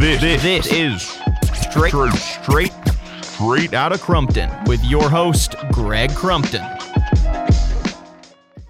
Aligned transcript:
This, 0.00 0.18
this, 0.22 0.42
this 0.42 0.72
is 0.72 1.02
straight, 1.52 1.92
straight, 2.14 2.72
straight 3.20 3.74
out 3.74 3.92
of 3.92 4.00
Crumpton 4.00 4.48
with 4.64 4.82
your 4.82 5.10
host, 5.10 5.56
Greg 5.72 6.08
Crumpton. 6.14 6.62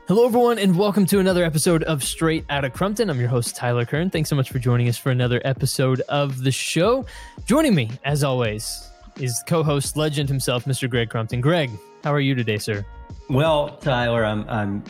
Hello, 0.08 0.26
everyone, 0.26 0.58
and 0.58 0.76
welcome 0.76 1.06
to 1.06 1.20
another 1.20 1.44
episode 1.44 1.84
of 1.84 2.02
Straight 2.02 2.44
Out 2.50 2.64
of 2.64 2.72
Crumpton. 2.72 3.08
I'm 3.08 3.20
your 3.20 3.28
host, 3.28 3.54
Tyler 3.54 3.84
Kern. 3.84 4.10
Thanks 4.10 4.28
so 4.28 4.34
much 4.34 4.50
for 4.50 4.58
joining 4.58 4.88
us 4.88 4.98
for 4.98 5.12
another 5.12 5.40
episode 5.44 6.00
of 6.08 6.42
the 6.42 6.50
show. 6.50 7.06
Joining 7.46 7.76
me, 7.76 7.92
as 8.04 8.24
always, 8.24 8.90
is 9.20 9.40
co 9.46 9.62
host 9.62 9.96
legend 9.96 10.28
himself, 10.28 10.64
Mr. 10.64 10.90
Greg 10.90 11.10
Crumpton. 11.10 11.40
Greg, 11.40 11.70
how 12.02 12.12
are 12.12 12.18
you 12.18 12.34
today, 12.34 12.58
sir? 12.58 12.84
Well, 13.28 13.76
Tyler, 13.76 14.24
I'm, 14.24 14.48
I'm 14.48 14.82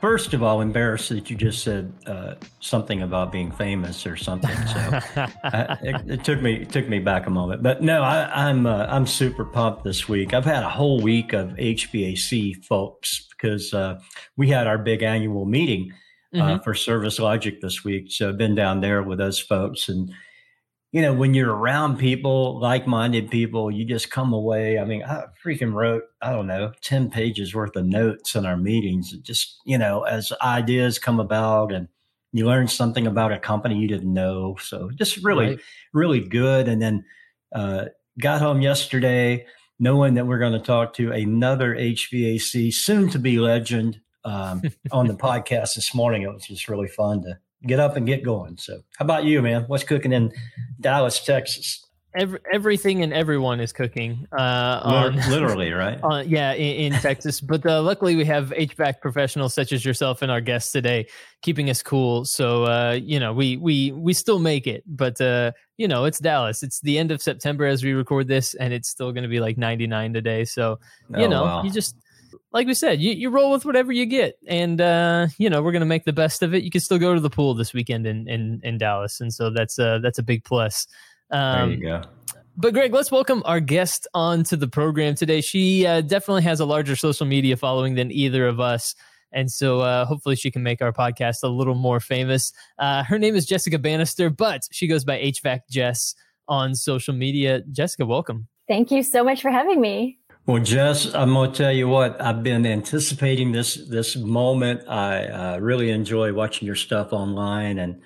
first 0.00 0.34
of 0.34 0.42
all 0.42 0.60
embarrassed 0.60 1.08
that 1.10 1.30
you 1.30 1.36
just 1.36 1.62
said 1.62 1.92
uh, 2.06 2.34
something 2.60 3.02
about 3.02 3.32
being 3.32 3.50
famous 3.50 4.06
or 4.06 4.16
something. 4.16 4.56
So 4.66 5.00
I, 5.44 5.78
it, 5.82 6.02
it, 6.10 6.24
took 6.24 6.40
me 6.40 6.62
it 6.62 6.70
took 6.70 6.88
me 6.88 6.98
back 6.98 7.26
a 7.26 7.30
moment, 7.30 7.62
but 7.62 7.82
no, 7.82 8.02
I, 8.02 8.50
am 8.50 8.66
I'm, 8.66 8.66
uh, 8.66 8.86
I'm 8.88 9.06
super 9.06 9.44
pumped 9.44 9.84
this 9.84 10.08
week. 10.08 10.34
I've 10.34 10.44
had 10.44 10.62
a 10.62 10.68
whole 10.68 11.00
week 11.00 11.32
of 11.32 11.48
HVAC 11.50 12.64
folks 12.64 13.28
because 13.30 13.74
uh, 13.74 14.00
we 14.36 14.48
had 14.48 14.66
our 14.66 14.78
big 14.78 15.02
annual 15.02 15.44
meeting 15.44 15.92
uh, 16.34 16.38
mm-hmm. 16.38 16.62
for 16.62 16.74
Service 16.74 17.18
Logic 17.18 17.60
this 17.60 17.84
week. 17.84 18.10
So 18.10 18.28
I've 18.28 18.38
been 18.38 18.54
down 18.54 18.80
there 18.80 19.02
with 19.02 19.18
those 19.18 19.38
folks 19.38 19.88
and 19.88 20.12
you 20.90 21.02
know, 21.02 21.12
when 21.12 21.34
you're 21.34 21.54
around 21.54 21.98
people, 21.98 22.58
like 22.60 22.86
minded 22.86 23.30
people, 23.30 23.70
you 23.70 23.84
just 23.84 24.10
come 24.10 24.32
away. 24.32 24.78
I 24.78 24.84
mean, 24.84 25.02
I 25.02 25.24
freaking 25.44 25.74
wrote, 25.74 26.04
I 26.22 26.32
don't 26.32 26.46
know, 26.46 26.72
10 26.80 27.10
pages 27.10 27.54
worth 27.54 27.76
of 27.76 27.84
notes 27.84 28.34
in 28.34 28.46
our 28.46 28.56
meetings. 28.56 29.12
Just, 29.18 29.60
you 29.66 29.76
know, 29.76 30.04
as 30.04 30.32
ideas 30.42 30.98
come 30.98 31.20
about 31.20 31.72
and 31.72 31.88
you 32.32 32.46
learn 32.46 32.68
something 32.68 33.06
about 33.06 33.32
a 33.32 33.38
company 33.38 33.76
you 33.76 33.88
didn't 33.88 34.12
know. 34.12 34.56
So 34.60 34.90
just 34.94 35.22
really, 35.22 35.46
right. 35.46 35.60
really 35.92 36.20
good. 36.20 36.68
And 36.68 36.80
then 36.80 37.04
uh, 37.54 37.86
got 38.18 38.40
home 38.40 38.62
yesterday 38.62 39.46
knowing 39.78 40.14
that 40.14 40.26
we're 40.26 40.38
going 40.38 40.52
to 40.52 40.58
talk 40.58 40.94
to 40.94 41.12
another 41.12 41.74
HVAC 41.74 42.72
soon 42.72 43.08
to 43.10 43.18
be 43.18 43.38
legend 43.38 44.00
um, 44.24 44.62
on 44.90 45.06
the 45.06 45.14
podcast 45.16 45.74
this 45.74 45.94
morning. 45.94 46.22
It 46.22 46.32
was 46.32 46.46
just 46.46 46.68
really 46.68 46.88
fun 46.88 47.22
to 47.22 47.38
get 47.66 47.80
up 47.80 47.96
and 47.96 48.06
get 48.06 48.24
going. 48.24 48.56
So, 48.56 48.80
how 48.96 49.04
about 49.04 49.24
you, 49.24 49.42
man? 49.42 49.64
What's 49.66 49.84
cooking 49.84 50.12
in 50.12 50.32
Dallas, 50.80 51.24
Texas? 51.24 51.84
Every, 52.16 52.40
everything 52.52 53.02
and 53.02 53.12
everyone 53.12 53.60
is 53.60 53.72
cooking. 53.72 54.26
Uh, 54.36 54.80
on, 54.82 55.16
Literally, 55.30 55.72
right? 55.72 56.00
On, 56.02 56.26
yeah, 56.28 56.52
in, 56.54 56.92
in 56.92 57.00
Texas. 57.00 57.40
But 57.40 57.66
uh, 57.66 57.82
luckily, 57.82 58.16
we 58.16 58.24
have 58.24 58.48
HVAC 58.50 59.00
professionals 59.00 59.54
such 59.54 59.72
as 59.72 59.84
yourself 59.84 60.22
and 60.22 60.30
our 60.30 60.40
guests 60.40 60.72
today, 60.72 61.06
keeping 61.42 61.68
us 61.68 61.82
cool. 61.82 62.24
So 62.24 62.64
uh, 62.64 62.98
you 63.00 63.20
know, 63.20 63.32
we 63.32 63.56
we 63.58 63.92
we 63.92 64.14
still 64.14 64.38
make 64.38 64.66
it. 64.66 64.82
But 64.86 65.20
uh, 65.20 65.52
you 65.76 65.86
know, 65.86 66.06
it's 66.06 66.18
Dallas. 66.18 66.62
It's 66.62 66.80
the 66.80 66.98
end 66.98 67.10
of 67.10 67.20
September 67.20 67.66
as 67.66 67.84
we 67.84 67.92
record 67.92 68.26
this, 68.26 68.54
and 68.54 68.72
it's 68.72 68.88
still 68.88 69.12
going 69.12 69.24
to 69.24 69.28
be 69.28 69.40
like 69.40 69.58
99 69.58 70.14
today. 70.14 70.44
So 70.46 70.78
you 71.10 71.26
oh, 71.26 71.28
know, 71.28 71.44
wow. 71.44 71.62
you 71.62 71.70
just 71.70 71.94
like 72.52 72.66
we 72.66 72.74
said, 72.74 73.00
you, 73.00 73.12
you 73.12 73.30
roll 73.30 73.50
with 73.50 73.64
whatever 73.64 73.92
you 73.92 74.06
get, 74.06 74.38
and 74.46 74.80
uh, 74.80 75.28
you 75.38 75.50
know 75.50 75.62
we're 75.62 75.72
gonna 75.72 75.84
make 75.84 76.04
the 76.04 76.12
best 76.12 76.42
of 76.42 76.54
it. 76.54 76.62
You 76.62 76.70
can 76.70 76.80
still 76.80 76.98
go 76.98 77.14
to 77.14 77.20
the 77.20 77.30
pool 77.30 77.54
this 77.54 77.72
weekend 77.72 78.06
in 78.06 78.28
in, 78.28 78.60
in 78.62 78.78
Dallas, 78.78 79.20
and 79.20 79.32
so 79.32 79.50
that's 79.50 79.78
uh, 79.78 79.98
that's 80.02 80.18
a 80.18 80.22
big 80.22 80.44
plus. 80.44 80.86
Um, 81.30 81.70
there 81.70 81.78
you 81.78 81.82
go. 81.82 82.02
But 82.60 82.74
Greg, 82.74 82.92
let's 82.92 83.12
welcome 83.12 83.42
our 83.44 83.60
guest 83.60 84.08
onto 84.14 84.56
the 84.56 84.66
program 84.66 85.14
today. 85.14 85.40
She 85.40 85.86
uh, 85.86 86.00
definitely 86.00 86.42
has 86.42 86.58
a 86.58 86.64
larger 86.64 86.96
social 86.96 87.24
media 87.24 87.56
following 87.56 87.94
than 87.94 88.10
either 88.10 88.48
of 88.48 88.58
us. 88.58 88.96
And 89.30 89.48
so 89.48 89.80
uh, 89.80 90.04
hopefully 90.06 90.34
she 90.34 90.50
can 90.50 90.64
make 90.64 90.82
our 90.82 90.92
podcast 90.92 91.44
a 91.44 91.48
little 91.48 91.76
more 91.76 92.00
famous. 92.00 92.52
Uh, 92.78 93.04
her 93.04 93.16
name 93.16 93.36
is 93.36 93.46
Jessica 93.46 93.78
Bannister, 93.78 94.28
but 94.28 94.62
she 94.72 94.88
goes 94.88 95.04
by 95.04 95.18
HVAC 95.18 95.60
Jess 95.70 96.16
on 96.48 96.74
social 96.74 97.14
media. 97.14 97.62
Jessica, 97.70 98.04
welcome. 98.06 98.48
Thank 98.66 98.90
you 98.90 99.04
so 99.04 99.22
much 99.22 99.40
for 99.40 99.50
having 99.50 99.80
me. 99.80 100.18
Well, 100.48 100.62
Jess, 100.62 101.14
I'm 101.14 101.34
going 101.34 101.52
to 101.52 101.58
tell 101.58 101.72
you 101.72 101.88
what, 101.88 102.18
I've 102.22 102.42
been 102.42 102.64
anticipating 102.64 103.52
this, 103.52 103.74
this 103.90 104.16
moment. 104.16 104.88
I 104.88 105.26
uh, 105.26 105.58
really 105.58 105.90
enjoy 105.90 106.32
watching 106.32 106.64
your 106.64 106.74
stuff 106.74 107.12
online 107.12 107.78
and 107.78 108.00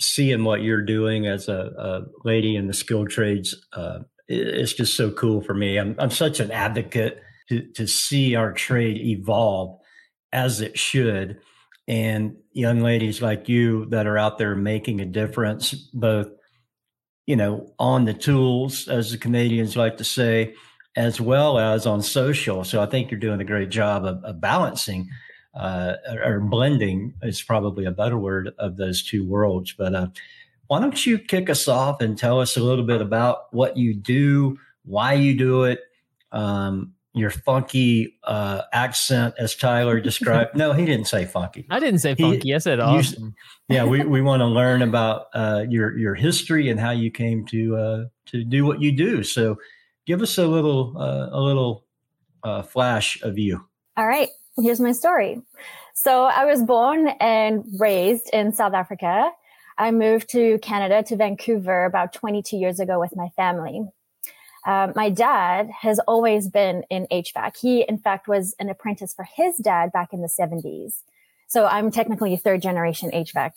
seeing 0.00 0.42
what 0.42 0.60
you're 0.60 0.82
doing 0.82 1.28
as 1.28 1.46
a, 1.46 1.70
a 1.78 2.00
lady 2.24 2.56
in 2.56 2.66
the 2.66 2.72
skilled 2.72 3.10
trades. 3.10 3.54
Uh, 3.72 4.00
it's 4.26 4.72
just 4.72 4.96
so 4.96 5.12
cool 5.12 5.40
for 5.40 5.54
me. 5.54 5.76
I'm, 5.78 5.94
I'm 6.00 6.10
such 6.10 6.40
an 6.40 6.50
advocate 6.50 7.22
to, 7.50 7.62
to 7.74 7.86
see 7.86 8.34
our 8.34 8.52
trade 8.52 8.96
evolve 8.96 9.78
as 10.32 10.60
it 10.60 10.76
should. 10.76 11.38
And 11.86 12.38
young 12.50 12.80
ladies 12.80 13.22
like 13.22 13.48
you 13.48 13.86
that 13.90 14.08
are 14.08 14.18
out 14.18 14.38
there 14.38 14.56
making 14.56 15.00
a 15.00 15.06
difference, 15.06 15.70
both, 15.94 16.26
you 17.24 17.36
know, 17.36 17.72
on 17.78 18.04
the 18.04 18.14
tools, 18.14 18.88
as 18.88 19.12
the 19.12 19.18
Canadians 19.18 19.76
like 19.76 19.98
to 19.98 20.04
say, 20.04 20.56
as 20.96 21.20
well 21.20 21.58
as 21.58 21.86
on 21.86 22.02
social. 22.02 22.64
So 22.64 22.82
I 22.82 22.86
think 22.86 23.10
you're 23.10 23.20
doing 23.20 23.40
a 23.40 23.44
great 23.44 23.70
job 23.70 24.04
of, 24.04 24.22
of 24.24 24.40
balancing 24.40 25.08
uh, 25.54 25.94
or 26.24 26.40
blending 26.40 27.14
is 27.22 27.42
probably 27.42 27.84
a 27.84 27.90
better 27.90 28.18
word 28.18 28.50
of 28.58 28.76
those 28.76 29.02
two 29.02 29.26
worlds. 29.26 29.74
But 29.76 29.94
uh, 29.94 30.06
why 30.66 30.80
don't 30.80 31.04
you 31.06 31.18
kick 31.18 31.48
us 31.48 31.68
off 31.68 32.00
and 32.00 32.18
tell 32.18 32.40
us 32.40 32.56
a 32.56 32.62
little 32.62 32.84
bit 32.84 33.00
about 33.00 33.52
what 33.52 33.76
you 33.76 33.94
do, 33.94 34.58
why 34.84 35.14
you 35.14 35.36
do 35.36 35.64
it, 35.64 35.80
um, 36.32 36.94
your 37.16 37.30
funky 37.30 38.18
uh, 38.24 38.62
accent, 38.72 39.34
as 39.38 39.54
Tyler 39.54 40.00
described. 40.00 40.50
no, 40.56 40.72
he 40.72 40.84
didn't 40.84 41.06
say 41.06 41.24
funky. 41.24 41.64
I 41.70 41.78
didn't 41.78 42.00
say 42.00 42.16
funky. 42.16 42.48
He, 42.48 42.54
I 42.54 42.58
said 42.58 42.80
awesome. 42.80 43.34
You, 43.68 43.76
yeah, 43.76 43.84
we, 43.84 44.02
we 44.02 44.20
want 44.22 44.40
to 44.40 44.46
learn 44.46 44.82
about 44.82 45.26
uh, 45.32 45.64
your 45.68 45.96
your 45.96 46.16
history 46.16 46.68
and 46.68 46.80
how 46.80 46.90
you 46.90 47.12
came 47.12 47.46
to 47.46 47.76
uh, 47.76 48.04
to 48.26 48.42
do 48.42 48.66
what 48.66 48.82
you 48.82 48.90
do. 48.90 49.22
So 49.22 49.58
give 50.06 50.22
us 50.22 50.38
a 50.38 50.46
little 50.46 50.96
uh, 50.98 51.28
a 51.32 51.40
little 51.40 51.84
uh, 52.42 52.62
flash 52.62 53.20
of 53.22 53.38
you. 53.38 53.64
All 53.96 54.06
right, 54.06 54.28
here's 54.56 54.80
my 54.80 54.92
story. 54.92 55.40
So 55.94 56.24
I 56.24 56.44
was 56.44 56.62
born 56.62 57.08
and 57.20 57.64
raised 57.78 58.28
in 58.32 58.52
South 58.52 58.74
Africa. 58.74 59.30
I 59.78 59.90
moved 59.90 60.28
to 60.30 60.58
Canada 60.58 61.02
to 61.04 61.16
Vancouver 61.16 61.84
about 61.84 62.12
22 62.12 62.56
years 62.56 62.80
ago 62.80 63.00
with 63.00 63.16
my 63.16 63.28
family. 63.36 63.86
Um, 64.66 64.92
my 64.96 65.10
dad 65.10 65.70
has 65.82 65.98
always 66.00 66.48
been 66.48 66.84
in 66.90 67.06
HVAC. 67.12 67.56
He, 67.60 67.82
in 67.82 67.98
fact, 67.98 68.28
was 68.28 68.54
an 68.58 68.70
apprentice 68.70 69.12
for 69.12 69.24
his 69.24 69.56
dad 69.58 69.92
back 69.92 70.12
in 70.12 70.22
the 70.22 70.28
70s. 70.28 71.02
So 71.48 71.66
I'm 71.66 71.90
technically 71.90 72.34
a 72.34 72.38
third 72.38 72.62
generation 72.62 73.10
HVAC 73.12 73.52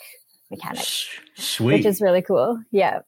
mechanic. 0.49 0.85
Sweet. 1.35 1.77
Which 1.77 1.85
is 1.85 2.01
really 2.01 2.21
cool. 2.21 2.61
Yeah. 2.71 2.99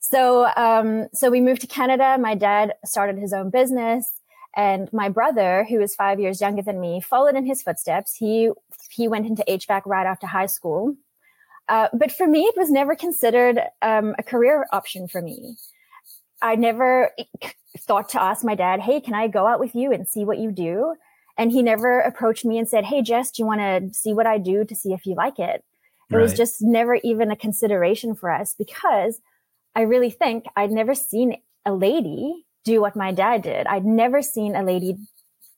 So, 0.00 0.48
um, 0.56 1.08
so 1.12 1.30
we 1.30 1.40
moved 1.40 1.60
to 1.62 1.66
Canada. 1.66 2.16
My 2.18 2.34
dad 2.34 2.74
started 2.84 3.18
his 3.18 3.32
own 3.32 3.50
business 3.50 4.10
and 4.56 4.92
my 4.92 5.08
brother, 5.08 5.64
who 5.68 5.80
is 5.80 5.94
five 5.94 6.18
years 6.18 6.40
younger 6.40 6.62
than 6.62 6.80
me, 6.80 7.00
followed 7.00 7.36
in 7.36 7.46
his 7.46 7.62
footsteps. 7.62 8.16
He, 8.16 8.50
he 8.90 9.06
went 9.06 9.26
into 9.26 9.44
HVAC 9.48 9.82
right 9.86 10.06
after 10.06 10.26
high 10.26 10.46
school. 10.46 10.96
Uh, 11.68 11.88
but 11.92 12.10
for 12.10 12.26
me, 12.26 12.40
it 12.40 12.56
was 12.56 12.70
never 12.70 12.96
considered 12.96 13.60
um, 13.82 14.14
a 14.18 14.22
career 14.22 14.66
option 14.72 15.06
for 15.06 15.20
me. 15.22 15.56
I 16.40 16.56
never 16.56 17.12
thought 17.78 18.08
to 18.10 18.22
ask 18.22 18.44
my 18.44 18.54
dad, 18.54 18.80
Hey, 18.80 19.00
can 19.00 19.14
I 19.14 19.28
go 19.28 19.46
out 19.46 19.60
with 19.60 19.74
you 19.74 19.92
and 19.92 20.08
see 20.08 20.24
what 20.24 20.38
you 20.38 20.50
do? 20.50 20.94
And 21.36 21.52
he 21.52 21.62
never 21.62 22.00
approached 22.00 22.44
me 22.44 22.58
and 22.58 22.68
said, 22.68 22.84
Hey, 22.84 23.02
Jess, 23.02 23.30
do 23.30 23.42
you 23.42 23.46
want 23.46 23.60
to 23.60 23.96
see 23.96 24.12
what 24.12 24.26
I 24.26 24.38
do 24.38 24.64
to 24.64 24.74
see 24.74 24.92
if 24.92 25.04
you 25.06 25.14
like 25.14 25.38
it? 25.38 25.62
It 26.10 26.16
right. 26.16 26.22
was 26.22 26.34
just 26.34 26.62
never 26.62 26.96
even 27.04 27.30
a 27.30 27.36
consideration 27.36 28.14
for 28.14 28.30
us 28.30 28.54
because 28.58 29.20
I 29.74 29.82
really 29.82 30.10
think 30.10 30.46
I'd 30.56 30.70
never 30.70 30.94
seen 30.94 31.36
a 31.66 31.74
lady 31.74 32.46
do 32.64 32.80
what 32.80 32.96
my 32.96 33.12
dad 33.12 33.42
did. 33.42 33.66
I'd 33.66 33.84
never 33.84 34.22
seen 34.22 34.56
a 34.56 34.62
lady 34.62 34.96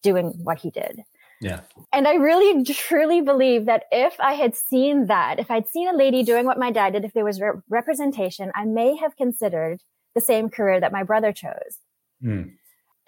doing 0.02 0.32
what 0.42 0.60
he 0.60 0.70
did. 0.70 1.02
Yeah. 1.40 1.60
And 1.92 2.06
I 2.06 2.14
really 2.14 2.64
truly 2.64 3.20
believe 3.20 3.66
that 3.66 3.84
if 3.90 4.18
I 4.20 4.34
had 4.34 4.54
seen 4.54 5.06
that, 5.06 5.38
if 5.38 5.50
I'd 5.50 5.68
seen 5.68 5.88
a 5.88 5.96
lady 5.96 6.22
doing 6.22 6.44
what 6.44 6.58
my 6.58 6.70
dad 6.70 6.92
did, 6.92 7.04
if 7.04 7.14
there 7.14 7.24
was 7.24 7.40
re- 7.40 7.60
representation, 7.68 8.52
I 8.54 8.64
may 8.64 8.96
have 8.96 9.16
considered 9.16 9.80
the 10.14 10.20
same 10.20 10.50
career 10.50 10.80
that 10.80 10.92
my 10.92 11.02
brother 11.02 11.32
chose. 11.32 11.78
Mm. 12.22 12.52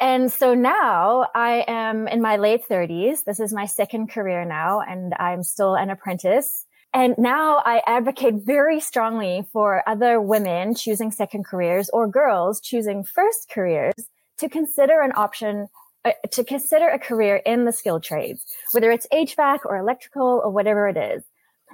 And 0.01 0.33
so 0.33 0.55
now 0.55 1.29
I 1.35 1.65
am 1.69 2.09
in 2.09 2.23
my 2.23 2.37
late 2.37 2.63
30s. 2.69 3.25
This 3.25 3.39
is 3.39 3.53
my 3.53 3.67
second 3.67 4.11
career 4.11 4.45
now, 4.45 4.81
and 4.81 5.15
I'm 5.15 5.43
still 5.43 5.75
an 5.75 5.91
apprentice. 5.91 6.67
And 6.95 7.15
now 7.17 7.63
I 7.65 7.83
advocate 7.87 8.35
very 8.35 8.79
strongly 8.81 9.47
for 9.53 9.83
other 9.89 10.21
women 10.21 10.75
choosing 10.75 11.11
second 11.11 11.45
careers 11.45 11.89
or 11.91 12.07
girls 12.07 12.61
choosing 12.61 13.03
first 13.03 13.49
careers 13.51 13.95
to 14.39 14.49
consider 14.49 15.01
an 15.01 15.13
option, 15.17 15.69
uh, 16.05 16.13
to 16.33 16.45
consider 16.45 16.89
a 16.89 16.99
career 16.99 17.37
in 17.37 17.65
the 17.65 17.73
skilled 17.73 18.03
trades, 18.03 18.45
whether 18.73 18.91
it's 18.91 19.07
HVAC 19.13 19.61
or 19.65 19.79
electrical 19.79 20.43
or 20.45 20.51
whatever 20.51 20.87
it 20.89 20.97
is. 20.97 21.25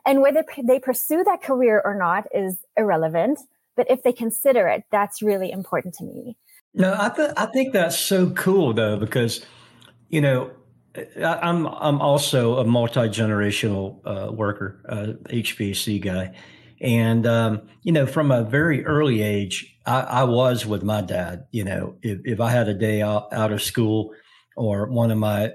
And 0.06 0.20
whether 0.23 0.44
they 0.62 0.79
pursue 0.79 1.25
that 1.25 1.43
career 1.43 1.82
or 1.85 1.97
not 1.97 2.26
is 2.32 2.59
irrelevant. 2.76 3.41
But 3.76 3.91
if 3.91 4.03
they 4.03 4.12
consider 4.12 4.69
it, 4.69 4.85
that's 4.91 5.21
really 5.23 5.50
important 5.50 5.94
to 5.94 6.05
me. 6.05 6.37
No, 6.75 6.94
I, 6.97 7.09
th- 7.09 7.31
I 7.37 7.47
think 7.47 7.73
that's 7.73 7.99
so 7.99 8.31
cool 8.31 8.73
though, 8.73 8.97
because, 8.97 9.44
you 10.09 10.21
know, 10.21 10.53
I'm 11.23 11.67
I'm 11.67 12.00
also 12.00 12.58
a 12.58 12.64
multi 12.64 13.08
generational 13.08 14.00
uh, 14.05 14.32
worker, 14.32 14.82
uh, 14.88 15.31
HVAC 15.31 16.02
guy, 16.02 16.35
And, 16.81 17.26
um, 17.26 17.62
you 17.82 17.93
know, 17.93 18.06
from 18.06 18.31
a 18.31 18.43
very 18.43 18.85
early 18.85 19.23
age, 19.23 19.76
I, 19.87 20.00
I, 20.00 20.25
was 20.25 20.67
with 20.67 20.82
my 20.82 21.00
dad. 21.00 21.46
You 21.50 21.64
know, 21.64 21.96
if, 22.02 22.20
if 22.25 22.40
I 22.40 22.50
had 22.50 22.69
a 22.69 22.75
day 22.75 23.02
out, 23.02 23.32
out 23.32 23.52
of 23.52 23.62
school 23.62 24.12
or 24.56 24.87
one 24.87 25.11
of 25.11 25.19
my 25.19 25.52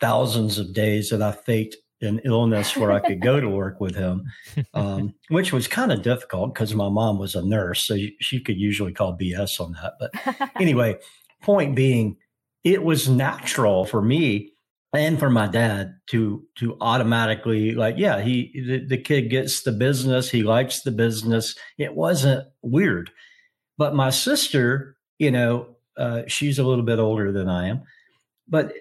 thousands 0.00 0.58
of 0.58 0.74
days 0.74 1.10
that 1.10 1.22
I 1.22 1.32
faked 1.32 1.76
an 2.00 2.20
illness 2.24 2.76
where 2.76 2.90
I 2.90 2.98
could 2.98 3.20
go 3.20 3.40
to 3.40 3.48
work 3.48 3.80
with 3.80 3.94
him, 3.94 4.24
um, 4.74 5.14
which 5.28 5.52
was 5.52 5.68
kind 5.68 5.92
of 5.92 6.02
difficult 6.02 6.54
because 6.54 6.74
my 6.74 6.88
mom 6.88 7.18
was 7.18 7.34
a 7.34 7.42
nurse. 7.42 7.86
So 7.86 7.96
she 8.20 8.40
could 8.40 8.58
usually 8.58 8.92
call 8.92 9.16
BS 9.16 9.60
on 9.60 9.72
that. 9.72 9.94
But 9.98 10.50
anyway, 10.60 10.98
point 11.42 11.76
being, 11.76 12.16
it 12.64 12.82
was 12.82 13.08
natural 13.08 13.84
for 13.84 14.02
me 14.02 14.51
and 14.92 15.18
for 15.18 15.30
my 15.30 15.46
dad 15.46 15.94
to 16.06 16.44
to 16.56 16.76
automatically 16.80 17.72
like 17.72 17.96
yeah 17.98 18.20
he 18.20 18.62
the, 18.66 18.86
the 18.86 18.98
kid 18.98 19.30
gets 19.30 19.62
the 19.62 19.72
business 19.72 20.30
he 20.30 20.42
likes 20.42 20.82
the 20.82 20.90
business 20.90 21.56
it 21.78 21.94
wasn't 21.94 22.46
weird 22.62 23.10
but 23.78 23.94
my 23.94 24.10
sister 24.10 24.96
you 25.18 25.30
know 25.30 25.76
uh, 25.98 26.22
she's 26.26 26.58
a 26.58 26.64
little 26.64 26.84
bit 26.84 26.98
older 26.98 27.32
than 27.32 27.48
i 27.48 27.68
am 27.68 27.82
but 28.48 28.72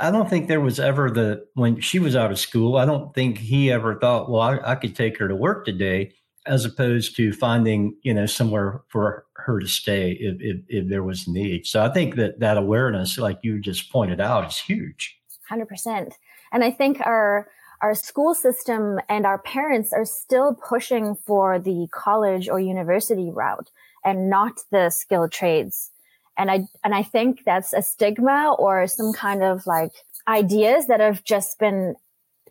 I 0.00 0.10
don't 0.10 0.28
think 0.30 0.48
there 0.48 0.60
was 0.60 0.80
ever 0.80 1.10
the 1.10 1.46
when 1.54 1.80
she 1.80 1.98
was 1.98 2.16
out 2.16 2.30
of 2.30 2.38
school. 2.38 2.76
I 2.76 2.84
don't 2.84 3.14
think 3.14 3.38
he 3.38 3.70
ever 3.70 3.98
thought, 3.98 4.30
well, 4.30 4.40
I, 4.40 4.58
I, 4.64 4.74
could 4.74 4.96
take 4.96 5.18
her 5.18 5.28
to 5.28 5.36
work 5.36 5.64
today, 5.64 6.12
as 6.46 6.64
opposed 6.64 7.16
to 7.16 7.32
finding 7.32 7.96
you 8.02 8.14
know 8.14 8.26
somewhere 8.26 8.82
for 8.88 9.26
her 9.36 9.60
to 9.60 9.68
stay 9.68 10.12
if, 10.12 10.36
if, 10.40 10.56
if 10.68 10.88
there 10.88 11.02
was 11.02 11.28
need. 11.28 11.66
So 11.66 11.84
I 11.84 11.90
think 11.90 12.16
that 12.16 12.40
that 12.40 12.56
awareness, 12.56 13.18
like 13.18 13.38
you 13.42 13.60
just 13.60 13.92
pointed 13.92 14.20
out, 14.20 14.48
is 14.48 14.58
huge. 14.58 15.17
100%. 15.50 16.12
And 16.52 16.64
I 16.64 16.70
think 16.70 17.00
our, 17.04 17.48
our 17.82 17.94
school 17.94 18.34
system 18.34 18.98
and 19.08 19.26
our 19.26 19.38
parents 19.38 19.92
are 19.92 20.04
still 20.04 20.54
pushing 20.54 21.14
for 21.14 21.58
the 21.58 21.88
college 21.92 22.48
or 22.48 22.60
university 22.60 23.30
route 23.30 23.70
and 24.04 24.30
not 24.30 24.60
the 24.70 24.90
skilled 24.90 25.32
trades. 25.32 25.90
And 26.36 26.50
I, 26.50 26.66
and 26.84 26.94
I 26.94 27.02
think 27.02 27.44
that's 27.44 27.72
a 27.72 27.82
stigma 27.82 28.54
or 28.58 28.86
some 28.86 29.12
kind 29.12 29.42
of 29.42 29.66
like 29.66 29.90
ideas 30.26 30.86
that 30.86 31.00
have 31.00 31.24
just 31.24 31.58
been 31.58 31.96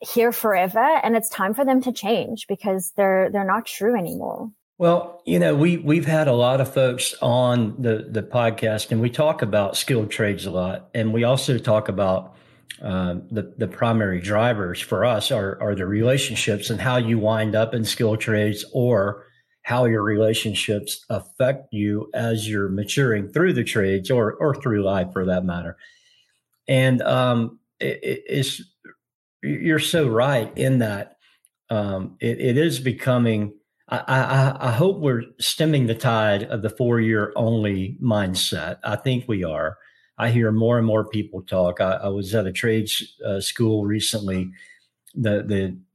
here 0.02 0.32
forever. 0.32 0.80
And 0.80 1.16
it's 1.16 1.30
time 1.30 1.54
for 1.54 1.66
them 1.66 1.82
to 1.82 1.92
change 1.92 2.46
because 2.48 2.92
they're, 2.98 3.30
they're 3.32 3.46
not 3.46 3.66
true 3.66 3.98
anymore. 3.98 4.52
Well, 4.80 5.24
you 5.26 5.40
know, 5.40 5.56
we 5.56 5.78
we've 5.78 6.06
had 6.06 6.28
a 6.28 6.34
lot 6.34 6.62
of 6.62 6.72
folks 6.72 7.16
on 7.20 7.82
the 7.82 8.06
the 8.08 8.22
podcast, 8.22 8.92
and 8.92 9.02
we 9.02 9.10
talk 9.10 9.42
about 9.42 9.76
skilled 9.76 10.12
trades 10.12 10.46
a 10.46 10.52
lot, 10.52 10.90
and 10.94 11.14
we 11.14 11.24
also 11.24 11.58
talk 11.58 11.90
about 11.90 12.36
um, 12.82 13.28
the 13.32 13.54
the 13.58 13.68
primary 13.68 14.22
drivers 14.22 14.80
for 14.80 15.04
us 15.04 15.32
are 15.32 15.60
are 15.62 15.76
the 15.76 15.88
relationships 15.88 16.70
and 16.70 16.80
how 16.80 16.98
you 16.98 17.18
wind 17.18 17.56
up 17.56 17.74
in 17.74 17.84
skill 17.84 18.18
trades 18.18 18.64
or 18.74 19.26
how 19.64 19.86
your 19.86 20.04
relationships 20.04 21.04
affect 21.10 21.68
you 21.74 22.10
as 22.14 22.48
you're 22.48 22.70
maturing 22.70 23.28
through 23.30 23.54
the 23.54 23.64
trades 23.64 24.12
or 24.12 24.34
or 24.34 24.56
through 24.56 24.84
life 24.84 25.12
for 25.12 25.26
that 25.26 25.44
matter. 25.44 25.76
And 26.68 27.02
um, 27.02 27.60
it, 27.80 28.00
it's 28.02 28.62
you're 29.42 29.80
so 29.80 30.08
right 30.08 30.56
in 30.58 30.80
that 30.80 31.18
um, 31.70 32.16
it, 32.20 32.40
it 32.40 32.58
is 32.58 32.80
becoming. 32.80 33.54
I, 33.90 34.04
I, 34.08 34.68
I 34.68 34.72
hope 34.72 35.00
we're 35.00 35.24
stemming 35.40 35.88
the 35.88 35.96
tide 35.96 36.44
of 36.44 36.62
the 36.62 36.70
four 36.70 37.00
year 37.00 37.32
only 37.36 37.98
mindset. 38.04 38.80
I 38.84 38.98
think 38.98 39.26
we 39.28 39.46
are. 39.46 39.78
I 40.18 40.32
hear 40.32 40.52
more 40.52 40.78
and 40.78 40.88
more 40.88 41.06
people 41.06 41.42
talk. 41.44 41.80
I, 41.80 41.94
I 41.94 42.08
was 42.08 42.34
at 42.34 42.48
a 42.48 42.52
trade 42.52 42.90
uh, 43.26 43.40
school 43.40 43.86
recently. 43.86 44.52
The 45.14 45.44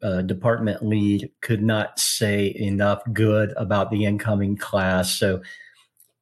the 0.01 0.07
uh, 0.07 0.23
department 0.23 0.85
lead 0.85 1.31
could 1.41 1.63
not 1.63 1.99
say 1.99 2.55
enough 2.57 3.03
good 3.13 3.53
about 3.57 3.91
the 3.91 4.05
incoming 4.05 4.57
class. 4.57 5.19
So, 5.19 5.43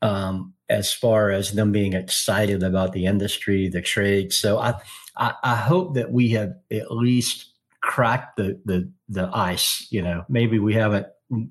um, 0.03 0.55
as 0.69 0.93
far 0.93 1.31
as 1.31 1.53
them 1.53 1.73
being 1.73 1.95
excited 1.95 2.63
about 2.63 2.93
the 2.93 3.07
industry, 3.07 3.69
the 3.69 3.83
trade, 3.83 4.33
so 4.33 4.59
I, 4.59 4.75
I 5.17 5.35
I 5.43 5.57
hope 5.57 5.95
that 5.95 6.13
we 6.13 6.31
have 6.31 6.55
at 6.71 6.91
least 6.93 7.53
cracked 7.81 8.37
the 8.37 8.61
the 8.65 8.91
the 9.09 9.31
ice. 9.33 9.87
You 9.91 10.03
know, 10.03 10.25
maybe 10.29 10.59
we 10.59 10.75
haven't 10.75 11.07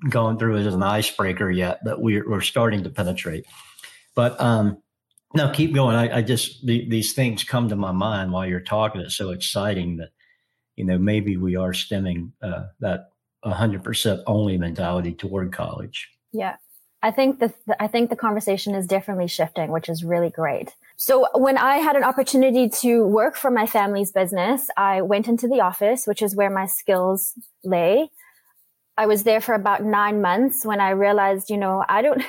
gone 0.08 0.38
through 0.38 0.56
it 0.56 0.66
as 0.66 0.74
an 0.74 0.82
icebreaker 0.82 1.50
yet, 1.50 1.80
but 1.84 2.00
we're 2.00 2.28
we're 2.28 2.40
starting 2.40 2.84
to 2.84 2.90
penetrate. 2.90 3.46
But 4.14 4.40
um, 4.40 4.82
no, 5.34 5.50
keep 5.50 5.74
going. 5.74 5.96
I, 5.96 6.18
I 6.18 6.22
just 6.22 6.66
the, 6.66 6.88
these 6.88 7.12
things 7.12 7.44
come 7.44 7.68
to 7.68 7.76
my 7.76 7.92
mind 7.92 8.32
while 8.32 8.46
you're 8.46 8.60
talking. 8.60 9.00
It's 9.00 9.16
so 9.16 9.30
exciting 9.30 9.96
that 9.98 10.10
you 10.76 10.84
know 10.84 10.98
maybe 10.98 11.36
we 11.36 11.56
are 11.56 11.72
stemming 11.72 12.32
uh, 12.42 12.64
that 12.80 13.10
100% 13.44 14.22
only 14.26 14.58
mentality 14.58 15.12
toward 15.12 15.52
college. 15.52 16.10
Yeah, 16.32 16.56
I 17.02 17.10
think 17.10 17.38
the 17.38 17.52
I 17.78 17.86
think 17.86 18.10
the 18.10 18.16
conversation 18.16 18.74
is 18.74 18.86
definitely 18.86 19.28
shifting, 19.28 19.70
which 19.70 19.88
is 19.88 20.04
really 20.04 20.30
great. 20.30 20.74
So 20.96 21.26
when 21.34 21.56
I 21.56 21.78
had 21.78 21.96
an 21.96 22.04
opportunity 22.04 22.68
to 22.80 23.06
work 23.06 23.36
for 23.36 23.50
my 23.50 23.66
family's 23.66 24.12
business, 24.12 24.66
I 24.76 25.00
went 25.02 25.26
into 25.26 25.48
the 25.48 25.60
office, 25.60 26.06
which 26.06 26.22
is 26.22 26.36
where 26.36 26.50
my 26.50 26.66
skills 26.66 27.32
lay. 27.64 28.10
I 28.98 29.06
was 29.06 29.22
there 29.22 29.40
for 29.40 29.54
about 29.54 29.82
nine 29.82 30.20
months 30.20 30.66
when 30.66 30.80
I 30.80 30.90
realized, 30.90 31.48
you 31.48 31.56
know, 31.56 31.84
I 31.88 32.02
don't. 32.02 32.22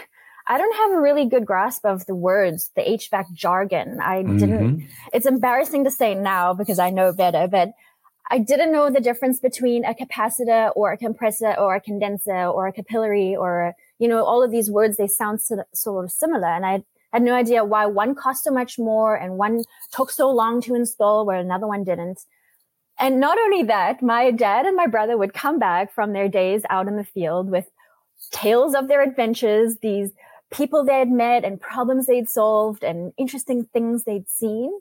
I 0.51 0.57
don't 0.57 0.75
have 0.75 0.92
a 0.92 1.00
really 1.00 1.27
good 1.27 1.45
grasp 1.45 1.86
of 1.86 2.06
the 2.07 2.13
words, 2.13 2.71
the 2.75 2.81
HVAC 2.81 3.31
jargon. 3.31 4.01
I 4.01 4.18
mm-hmm. 4.18 4.38
didn't, 4.38 4.88
it's 5.13 5.25
embarrassing 5.25 5.86
to 5.86 5.92
say 5.92 6.13
now 6.13 6.53
because 6.53 6.77
I 6.77 6.89
know 6.89 7.13
better, 7.13 7.48
but 7.48 7.71
I 8.30 8.39
didn't 8.39 8.74
know 8.74 8.89
the 8.89 9.00
difference 9.00 9.39
between 9.39 9.86
a 9.86 9.94
capacitor 9.94 10.74
or 10.75 10.92
a 10.92 10.98
compressor 10.98 11.53
or 11.53 11.75
a 11.75 11.80
condenser 11.80 12.48
or 12.48 12.68
a 12.68 12.74
capillary 12.74 13.33
or, 13.33 13.75
you 13.98 14.09
know, 14.09 14.25
all 14.25 14.44
of 14.44 14.51
these 14.51 14.69
words, 14.69 14.98
they 14.98 15.07
sound 15.07 15.39
so, 15.39 15.63
sort 15.74 16.03
of 16.03 16.12
similar. 16.12 16.50
And 16.50 16.65
I 16.65 16.83
had 17.13 17.21
no 17.21 17.33
idea 17.33 17.63
why 17.63 17.86
one 17.86 18.13
cost 18.13 18.44
so 18.44 18.51
much 18.51 18.77
more 18.77 19.15
and 19.15 19.38
one 19.38 19.63
took 19.94 20.12
so 20.12 20.30
long 20.30 20.59
to 20.63 20.75
install 20.75 21.25
where 21.25 21.39
another 21.39 21.65
one 21.65 21.86
didn't. 21.86 22.25
And 23.00 23.21
not 23.21 23.38
only 23.39 23.63
that, 23.63 24.03
my 24.03 24.31
dad 24.31 24.65
and 24.65 24.75
my 24.75 24.88
brother 24.88 25.18
would 25.18 25.33
come 25.33 25.59
back 25.59 25.94
from 25.94 26.12
their 26.12 26.27
days 26.27 26.63
out 26.69 26.89
in 26.89 26.98
the 26.98 27.06
field 27.06 27.50
with 27.50 27.71
tales 28.31 28.75
of 28.75 28.89
their 28.89 29.01
adventures, 29.01 29.77
these 29.81 30.12
people 30.51 30.83
they'd 30.83 31.09
met 31.09 31.44
and 31.44 31.59
problems 31.59 32.06
they'd 32.06 32.30
solved 32.30 32.83
and 32.83 33.13
interesting 33.18 33.63
things 33.65 34.03
they'd 34.03 34.30
seen. 34.30 34.71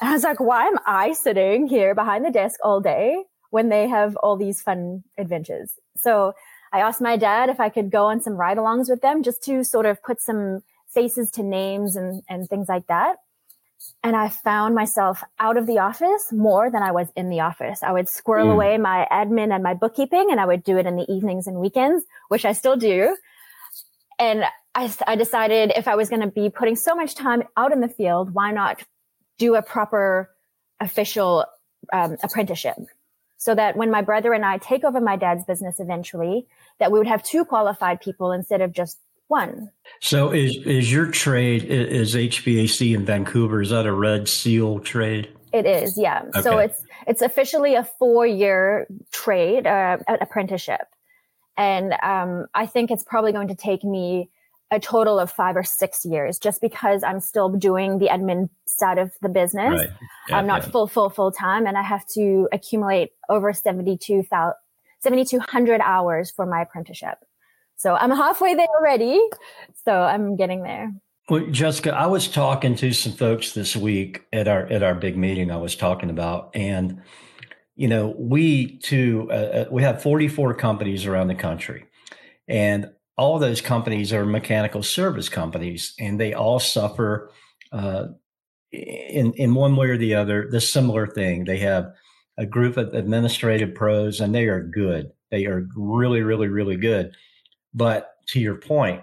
And 0.00 0.10
I 0.10 0.12
was 0.12 0.24
like, 0.24 0.40
why 0.40 0.66
am 0.66 0.78
I 0.86 1.12
sitting 1.12 1.68
here 1.68 1.94
behind 1.94 2.24
the 2.24 2.30
desk 2.30 2.58
all 2.64 2.80
day 2.80 3.24
when 3.50 3.68
they 3.68 3.88
have 3.88 4.16
all 4.16 4.36
these 4.36 4.62
fun 4.62 5.04
adventures? 5.16 5.72
So 5.96 6.34
I 6.72 6.80
asked 6.80 7.00
my 7.00 7.16
dad 7.16 7.48
if 7.48 7.60
I 7.60 7.68
could 7.68 7.90
go 7.90 8.06
on 8.06 8.20
some 8.20 8.34
ride 8.34 8.56
alongs 8.58 8.88
with 8.88 9.00
them 9.00 9.22
just 9.22 9.42
to 9.44 9.64
sort 9.64 9.86
of 9.86 10.02
put 10.02 10.20
some 10.20 10.62
faces 10.88 11.30
to 11.32 11.42
names 11.42 11.96
and, 11.96 12.22
and 12.28 12.48
things 12.48 12.68
like 12.68 12.86
that. 12.88 13.16
And 14.02 14.16
I 14.16 14.28
found 14.28 14.74
myself 14.74 15.22
out 15.38 15.56
of 15.56 15.66
the 15.66 15.78
office 15.78 16.32
more 16.32 16.70
than 16.70 16.82
I 16.82 16.92
was 16.92 17.08
in 17.16 17.30
the 17.30 17.40
office. 17.40 17.82
I 17.82 17.92
would 17.92 18.08
squirrel 18.08 18.48
mm. 18.48 18.52
away 18.52 18.78
my 18.78 19.06
admin 19.10 19.54
and 19.54 19.62
my 19.62 19.74
bookkeeping 19.74 20.28
and 20.30 20.40
I 20.40 20.46
would 20.46 20.64
do 20.64 20.78
it 20.78 20.86
in 20.86 20.96
the 20.96 21.10
evenings 21.10 21.46
and 21.46 21.58
weekends, 21.58 22.04
which 22.28 22.44
I 22.44 22.52
still 22.52 22.76
do. 22.76 23.16
And 24.20 24.44
I, 24.74 24.92
I 25.06 25.16
decided 25.16 25.72
if 25.74 25.88
I 25.88 25.96
was 25.96 26.08
going 26.08 26.20
to 26.20 26.28
be 26.28 26.50
putting 26.50 26.76
so 26.76 26.94
much 26.94 27.14
time 27.14 27.42
out 27.56 27.72
in 27.72 27.80
the 27.80 27.88
field, 27.88 28.34
why 28.34 28.52
not 28.52 28.82
do 29.38 29.54
a 29.56 29.62
proper 29.62 30.30
official 30.78 31.46
um, 31.92 32.16
apprenticeship? 32.22 32.76
So 33.38 33.54
that 33.54 33.74
when 33.74 33.90
my 33.90 34.02
brother 34.02 34.34
and 34.34 34.44
I 34.44 34.58
take 34.58 34.84
over 34.84 35.00
my 35.00 35.16
dad's 35.16 35.46
business 35.46 35.80
eventually, 35.80 36.46
that 36.78 36.92
we 36.92 36.98
would 36.98 37.08
have 37.08 37.22
two 37.22 37.46
qualified 37.46 38.02
people 38.02 38.32
instead 38.32 38.60
of 38.60 38.72
just 38.72 38.98
one. 39.28 39.70
So 40.00 40.30
is 40.30 40.56
is 40.66 40.92
your 40.92 41.06
trade 41.06 41.64
is 41.64 42.14
HVAC 42.14 42.94
in 42.94 43.06
Vancouver? 43.06 43.62
Is 43.62 43.70
that 43.70 43.86
a 43.86 43.92
red 43.92 44.28
seal 44.28 44.80
trade? 44.80 45.30
It 45.52 45.66
is, 45.66 45.96
yeah. 45.96 46.24
Okay. 46.28 46.42
So 46.42 46.58
it's 46.58 46.82
it's 47.06 47.22
officially 47.22 47.76
a 47.76 47.84
four 47.98 48.26
year 48.26 48.86
trade, 49.10 49.66
uh, 49.66 49.98
apprenticeship, 50.20 50.86
and 51.60 51.92
um, 52.02 52.46
I 52.54 52.64
think 52.64 52.90
it's 52.90 53.04
probably 53.04 53.32
going 53.32 53.48
to 53.48 53.54
take 53.54 53.84
me 53.84 54.30
a 54.70 54.80
total 54.80 55.18
of 55.18 55.30
five 55.30 55.56
or 55.56 55.62
six 55.62 56.06
years 56.06 56.38
just 56.38 56.62
because 56.62 57.02
I'm 57.02 57.20
still 57.20 57.50
doing 57.50 57.98
the 57.98 58.06
admin 58.06 58.48
side 58.66 58.96
of 58.96 59.12
the 59.20 59.28
business. 59.28 59.78
Right. 59.80 59.90
Yeah, 60.30 60.38
I'm 60.38 60.46
not 60.46 60.62
yeah. 60.62 60.70
full, 60.70 60.86
full, 60.86 61.10
full 61.10 61.30
time 61.30 61.66
and 61.66 61.76
I 61.76 61.82
have 61.82 62.06
to 62.14 62.48
accumulate 62.50 63.10
over 63.28 63.52
72,000, 63.52 64.54
7,200 65.00 65.82
hours 65.82 66.30
for 66.30 66.46
my 66.46 66.62
apprenticeship. 66.62 67.18
So 67.76 67.94
I'm 67.94 68.10
halfway 68.10 68.54
there 68.54 68.66
already. 68.78 69.20
So 69.84 69.92
I'm 69.92 70.36
getting 70.36 70.62
there. 70.62 70.94
Well, 71.28 71.46
Jessica, 71.50 71.94
I 71.94 72.06
was 72.06 72.26
talking 72.26 72.74
to 72.76 72.92
some 72.94 73.12
folks 73.12 73.52
this 73.52 73.76
week 73.76 74.24
at 74.32 74.48
our 74.48 74.66
at 74.66 74.82
our 74.82 74.94
big 74.94 75.16
meeting 75.16 75.52
I 75.52 75.58
was 75.58 75.76
talking 75.76 76.10
about, 76.10 76.50
and 76.54 77.02
you 77.80 77.88
know, 77.88 78.14
we 78.18 78.76
too 78.80 79.26
uh, 79.30 79.34
uh 79.34 79.64
we 79.70 79.82
have 79.82 80.02
44 80.02 80.52
companies 80.52 81.06
around 81.06 81.28
the 81.28 81.34
country, 81.34 81.86
and 82.46 82.90
all 83.16 83.38
those 83.38 83.62
companies 83.62 84.12
are 84.12 84.26
mechanical 84.26 84.82
service 84.82 85.30
companies, 85.30 85.94
and 85.98 86.20
they 86.20 86.34
all 86.34 86.60
suffer 86.60 87.30
uh, 87.72 88.08
in 88.70 89.32
in 89.32 89.54
one 89.54 89.76
way 89.76 89.88
or 89.88 89.96
the 89.96 90.14
other 90.14 90.46
the 90.50 90.60
similar 90.60 91.06
thing. 91.06 91.46
They 91.46 91.56
have 91.60 91.90
a 92.36 92.44
group 92.44 92.76
of 92.76 92.92
administrative 92.92 93.74
pros, 93.74 94.20
and 94.20 94.34
they 94.34 94.44
are 94.48 94.62
good. 94.62 95.12
They 95.30 95.46
are 95.46 95.66
really, 95.74 96.20
really, 96.20 96.48
really 96.48 96.76
good. 96.76 97.16
But 97.72 98.10
to 98.28 98.40
your 98.40 98.56
point, 98.56 99.00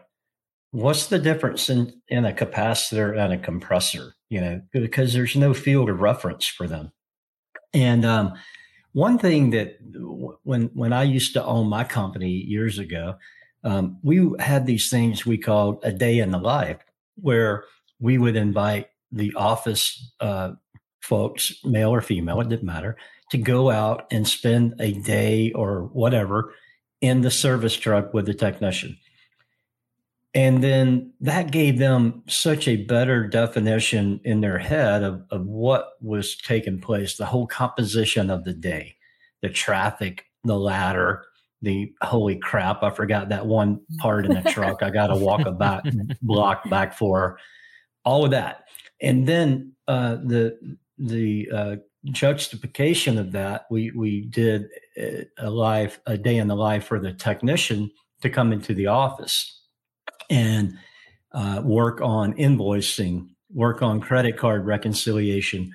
what's 0.69 1.07
the 1.07 1.17
difference 1.17 1.67
in, 1.67 1.99
in 2.09 2.25
a 2.25 2.31
capacitor 2.31 3.17
and 3.17 3.33
a 3.33 3.39
compressor? 3.39 4.13
You 4.29 4.41
know, 4.41 4.61
because 4.71 5.13
there's 5.13 5.35
no 5.35 5.55
field 5.55 5.89
of 5.89 6.01
reference 6.01 6.45
for 6.45 6.67
them. 6.67 6.91
And 7.73 8.05
um, 8.05 8.33
one 8.97 9.19
thing 9.19 9.51
that 9.51 9.77
when 10.43 10.71
when 10.73 10.91
I 10.91 11.03
used 11.03 11.33
to 11.33 11.45
own 11.45 11.67
my 11.67 11.83
company 11.83 12.31
years 12.31 12.79
ago, 12.79 13.17
um, 13.63 13.99
we 14.01 14.27
had 14.39 14.65
these 14.65 14.89
things 14.89 15.23
we 15.23 15.37
called 15.37 15.77
a 15.83 15.91
day 15.91 16.17
in 16.17 16.31
the 16.31 16.39
life, 16.39 16.79
where 17.13 17.65
we 17.99 18.17
would 18.17 18.35
invite 18.35 18.87
the 19.11 19.31
office 19.35 20.11
uh, 20.19 20.53
folks, 20.99 21.53
male 21.63 21.91
or 21.91 22.01
female, 22.01 22.41
it 22.41 22.49
didn't 22.49 22.65
matter, 22.65 22.97
to 23.29 23.37
go 23.37 23.69
out 23.69 24.07
and 24.09 24.27
spend 24.27 24.73
a 24.79 24.93
day 24.93 25.51
or 25.51 25.83
whatever 25.93 26.55
in 26.99 27.21
the 27.21 27.29
service 27.29 27.75
truck 27.75 28.15
with 28.15 28.25
the 28.25 28.33
technician. 28.33 28.97
And 30.37 30.63
then 30.63 31.13
that 31.19 31.49
gave 31.49 31.79
them 31.79 32.21
such 32.27 32.67
a 32.67 32.75
better 32.75 33.25
definition 33.25 34.21
in 34.23 34.41
their 34.41 34.59
head 34.59 35.01
of, 35.01 35.23
of 35.31 35.47
what 35.47 35.93
was 35.99 36.37
taking 36.37 36.79
place, 36.79 37.17
the 37.17 37.25
whole 37.25 37.47
composition 37.47 38.29
of 38.29 38.43
the 38.43 38.53
day, 38.53 38.97
the 39.41 39.49
traffic, 39.49 40.25
the 40.43 40.55
ladder, 40.55 41.25
the 41.63 41.91
holy 42.03 42.35
crap, 42.35 42.83
I 42.83 42.91
forgot 42.91 43.29
that 43.29 43.47
one 43.47 43.79
part 43.97 44.27
in 44.27 44.35
the 44.35 44.41
truck. 44.51 44.83
I 44.83 44.91
got 44.91 45.07
to 45.07 45.15
walk 45.15 45.47
a 45.47 45.51
back 45.51 45.83
block 46.21 46.69
back 46.69 46.93
for 46.93 47.39
all 48.05 48.23
of 48.23 48.29
that. 48.29 48.65
And 49.01 49.27
then 49.27 49.73
uh, 49.87 50.17
the 50.17 50.77
the 50.99 51.49
uh, 51.51 51.75
juxtaposition 52.11 53.17
of 53.17 53.31
that, 53.31 53.65
we 53.71 53.89
we 53.89 54.21
did 54.21 54.67
a 55.39 55.49
live 55.49 55.99
a 56.05 56.15
day 56.15 56.37
in 56.37 56.47
the 56.47 56.55
life 56.55 56.85
for 56.85 56.99
the 56.99 57.13
technician 57.13 57.89
to 58.21 58.29
come 58.29 58.53
into 58.53 58.75
the 58.75 58.85
office 58.85 59.57
and 60.29 60.77
uh, 61.33 61.61
work 61.63 62.01
on 62.01 62.33
invoicing, 62.33 63.27
work 63.53 63.81
on 63.81 64.01
credit 64.01 64.37
card 64.37 64.65
reconciliation, 64.65 65.71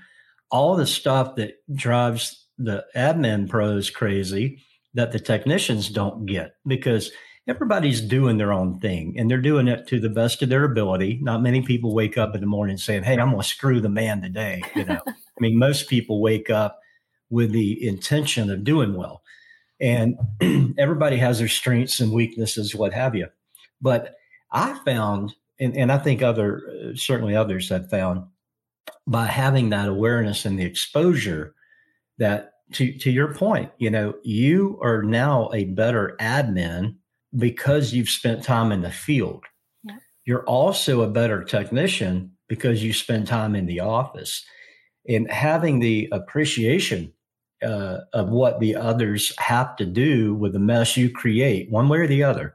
all 0.51 0.77
the 0.77 0.87
stuff 0.87 1.37
that 1.37 1.55
drives 1.75 2.47
the 2.59 2.85
admin 2.95 3.49
pros 3.49 3.91
crazy 3.91 4.63
that 4.95 5.13
the 5.13 5.19
technicians 5.19 5.89
don't 5.89 6.27
get 6.27 6.55
because 6.67 7.11
everybody's 7.49 8.01
doing 8.01 8.39
their 8.39 8.53
own 8.53 8.79
thing 8.79 9.15
and 9.17 9.31
they're 9.31 9.41
doing 9.41 9.67
it 9.69 9.87
to 9.89 9.99
the 9.99 10.09
best 10.09 10.43
of 10.43 10.49
their 10.49 10.65
ability. 10.65 11.19
Not 11.23 11.43
many 11.43 11.63
people 11.63 11.95
wake 11.95 12.19
up 12.19 12.35
in 12.35 12.41
the 12.41 12.47
morning 12.47 12.77
saying, 12.77 13.05
Hey, 13.05 13.15
I'm 13.15 13.31
going 13.31 13.43
to 13.43 13.49
screw 13.49 13.81
the 13.81 13.89
man 13.89 14.23
today. 14.23 14.63
You 14.77 14.85
know, 14.85 15.01
I 15.07 15.41
mean, 15.41 15.59
most 15.59 15.89
people 15.89 16.21
wake 16.21 16.51
up 16.51 16.79
with 17.31 17.53
the 17.53 17.87
intention 17.87 18.51
of 18.51 18.65
doing 18.65 18.95
well. 18.95 19.23
And 19.81 20.17
everybody 20.79 21.17
has 21.17 21.39
their 21.39 21.49
strengths 21.49 21.99
and 21.99 22.13
weaknesses, 22.13 22.75
what 22.75 22.93
have 22.93 23.15
you. 23.15 23.29
But 23.81 24.15
I 24.53 24.79
found, 24.85 25.35
and, 25.59 25.77
and 25.77 25.91
I 25.91 25.99
think 25.99 26.23
other, 26.23 26.93
certainly 26.95 27.35
others 27.35 27.69
have 27.71 27.91
found, 27.91 28.25
by 29.07 29.27
having 29.27 29.71
that 29.71 29.89
awareness 29.89 30.45
and 30.45 30.59
the 30.59 30.65
exposure 30.65 31.55
that 32.19 32.53
to, 32.75 32.97
to 32.99 33.11
your 33.11 33.35
point, 33.35 33.71
you 33.79 33.91
know, 33.91 34.15
you 34.23 34.79
are 34.83 35.03
now 35.03 35.51
a 35.53 35.65
better 35.65 36.17
admin 36.21 36.97
because 37.37 37.93
you've 37.93 38.09
spent 38.09 38.45
time 38.45 38.73
in 38.73 38.83
the 38.83 38.91
field. 38.91 39.45
Yeah. 39.83 39.97
You're 40.25 40.45
also 40.45 41.03
a 41.03 41.09
better 41.11 41.43
technician 41.43 42.33
because 42.49 42.83
you 42.83 42.93
spend 42.93 43.27
time 43.27 43.55
in 43.55 43.67
the 43.67 43.81
office. 43.81 44.45
And 45.09 45.31
having 45.31 45.81
the 45.81 46.09
appreciation 46.13 47.13
uh, 47.63 47.99
of 48.13 48.29
what 48.29 48.61
the 48.61 48.77
others 48.77 49.33
have 49.39 49.77
to 49.77 49.87
do 49.87 50.35
with 50.35 50.53
the 50.53 50.59
mess 50.59 50.97
you 50.97 51.11
create, 51.11 51.71
one 51.71 51.89
way 51.89 51.99
or 51.99 52.07
the 52.07 52.23
other. 52.23 52.55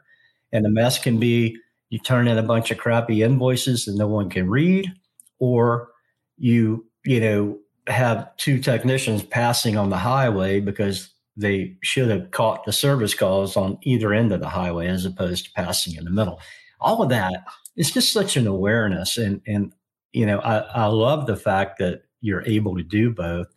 And 0.52 0.64
the 0.64 0.70
mess 0.70 0.98
can 1.00 1.20
be 1.20 1.58
you 1.90 2.00
turn 2.00 2.28
in 2.28 2.38
a 2.38 2.44
bunch 2.44 2.72
of 2.72 2.78
crappy 2.78 3.24
invoices 3.24 3.86
that 3.86 3.96
no 3.96 4.08
one 4.08 4.30
can 4.30 4.50
read, 4.50 4.92
or 5.40 5.90
you, 6.38 6.86
you 7.06 7.20
know, 7.20 7.58
have 7.88 8.36
two 8.38 8.60
technicians 8.60 9.24
passing 9.24 9.78
on 9.78 9.90
the 9.90 9.98
highway 9.98 10.60
because 10.60 11.14
they 11.38 11.78
should 11.84 12.10
have 12.10 12.32
caught 12.32 12.66
the 12.66 12.74
service 12.74 13.14
calls 13.14 13.56
on 13.56 13.78
either 13.84 14.14
end 14.14 14.32
of 14.32 14.42
the 14.42 14.50
highway 14.50 14.88
as 14.88 15.06
opposed 15.06 15.46
to 15.46 15.52
passing 15.52 15.96
in 15.96 16.04
the 16.04 16.12
middle. 16.12 16.40
All 16.82 17.02
of 17.02 17.10
that 17.10 17.46
is 17.76 17.92
just 17.92 18.12
such 18.12 18.36
an 18.36 18.48
awareness. 18.48 19.18
And, 19.18 19.42
and 19.48 19.74
you 20.12 20.26
know, 20.26 20.40
I, 20.40 20.58
I 20.58 20.86
love 20.88 21.28
the 21.28 21.36
fact 21.36 21.80
that 21.80 22.02
you're 22.22 22.46
able 22.46 22.76
to 22.76 22.84
do 22.84 23.12
both 23.12 23.48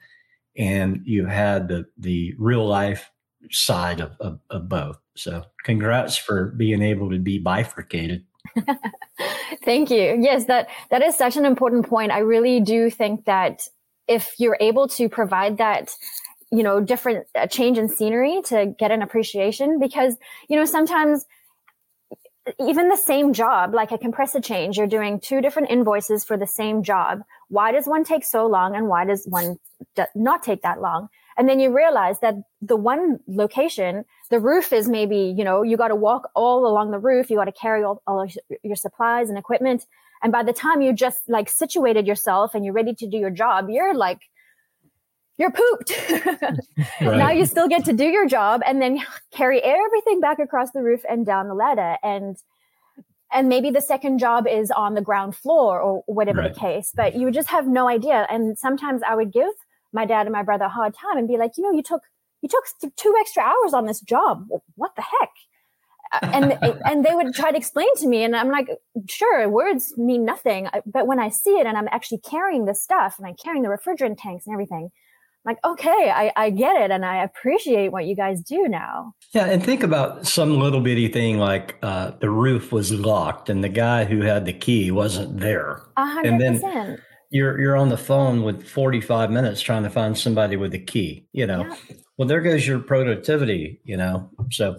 and 0.56 1.00
you 1.04 1.26
had 1.26 1.68
the, 1.68 1.86
the 1.96 2.34
real 2.38 2.66
life 2.66 3.10
side 3.50 4.00
of, 4.00 4.12
of, 4.20 4.40
of 4.50 4.68
both. 4.68 4.98
So 5.16 5.44
congrats 5.64 6.16
for 6.16 6.46
being 6.46 6.82
able 6.82 7.10
to 7.10 7.18
be 7.18 7.38
bifurcated. 7.38 8.24
Thank 9.64 9.90
you. 9.90 10.16
Yes, 10.20 10.46
that 10.46 10.68
that 10.90 11.02
is 11.02 11.16
such 11.16 11.36
an 11.36 11.44
important 11.44 11.88
point. 11.88 12.10
I 12.10 12.18
really 12.20 12.60
do 12.60 12.90
think 12.90 13.26
that 13.26 13.62
if 14.08 14.34
you're 14.38 14.56
able 14.60 14.88
to 14.88 15.08
provide 15.08 15.58
that 15.58 15.94
you 16.52 16.62
know, 16.62 16.80
different 16.80 17.26
uh, 17.34 17.46
change 17.46 17.78
in 17.78 17.88
scenery 17.88 18.42
to 18.46 18.74
get 18.78 18.90
an 18.90 19.02
appreciation 19.02 19.78
because, 19.78 20.16
you 20.48 20.56
know, 20.56 20.64
sometimes 20.64 21.24
even 22.58 22.88
the 22.88 22.96
same 22.96 23.32
job, 23.32 23.74
like 23.74 23.92
a 23.92 23.98
compressor 23.98 24.40
change, 24.40 24.76
you're 24.76 24.86
doing 24.86 25.20
two 25.20 25.40
different 25.40 25.70
invoices 25.70 26.24
for 26.24 26.36
the 26.36 26.46
same 26.46 26.82
job. 26.82 27.20
Why 27.48 27.70
does 27.70 27.86
one 27.86 28.02
take 28.02 28.24
so 28.24 28.46
long 28.46 28.74
and 28.74 28.88
why 28.88 29.04
does 29.04 29.26
one 29.26 29.58
not 30.14 30.42
take 30.42 30.62
that 30.62 30.80
long? 30.80 31.08
And 31.36 31.48
then 31.48 31.60
you 31.60 31.74
realize 31.74 32.20
that 32.20 32.34
the 32.60 32.76
one 32.76 33.20
location, 33.26 34.04
the 34.30 34.40
roof 34.40 34.72
is 34.72 34.88
maybe, 34.88 35.34
you 35.36 35.44
know, 35.44 35.62
you 35.62 35.76
got 35.76 35.88
to 35.88 35.96
walk 35.96 36.30
all 36.34 36.66
along 36.66 36.90
the 36.90 36.98
roof. 36.98 37.30
You 37.30 37.36
got 37.36 37.44
to 37.44 37.52
carry 37.52 37.82
all, 37.82 38.02
all 38.06 38.26
your 38.62 38.76
supplies 38.76 39.28
and 39.28 39.38
equipment. 39.38 39.86
And 40.22 40.32
by 40.32 40.42
the 40.42 40.52
time 40.52 40.82
you 40.82 40.92
just 40.92 41.28
like 41.28 41.48
situated 41.48 42.06
yourself 42.06 42.54
and 42.54 42.64
you're 42.64 42.74
ready 42.74 42.94
to 42.94 43.06
do 43.06 43.16
your 43.16 43.30
job, 43.30 43.68
you're 43.70 43.94
like 43.94 44.20
you're 45.38 45.50
pooped. 45.50 45.90
right. 47.00 47.16
Now 47.16 47.30
you 47.30 47.46
still 47.46 47.66
get 47.66 47.86
to 47.86 47.94
do 47.94 48.04
your 48.04 48.28
job 48.28 48.60
and 48.66 48.82
then 48.82 49.02
carry 49.32 49.62
everything 49.62 50.20
back 50.20 50.38
across 50.38 50.72
the 50.72 50.82
roof 50.82 51.00
and 51.08 51.24
down 51.24 51.48
the 51.48 51.54
ladder. 51.54 51.96
And 52.02 52.36
and 53.32 53.48
maybe 53.48 53.70
the 53.70 53.80
second 53.80 54.18
job 54.18 54.46
is 54.46 54.70
on 54.70 54.94
the 54.94 55.00
ground 55.00 55.34
floor 55.34 55.80
or 55.80 56.02
whatever 56.06 56.40
right. 56.40 56.52
the 56.52 56.60
case, 56.60 56.92
but 56.94 57.14
you 57.14 57.30
just 57.30 57.48
have 57.48 57.66
no 57.66 57.88
idea. 57.88 58.26
And 58.28 58.58
sometimes 58.58 59.02
I 59.06 59.14
would 59.14 59.32
give 59.32 59.48
my 59.92 60.06
dad 60.06 60.26
and 60.26 60.32
my 60.32 60.42
brother 60.42 60.66
a 60.66 60.68
hard 60.68 60.94
time 60.94 61.18
and 61.18 61.28
be 61.28 61.36
like, 61.36 61.52
you 61.56 61.64
know, 61.64 61.72
you 61.72 61.82
took 61.82 62.02
you 62.42 62.48
took 62.48 62.94
two 62.96 63.14
extra 63.20 63.42
hours 63.42 63.74
on 63.74 63.86
this 63.86 64.00
job. 64.00 64.46
What 64.76 64.92
the 64.96 65.02
heck? 65.02 65.30
and 66.22 66.58
and 66.84 67.04
they 67.04 67.14
would 67.14 67.32
try 67.34 67.52
to 67.52 67.56
explain 67.56 67.86
to 67.94 68.08
me 68.08 68.24
and 68.24 68.34
i'm 68.34 68.50
like 68.50 68.68
sure 69.08 69.48
words 69.48 69.96
mean 69.96 70.24
nothing 70.24 70.68
but 70.84 71.06
when 71.06 71.20
i 71.20 71.28
see 71.28 71.50
it 71.50 71.68
and 71.68 71.78
i'm 71.78 71.86
actually 71.92 72.18
carrying 72.18 72.64
the 72.64 72.74
stuff 72.74 73.14
and 73.16 73.28
i'm 73.28 73.36
carrying 73.40 73.62
the 73.62 73.68
refrigerant 73.68 74.18
tanks 74.18 74.44
and 74.44 74.52
everything 74.52 74.90
like, 75.44 75.58
okay, 75.64 76.12
I, 76.14 76.32
I 76.36 76.50
get 76.50 76.76
it. 76.76 76.90
And 76.90 77.04
I 77.04 77.22
appreciate 77.22 77.92
what 77.92 78.06
you 78.06 78.14
guys 78.14 78.42
do 78.42 78.68
now. 78.68 79.14
Yeah. 79.32 79.46
And 79.46 79.64
think 79.64 79.82
about 79.82 80.26
some 80.26 80.58
little 80.58 80.80
bitty 80.80 81.08
thing 81.08 81.38
like 81.38 81.76
uh, 81.82 82.12
the 82.20 82.30
roof 82.30 82.72
was 82.72 82.92
locked 82.92 83.48
and 83.48 83.64
the 83.64 83.70
guy 83.70 84.04
who 84.04 84.20
had 84.20 84.44
the 84.44 84.52
key 84.52 84.90
wasn't 84.90 85.40
there. 85.40 85.82
100%. 85.96 86.26
And 86.26 86.40
then 86.40 87.02
you're, 87.30 87.60
you're 87.60 87.76
on 87.76 87.88
the 87.88 87.96
phone 87.96 88.42
with 88.42 88.66
45 88.66 89.30
minutes 89.30 89.60
trying 89.60 89.84
to 89.84 89.90
find 89.90 90.16
somebody 90.16 90.56
with 90.56 90.72
the 90.72 90.78
key, 90.78 91.26
you 91.32 91.46
know? 91.46 91.64
Yeah. 91.64 91.96
Well, 92.16 92.28
there 92.28 92.40
goes 92.40 92.66
your 92.66 92.80
productivity, 92.80 93.80
you 93.84 93.96
know? 93.96 94.30
So 94.50 94.76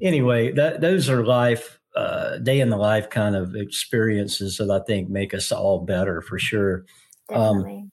anyway, 0.00 0.52
that 0.52 0.80
those 0.80 1.08
are 1.08 1.24
life, 1.24 1.80
uh, 1.96 2.38
day 2.38 2.60
in 2.60 2.70
the 2.70 2.76
life 2.76 3.10
kind 3.10 3.34
of 3.34 3.56
experiences 3.56 4.58
that 4.58 4.70
I 4.70 4.80
think 4.86 5.08
make 5.08 5.34
us 5.34 5.50
all 5.50 5.80
better 5.80 6.22
for 6.22 6.38
sure. 6.38 6.84
Um, 7.30 7.58
Definitely. 7.58 7.78
Um, 7.78 7.92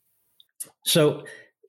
so 0.85 1.23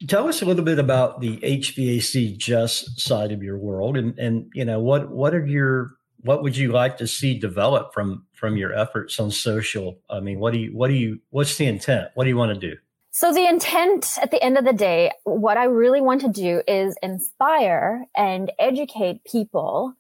Tell 0.09 0.29
us 0.29 0.43
a 0.43 0.45
little 0.45 0.65
bit 0.65 0.79
about 0.79 1.21
the 1.21 1.39
HVAC 1.39 2.37
Jess 2.37 3.03
side 3.03 3.33
of 3.33 3.43
your 3.43 3.57
world, 3.57 3.97
and 3.97 4.19
and 4.19 4.51
you 4.53 4.65
know 4.65 4.79
what 4.79 5.11
what 5.11 5.35
are 5.35 5.47
your 5.47 5.96
what 6.21 6.43
would 6.43 6.57
you 6.57 6.73
like 6.73 6.99
to 6.99 7.07
see 7.07 7.39
develop 7.39 7.93
from 7.93 8.27
from 8.33 8.57
your 8.57 8.73
efforts 8.73 9.19
on 9.21 9.31
social? 9.31 9.99
I 10.11 10.21
mean, 10.21 10.39
what 10.39 10.53
do 10.53 10.59
you 10.59 10.71
what 10.77 10.89
do 10.89 10.95
you 10.95 11.21
what's 11.31 11.57
the 11.57 11.67
intent? 11.67 12.09
What 12.15 12.25
do 12.25 12.31
you 12.31 12.37
want 12.37 12.55
to 12.55 12.71
do? 12.71 12.77
So 13.13 13.33
the 13.33 13.47
intent 13.47 14.19
at 14.21 14.31
the 14.31 14.43
end 14.43 14.59
of 14.59 14.65
the 14.65 14.75
day, 14.75 15.11
what 15.25 15.57
I 15.57 15.65
really 15.65 16.03
want 16.03 16.21
to 16.23 16.29
do 16.29 16.63
is 16.69 16.97
inspire 17.03 18.05
and 18.15 18.53
educate 18.59 19.25
people. 19.25 19.95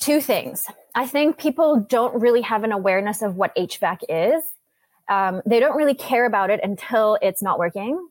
Two 0.00 0.22
things. 0.22 0.66
I 0.94 1.06
think 1.06 1.36
people 1.36 1.84
don't 1.86 2.18
really 2.18 2.40
have 2.40 2.64
an 2.64 2.72
awareness 2.72 3.20
of 3.20 3.36
what 3.36 3.54
HVAC 3.56 3.98
is. 4.08 4.42
Um, 5.10 5.42
they 5.44 5.60
don't 5.60 5.76
really 5.76 5.94
care 5.94 6.24
about 6.24 6.48
it 6.48 6.60
until 6.62 7.18
it's 7.20 7.42
not 7.42 7.58
working 7.58 8.08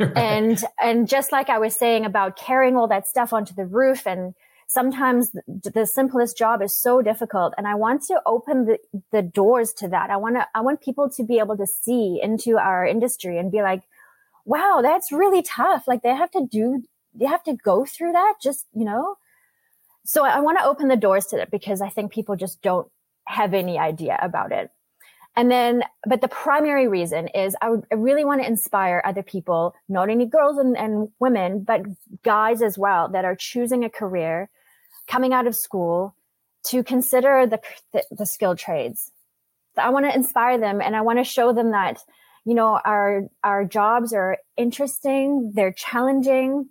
and 0.16 0.62
and 0.80 1.08
just 1.08 1.32
like 1.32 1.48
I 1.48 1.58
was 1.58 1.74
saying 1.74 2.04
about 2.04 2.36
carrying 2.36 2.76
all 2.76 2.88
that 2.88 3.06
stuff 3.06 3.32
onto 3.32 3.54
the 3.54 3.66
roof 3.66 4.06
and 4.06 4.34
sometimes 4.72 5.30
the, 5.46 5.86
simplest 5.86 6.38
job 6.38 6.62
is 6.62 6.78
so 6.78 7.02
difficult 7.02 7.52
and 7.58 7.66
I 7.66 7.74
want 7.74 8.02
to 8.04 8.20
open 8.24 8.64
the, 8.64 8.78
the 9.10 9.22
doors 9.22 9.72
to 9.74 9.88
that. 9.88 10.10
I 10.10 10.16
want 10.16 10.36
to 10.36 10.46
I 10.54 10.60
want 10.60 10.80
people 10.80 11.10
to 11.10 11.24
be 11.24 11.38
able 11.38 11.56
to 11.58 11.66
see 11.66 12.20
into 12.22 12.56
our 12.56 12.86
industry 12.86 13.38
and 13.38 13.52
be 13.52 13.62
like, 13.62 13.82
wow, 14.44 14.80
that's 14.82 15.12
really 15.12 15.42
tough. 15.42 15.86
Like 15.86 16.02
they 16.02 16.14
have 16.14 16.30
to 16.32 16.46
do 16.50 16.82
they 17.14 17.26
have 17.26 17.44
to 17.44 17.54
go 17.54 17.84
through 17.84 18.12
that 18.12 18.34
just, 18.42 18.66
you 18.72 18.84
know, 18.84 19.16
so 20.04 20.24
I 20.24 20.40
want 20.40 20.58
to 20.58 20.64
open 20.64 20.88
the 20.88 20.96
doors 20.96 21.26
to 21.26 21.36
that 21.36 21.50
because 21.50 21.80
I 21.80 21.90
think 21.90 22.10
people 22.10 22.36
just 22.36 22.62
don't 22.62 22.88
have 23.26 23.54
any 23.54 23.78
idea 23.78 24.18
about 24.20 24.50
it. 24.52 24.70
And 25.36 25.50
then, 25.50 25.84
but 26.06 26.20
the 26.20 26.28
primary 26.28 26.88
reason 26.88 27.28
is 27.28 27.56
I, 27.62 27.74
I 27.90 27.94
really 27.94 28.24
want 28.24 28.42
to 28.42 28.46
inspire 28.46 29.02
other 29.04 29.22
people, 29.22 29.74
not 29.88 30.10
only 30.10 30.26
girls 30.26 30.58
and, 30.58 30.76
and 30.76 31.08
women, 31.20 31.62
but 31.62 31.82
guys 32.22 32.60
as 32.60 32.76
well 32.76 33.08
that 33.08 33.24
are 33.24 33.36
choosing 33.36 33.84
a 33.84 33.90
career 33.90 34.50
coming 35.06 35.32
out 35.32 35.46
of 35.46 35.54
school 35.54 36.14
to 36.66 36.82
consider 36.82 37.46
the, 37.46 37.60
the, 37.92 38.04
the 38.10 38.26
skilled 38.26 38.58
trades. 38.58 39.10
I 39.76 39.90
want 39.90 40.06
to 40.06 40.14
inspire 40.14 40.58
them 40.58 40.80
and 40.80 40.94
I 40.94 41.00
want 41.00 41.18
to 41.18 41.24
show 41.24 41.52
them 41.52 41.70
that, 41.70 41.98
you 42.44 42.54
know, 42.54 42.80
our, 42.84 43.22
our 43.42 43.64
jobs 43.64 44.12
are 44.12 44.38
interesting. 44.56 45.52
They're 45.54 45.72
challenging. 45.72 46.68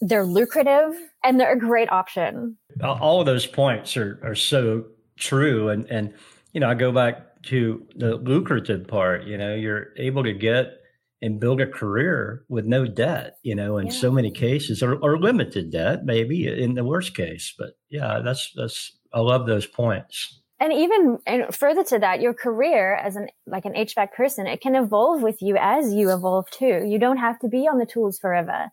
They're 0.00 0.24
lucrative 0.24 0.94
and 1.24 1.38
they're 1.38 1.52
a 1.52 1.58
great 1.58 1.90
option. 1.90 2.56
All 2.82 3.20
of 3.20 3.26
those 3.26 3.46
points 3.46 3.96
are, 3.96 4.20
are 4.22 4.34
so 4.34 4.84
true. 5.16 5.68
And, 5.68 5.86
and, 5.86 6.14
you 6.52 6.60
know, 6.60 6.68
I 6.68 6.74
go 6.74 6.92
back 6.92 7.42
to 7.44 7.86
the 7.96 8.16
lucrative 8.16 8.86
part. 8.86 9.24
You 9.24 9.36
know, 9.38 9.54
you're 9.54 9.88
able 9.96 10.22
to 10.22 10.32
get 10.32 10.77
and 11.20 11.40
build 11.40 11.60
a 11.60 11.66
career 11.66 12.44
with 12.48 12.64
no 12.64 12.86
debt, 12.86 13.38
you 13.42 13.54
know, 13.54 13.78
in 13.78 13.86
yeah. 13.86 13.92
so 13.92 14.10
many 14.10 14.30
cases, 14.30 14.82
or, 14.82 14.96
or 14.96 15.18
limited 15.18 15.70
debt, 15.70 16.04
maybe 16.04 16.46
in 16.46 16.74
the 16.74 16.84
worst 16.84 17.14
case. 17.14 17.54
But 17.58 17.70
yeah, 17.88 18.20
that's 18.24 18.52
that's 18.54 18.96
I 19.12 19.20
love 19.20 19.46
those 19.46 19.66
points. 19.66 20.40
And 20.60 20.72
even 20.72 21.18
and 21.26 21.54
further 21.54 21.84
to 21.84 21.98
that, 22.00 22.20
your 22.20 22.34
career 22.34 22.94
as 22.96 23.16
an 23.16 23.28
like 23.46 23.64
an 23.64 23.74
HVAC 23.74 24.12
person, 24.12 24.46
it 24.46 24.60
can 24.60 24.74
evolve 24.74 25.22
with 25.22 25.40
you 25.40 25.56
as 25.56 25.92
you 25.92 26.12
evolve 26.12 26.50
too. 26.50 26.84
You 26.86 26.98
don't 26.98 27.18
have 27.18 27.38
to 27.40 27.48
be 27.48 27.68
on 27.68 27.78
the 27.78 27.86
tools 27.86 28.18
forever. 28.18 28.70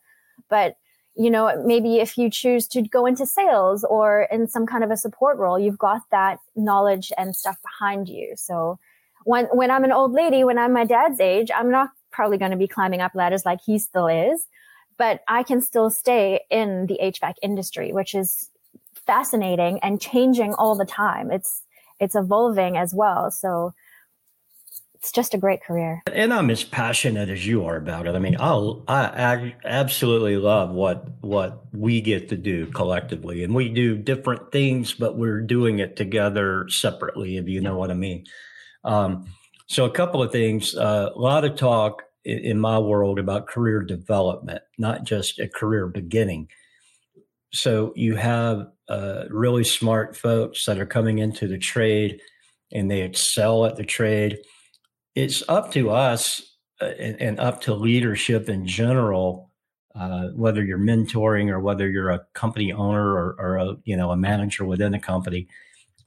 But 0.50 0.76
you 1.18 1.30
know, 1.30 1.64
maybe 1.66 1.98
if 1.98 2.18
you 2.18 2.30
choose 2.30 2.68
to 2.68 2.82
go 2.82 3.06
into 3.06 3.26
sales 3.26 3.86
or 3.86 4.28
in 4.32 4.48
some 4.48 4.66
kind 4.66 4.84
of 4.84 4.92
a 4.92 4.98
support 4.98 5.38
role, 5.38 5.58
you've 5.58 5.78
got 5.78 6.02
that 6.12 6.40
knowledge 6.56 7.12
and 7.18 7.36
stuff 7.36 7.56
behind 7.64 8.10
you. 8.10 8.34
So 8.36 8.78
when, 9.24 9.46
when 9.46 9.72
I'm 9.72 9.86
an 9.86 9.94
old 9.94 10.12
lady, 10.12 10.44
when 10.44 10.58
I'm 10.58 10.74
my 10.74 10.84
dad's 10.84 11.22
age, 11.22 11.50
I'm 11.56 11.72
not 11.72 11.90
probably 12.16 12.38
going 12.38 12.52
to 12.52 12.58
be 12.58 12.68
climbing 12.68 13.02
up 13.02 13.14
ladders 13.14 13.46
like 13.46 13.60
he 13.66 13.78
still 13.78 14.08
is, 14.08 14.46
but 14.98 15.22
I 15.28 15.44
can 15.44 15.62
still 15.62 15.90
stay 15.90 16.42
in 16.50 16.88
the 16.88 16.98
HVAC 17.02 17.34
industry, 17.44 17.92
which 17.92 18.16
is 18.16 18.50
fascinating 19.06 19.80
and 19.84 20.00
changing 20.02 20.54
all 20.54 20.76
the 20.76 20.86
time. 20.86 21.32
It's, 21.32 21.62
it's 22.00 22.16
evolving 22.16 22.78
as 22.78 22.94
well. 22.96 23.30
So 23.32 23.74
it's 25.06 25.12
just 25.12 25.36
a 25.36 25.38
great 25.38 25.62
career. 25.62 26.02
And 26.12 26.34
I'm 26.34 26.50
as 26.50 26.64
passionate 26.64 27.30
as 27.30 27.46
you 27.46 27.66
are 27.66 27.76
about 27.76 28.08
it. 28.08 28.16
I 28.16 28.20
mean, 28.20 28.38
I'll, 28.40 28.84
I, 28.88 29.04
I 29.04 29.56
absolutely 29.64 30.38
love 30.38 30.72
what 30.72 31.22
what 31.22 31.66
we 31.72 32.02
get 32.02 32.30
to 32.30 32.38
do 32.38 32.66
collectively, 32.68 33.44
and 33.44 33.54
we 33.54 33.70
do 33.70 33.98
different 33.98 34.52
things, 34.52 34.96
but 34.96 35.16
we're 35.16 35.42
doing 35.42 35.78
it 35.78 35.96
together 35.96 36.68
separately. 36.70 37.38
If 37.38 37.48
you 37.48 37.62
know 37.62 37.78
what 37.78 37.92
I 37.92 37.94
mean. 37.94 38.26
Um, 38.84 39.28
so, 39.68 39.86
a 39.86 39.92
couple 39.92 40.24
of 40.24 40.32
things. 40.32 40.76
Uh, 40.76 41.12
a 41.16 41.20
lot 41.20 41.46
of 41.46 41.56
talk 41.56 42.05
in, 42.26 42.60
my 42.60 42.80
world 42.80 43.20
about 43.20 43.48
career 43.48 43.82
development, 43.82 44.62
not 44.78 45.04
just 45.04 45.40
a 45.40 45.48
career 45.48 45.88
beginning. 45.88 46.50
So, 47.54 47.94
you 47.96 48.16
have 48.16 48.68
uh, 48.90 49.26
really 49.30 49.64
smart 49.64 50.18
folks 50.18 50.66
that 50.66 50.80
are 50.80 50.86
coming 50.86 51.20
into 51.20 51.48
the 51.48 51.58
trade, 51.58 52.20
and 52.72 52.92
they 52.92 53.02
excel 53.02 53.66
at 53.66 53.78
the 53.78 53.86
trade 53.86 54.38
it's 55.16 55.42
up 55.48 55.72
to 55.72 55.90
us 55.90 56.42
uh, 56.82 56.92
and, 57.00 57.20
and, 57.22 57.40
up 57.40 57.62
to 57.62 57.74
leadership 57.74 58.50
in 58.50 58.68
general, 58.68 59.50
uh, 59.96 60.28
whether 60.36 60.64
you're 60.64 60.78
mentoring 60.78 61.50
or 61.50 61.60
whether 61.62 61.90
you're 61.90 62.12
a 62.12 62.26
company 62.34 62.74
owner 62.74 63.14
or, 63.14 63.36
or, 63.40 63.56
a 63.56 63.76
you 63.86 63.96
know 63.96 64.12
a 64.12 64.18
manager 64.18 64.66
within 64.66 64.94
a 64.94 65.00
company. 65.00 65.48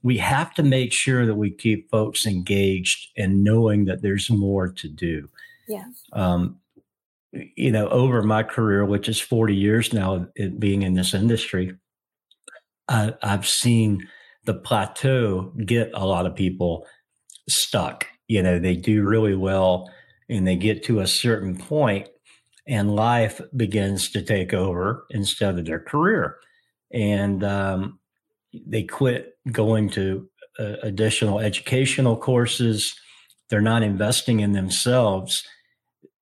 We 0.03 0.17
have 0.19 0.53
to 0.53 0.63
make 0.63 0.93
sure 0.93 1.25
that 1.25 1.35
we 1.35 1.49
keep 1.49 1.89
folks 1.89 2.25
engaged 2.25 3.09
and 3.17 3.43
knowing 3.43 3.85
that 3.85 4.01
there's 4.01 4.29
more 4.29 4.71
to 4.71 4.87
do. 4.87 5.27
Yeah. 5.69 5.85
Um, 6.13 6.59
you 7.31 7.71
know, 7.71 7.87
over 7.89 8.23
my 8.23 8.43
career, 8.43 8.83
which 8.85 9.07
is 9.07 9.19
40 9.19 9.55
years 9.55 9.93
now, 9.93 10.27
being 10.57 10.81
in 10.81 10.95
this 10.95 11.13
industry, 11.13 11.75
I, 12.87 13.13
I've 13.21 13.47
seen 13.47 14.07
the 14.45 14.55
plateau 14.55 15.53
get 15.65 15.91
a 15.93 16.05
lot 16.05 16.25
of 16.25 16.35
people 16.35 16.87
stuck. 17.47 18.07
You 18.27 18.43
know 18.43 18.59
they 18.59 18.75
do 18.75 19.03
really 19.03 19.35
well 19.35 19.91
and 20.27 20.47
they 20.47 20.55
get 20.55 20.83
to 20.85 20.99
a 20.99 21.07
certain 21.07 21.57
point 21.57 22.07
and 22.67 22.95
life 22.95 23.41
begins 23.55 24.11
to 24.11 24.21
take 24.21 24.53
over 24.53 25.05
instead 25.09 25.57
of 25.57 25.65
their 25.65 25.79
career. 25.79 26.37
And 26.93 27.43
um, 27.43 27.99
they 28.53 28.83
quit 28.83 29.33
going 29.51 29.89
to 29.91 30.29
uh, 30.59 30.75
additional 30.83 31.39
educational 31.39 32.15
courses. 32.15 32.93
They're 33.49 33.61
not 33.61 33.81
investing 33.81 34.39
in 34.39 34.51
themselves 34.53 35.43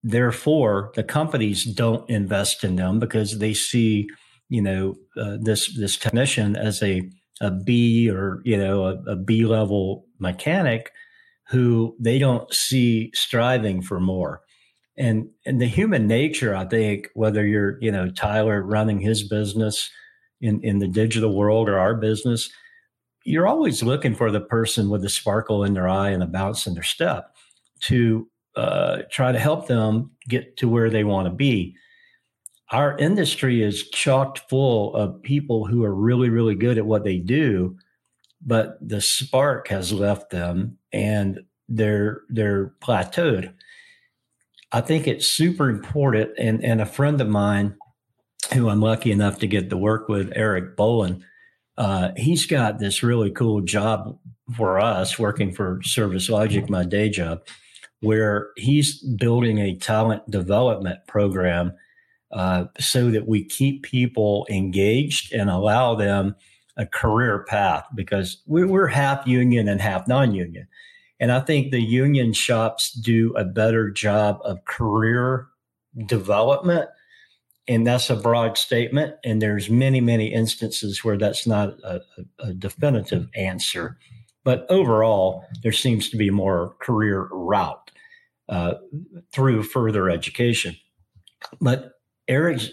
therefore 0.10 0.91
the 0.96 1.04
companies 1.04 1.63
don't 1.63 2.10
invest 2.10 2.63
in 2.63 2.76
them 2.76 3.00
because 3.00 3.39
they 3.39 3.54
see 3.54 4.08
you 4.50 4.62
know 4.62 4.96
uh, 5.17 5.38
this 5.39 5.78
this 5.78 5.98
technician 5.98 6.56
as 6.56 6.82
a 6.82 7.10
a 7.41 7.52
B 7.52 8.10
or 8.10 8.41
you 8.43 8.58
know 8.58 8.86
a, 8.86 9.12
a 9.12 9.15
B 9.15 9.46
level 9.46 10.06
mechanic 10.20 10.91
who 11.50 11.96
they 12.00 12.20
don't 12.20 12.54
see 12.54 13.12
striving 13.13 13.82
for 13.82 14.00
more. 14.00 14.41
And 14.98 15.30
and 15.46 15.62
the 15.62 15.67
human 15.67 16.08
nature, 16.08 16.56
I 16.56 16.65
think, 16.65 17.10
whether 17.13 17.46
you're, 17.46 17.78
you 17.82 17.91
know, 17.91 18.10
Tyler 18.10 18.62
running 18.63 19.00
his 19.00 19.28
business 19.28 19.89
in, 20.41 20.60
in 20.63 20.80
the 20.80 20.88
digital 20.88 21.36
world 21.36 21.70
or 21.70 21.78
our 21.78 21.96
business, 21.96 22.50
you're 23.24 23.48
always 23.48 23.84
looking 23.84 24.15
for 24.15 24.32
the 24.32 24.41
person 24.41 24.89
with 24.89 25.04
the 25.04 25.10
sparkle 25.10 25.63
in 25.63 25.74
their 25.74 25.88
eye 25.88 26.10
and 26.10 26.24
a 26.24 26.28
bounce 26.28 26.65
in 26.65 26.74
their 26.74 26.84
step 26.84 27.36
to 27.82 28.28
uh, 28.58 29.04
try 29.12 29.32
to 29.32 29.39
help 29.39 29.67
them 29.67 30.12
get 30.28 30.58
to 30.58 30.67
where 30.67 30.89
they 30.89 31.04
want 31.04 31.28
to 31.28 31.34
be. 31.34 31.76
Our 32.72 32.98
industry 32.98 33.62
is 33.62 33.89
chocked 33.89 34.39
full 34.50 34.93
of 34.96 35.22
people 35.22 35.65
who 35.65 35.84
are 35.86 35.93
really, 35.93 36.30
really 36.30 36.56
good 36.56 36.78
at 36.78 36.86
what 36.86 37.04
they 37.04 37.17
do, 37.17 37.78
but 38.46 38.78
the 38.82 39.00
spark 39.00 39.70
has 39.70 39.93
left 39.93 40.32
them 40.32 40.78
and 40.91 41.41
they're 41.70 42.22
they're 42.30 42.74
plateaued. 42.82 43.54
I 44.72 44.82
think 44.82 45.08
it's 45.08 45.32
super 45.32 45.70
important. 45.70 46.32
And 46.38 46.63
and 46.63 46.82
a 46.82 46.86
friend 46.86 47.22
of 47.22 47.30
mine 47.30 47.76
who 48.54 48.70
I'm 48.70 48.82
lucky 48.82 49.12
enough 49.12 49.39
to 49.39 49.48
get 49.48 49.70
to 49.70 49.78
work 49.78 50.10
with, 50.10 50.32
Eric 50.36 50.76
Bolin, 50.76 51.22
uh, 51.78 52.10
he's 52.17 52.46
got 52.46 52.80
this 52.80 53.04
really 53.04 53.32
cool 53.32 53.62
job 53.62 54.17
for 54.56 54.80
us 54.80 55.20
working 55.20 55.54
for 55.54 55.80
Service 55.84 56.30
Logic, 56.30 56.70
my 56.70 56.84
day 56.84 57.10
job, 57.10 57.41
where 58.01 58.49
he's 58.55 59.01
building 59.01 59.57
a 59.60 59.75
talent 59.77 60.29
development 60.29 60.99
program 61.07 61.73
uh, 62.31 62.65
so 62.79 63.10
that 63.10 63.27
we 63.27 63.43
keep 63.43 63.83
people 63.83 64.45
engaged 64.49 65.33
and 65.33 65.49
allow 65.49 65.95
them 65.95 66.36
a 66.75 66.86
career 66.86 67.45
path 67.47 67.86
because 67.95 68.41
we're 68.45 68.88
half 68.88 69.25
union 69.25 69.67
and 69.67 69.81
half 69.81 70.07
non-union. 70.07 70.67
And 71.19 71.31
I 71.31 71.39
think 71.39 71.71
the 71.71 71.81
union 71.81 72.33
shops 72.33 72.91
do 72.91 73.33
a 73.36 73.43
better 73.43 73.89
job 73.89 74.39
of 74.43 74.63
career 74.65 75.47
development. 76.05 76.89
And 77.67 77.86
that's 77.86 78.10
a 78.10 78.15
broad 78.15 78.57
statement. 78.57 79.15
And 79.25 79.41
there's 79.41 79.69
many, 79.69 79.99
many 79.99 80.31
instances 80.31 81.03
where 81.03 81.17
that's 81.17 81.47
not 81.47 81.75
a, 81.83 82.01
a, 82.39 82.53
definitive 82.53 83.27
answer. 83.36 83.97
But 84.43 84.65
overall, 84.69 85.43
there 85.63 85.71
seems 85.71 86.10
to 86.10 86.17
be 86.17 86.29
more 86.29 86.75
career 86.79 87.27
route 87.31 87.87
uh, 88.49 88.75
through 89.33 89.63
further 89.63 90.10
education. 90.10 90.75
But 91.62 91.93
Eric's, 92.27 92.69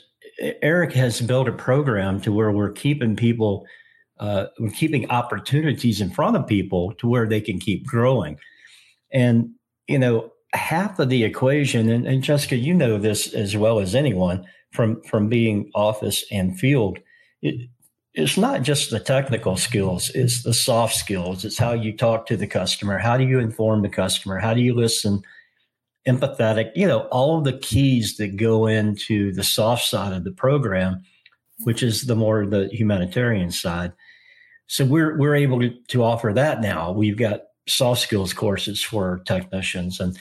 Eric 0.63 0.93
has 0.93 1.21
built 1.21 1.49
a 1.49 1.53
program 1.53 2.21
to 2.23 2.33
where 2.33 2.51
we're 2.51 2.73
keeping 2.73 3.17
people– 3.17 3.67
uh, 4.21 4.47
we're 4.59 4.71
keeping 4.71 5.11
opportunities 5.11 6.01
in 6.01 6.11
front 6.11 6.37
of 6.37 6.47
people 6.47 6.93
to 6.95 7.09
where 7.09 7.27
they 7.27 7.41
can 7.41 7.59
keep 7.59 7.87
growing. 7.87 8.39
And, 9.13 9.51
you 9.89 9.99
know, 9.99 10.33
half 10.53 10.99
of 10.99 11.09
the 11.09 11.25
equation, 11.25 11.91
and, 11.91 12.07
and 12.07 12.23
Jessica, 12.23 12.57
you 12.57 12.75
know 12.75 12.99
this 12.99 13.33
as 13.35 13.57
well 13.57 13.81
as 13.81 13.95
anyone 13.95 14.47
from, 14.73 15.03
from 15.03 15.29
being 15.29 15.71
office 15.75 16.25
and 16.31 16.59
field, 16.59 16.99
it, 17.43 17.69
it's 18.15 18.37
not 18.37 18.63
just 18.63 18.91
the 18.91 19.01
technical 19.01 19.57
skills, 19.57 20.11
it's 20.15 20.45
the 20.45 20.55
soft 20.55 20.95
skills. 20.95 21.45
It's 21.45 21.59
how 21.59 21.73
you 21.73 21.97
talk 21.97 22.27
to 22.27 22.37
the 22.37 22.47
customer. 22.47 22.99
How 22.99 23.17
do 23.17 23.25
you 23.25 23.41
inform 23.41 23.83
the 23.83 23.89
customer? 23.89 24.39
How 24.39 24.55
do 24.55 24.61
you 24.61 24.75
listen? 24.75 25.23
Empathetic, 26.07 26.71
you 26.75 26.87
know, 26.87 27.01
all 27.11 27.39
of 27.39 27.45
the 27.45 27.57
keys 27.59 28.17
that 28.19 28.37
go 28.37 28.67
into 28.67 29.33
the 29.33 29.43
soft 29.43 29.85
side 29.85 30.13
of 30.13 30.25
the 30.25 30.33
program, 30.33 31.03
which 31.63 31.83
is 31.83 32.03
the 32.03 32.17
more 32.17 32.45
the 32.45 32.69
humanitarian 32.73 33.51
side. 33.51 33.93
So 34.67 34.85
we're 34.85 35.17
we're 35.19 35.35
able 35.35 35.61
to, 35.89 36.03
offer 36.03 36.33
that 36.33 36.61
now. 36.61 36.93
We've 36.93 37.17
got 37.17 37.43
soft 37.67 38.03
skills 38.03 38.33
courses 38.33 38.83
for 38.83 39.23
technicians, 39.25 40.01
and 40.01 40.17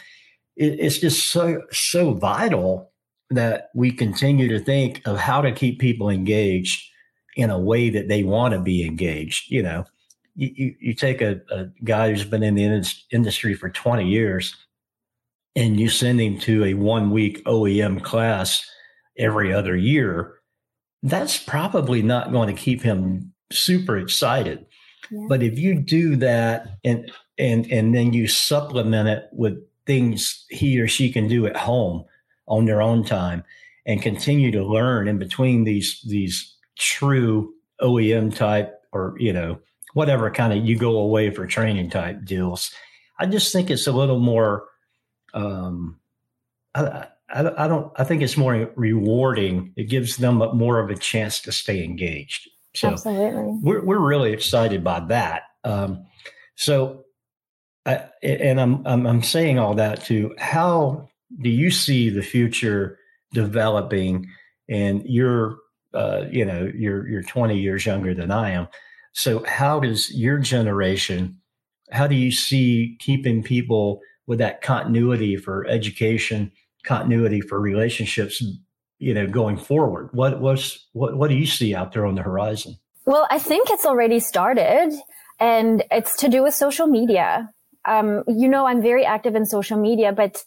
it, 0.55 0.79
it's 0.79 0.99
just 0.99 1.29
so 1.29 1.61
so 1.71 2.13
vital 2.13 2.91
that 3.29 3.69
we 3.73 3.91
continue 3.91 4.47
to 4.49 4.59
think 4.59 5.01
of 5.05 5.17
how 5.17 5.41
to 5.41 5.51
keep 5.51 5.79
people 5.79 6.09
engaged 6.09 6.81
in 7.35 7.49
a 7.49 7.59
way 7.59 7.89
that 7.89 8.07
they 8.07 8.23
want 8.23 8.53
to 8.53 8.59
be 8.59 8.85
engaged. 8.85 9.49
You 9.49 9.63
know, 9.63 9.85
you, 10.35 10.51
you, 10.55 10.75
you 10.79 10.93
take 10.93 11.21
a, 11.21 11.41
a, 11.49 11.65
guy 11.83 12.09
who's 12.09 12.23
been 12.23 12.43
in 12.43 12.55
the 12.55 12.85
industry 13.11 13.53
for 13.53 13.69
20 13.69 14.07
years 14.07 14.55
and 15.55 15.79
you 15.79 15.89
send 15.89 16.19
him 16.19 16.39
to 16.39 16.63
a 16.65 16.73
one 16.73 17.11
week 17.11 17.43
OEM 17.45 18.03
class 18.03 18.65
every 19.17 19.53
other 19.53 19.75
year, 19.75 20.35
that's 21.03 21.37
probably 21.37 22.01
not 22.01 22.31
going 22.31 22.53
to 22.53 22.61
keep 22.61 22.81
him 22.81 23.33
super 23.51 23.97
excited. 23.97 24.65
Yeah. 25.11 25.25
But 25.29 25.43
if 25.43 25.59
you 25.59 25.79
do 25.79 26.15
that 26.17 26.77
and 26.83 27.11
and 27.37 27.69
and 27.71 27.93
then 27.93 28.13
you 28.13 28.27
supplement 28.27 29.09
it 29.09 29.25
with 29.31 29.57
things 29.85 30.45
he 30.49 30.79
or 30.79 30.87
she 30.87 31.11
can 31.11 31.27
do 31.27 31.45
at 31.45 31.57
home 31.57 32.05
on 32.47 32.65
their 32.65 32.81
own 32.81 33.03
time 33.03 33.43
and 33.85 34.01
continue 34.01 34.51
to 34.51 34.63
learn 34.63 35.07
in 35.07 35.17
between 35.17 35.65
these 35.65 36.01
these 36.07 36.55
true 36.77 37.53
OEM 37.81 38.35
type 38.35 38.73
or 38.91 39.15
you 39.19 39.33
know 39.33 39.59
whatever 39.93 40.31
kind 40.31 40.53
of 40.53 40.65
you 40.65 40.77
go 40.77 40.97
away 40.97 41.29
for 41.29 41.45
training 41.45 41.89
type 41.89 42.23
deals. 42.23 42.71
I 43.19 43.25
just 43.25 43.53
think 43.53 43.69
it's 43.69 43.87
a 43.87 43.91
little 43.91 44.19
more. 44.19 44.65
Um, 45.33 45.99
I, 46.75 47.07
I, 47.29 47.65
I 47.65 47.67
don't. 47.67 47.91
I 47.95 48.03
think 48.03 48.21
it's 48.21 48.37
more 48.37 48.71
rewarding. 48.75 49.73
It 49.75 49.85
gives 49.85 50.17
them 50.17 50.37
more 50.37 50.79
of 50.79 50.89
a 50.89 50.95
chance 50.95 51.41
to 51.41 51.51
stay 51.51 51.83
engaged. 51.83 52.49
So 52.75 52.89
Absolutely. 52.89 53.59
we're 53.61 53.83
we're 53.83 53.99
really 53.99 54.33
excited 54.33 54.83
by 54.83 54.99
that. 55.01 55.43
Um, 55.63 56.05
so, 56.55 57.05
I, 57.85 58.05
and 58.21 58.59
I'm, 58.59 58.85
I'm 58.85 59.05
I'm 59.07 59.23
saying 59.23 59.59
all 59.59 59.75
that 59.75 60.03
to 60.05 60.33
how 60.37 61.09
do 61.41 61.49
you 61.49 61.71
see 61.71 62.09
the 62.09 62.21
future 62.21 62.97
developing? 63.33 64.27
And 64.69 65.03
you're 65.05 65.57
uh, 65.93 66.25
you 66.31 66.45
know 66.45 66.71
you're 66.73 67.07
you're 67.07 67.23
20 67.23 67.57
years 67.57 67.85
younger 67.85 68.13
than 68.13 68.31
I 68.31 68.51
am. 68.51 68.67
So 69.13 69.43
how 69.45 69.79
does 69.79 70.11
your 70.13 70.39
generation? 70.39 71.39
How 71.91 72.07
do 72.07 72.15
you 72.15 72.31
see 72.31 72.95
keeping 72.99 73.43
people 73.43 74.01
with 74.27 74.39
that 74.39 74.61
continuity 74.61 75.35
for 75.35 75.65
education, 75.67 76.51
continuity 76.83 77.41
for 77.41 77.59
relationships 77.59 78.41
you 78.99 79.13
know 79.13 79.27
going 79.27 79.57
forward? 79.57 80.09
What 80.13 80.39
was 80.39 80.87
what 80.93 81.17
what 81.17 81.29
do 81.29 81.35
you 81.35 81.45
see 81.45 81.75
out 81.75 81.91
there 81.91 82.05
on 82.05 82.15
the 82.15 82.21
horizon? 82.21 82.77
Well 83.05 83.27
i 83.29 83.37
think 83.37 83.69
it's 83.69 83.85
already 83.85 84.19
started 84.19 84.93
and 85.39 85.83
it's 85.91 86.15
to 86.17 86.29
do 86.29 86.43
with 86.43 86.53
social 86.53 86.87
media. 86.87 87.49
Um, 87.85 88.23
you 88.29 88.47
know 88.47 88.65
i'm 88.65 88.81
very 88.81 89.03
active 89.03 89.35
in 89.35 89.45
social 89.45 89.77
media 89.77 90.13
but 90.13 90.45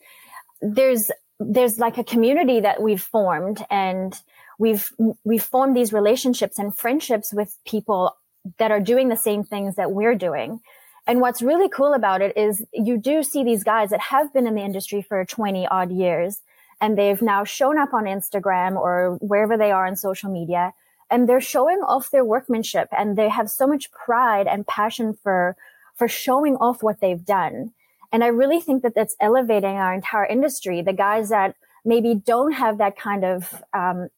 there's 0.63 1.11
there's 1.39 1.79
like 1.79 1.99
a 1.99 2.05
community 2.05 2.61
that 2.61 2.81
we've 2.81 3.03
formed 3.03 3.63
and 3.71 4.19
we've 4.59 4.89
we've 5.23 5.43
formed 5.43 5.77
these 5.77 5.93
relationships 5.93 6.59
and 6.59 6.75
friendships 6.75 7.35
with 7.35 7.59
people 7.67 8.17
that 8.59 8.71
are 8.71 8.81
doing 8.81 9.09
the 9.09 9.17
same 9.17 9.45
things 9.45 9.77
that 9.77 9.93
we're 9.93 10.15
doing 10.15 10.61
and 11.07 11.21
what's 11.21 11.41
really 11.41 11.69
cool 11.69 11.95
about 11.95 12.21
it 12.21 12.37
is 12.37 12.65
you 12.73 12.99
do 12.99 13.23
see 13.23 13.45
these 13.45 13.63
guys 13.63 13.91
that 13.91 14.01
have 14.01 14.33
been 14.33 14.47
in 14.47 14.55
the 14.55 14.63
industry 14.63 15.03
for 15.03 15.25
20 15.25 15.67
odd 15.69 15.93
years 15.93 16.43
and 16.81 16.99
they've 16.99 17.23
now 17.23 17.45
shown 17.45 17.79
up 17.79 17.95
on 17.95 18.05
Instagram 18.05 18.77
or 18.77 19.17
wherever 19.21 19.57
they 19.57 19.71
are 19.71 19.87
on 19.87 19.97
social 19.97 20.31
media 20.31 20.73
and 21.11 21.29
they're 21.29 21.41
showing 21.41 21.79
off 21.79 22.11
their 22.11 22.25
workmanship 22.25 22.89
and 22.97 23.17
they 23.17 23.29
have 23.29 23.49
so 23.49 23.67
much 23.67 23.91
pride 23.93 24.47
and 24.47 24.67
passion 24.67 25.15
for 25.23 25.57
for 25.95 26.09
showing 26.09 26.57
off 26.57 26.83
what 26.83 27.01
they've 27.01 27.25
done. 27.25 27.73
And 28.13 28.23
i 28.23 28.29
really 28.29 28.61
think 28.61 28.83
that 28.83 28.95
that's 28.95 29.17
elevating 29.21 29.77
our 29.77 29.95
entire 29.95 30.27
industry 30.27 30.83
the 30.83 30.93
guys 30.93 31.29
that 31.29 31.55
maybe 31.85 32.15
don't 32.15 32.53
have 32.53 32.79
that 32.79 32.99
kind 32.99 33.25
of 33.25 33.63
um, 33.73 34.09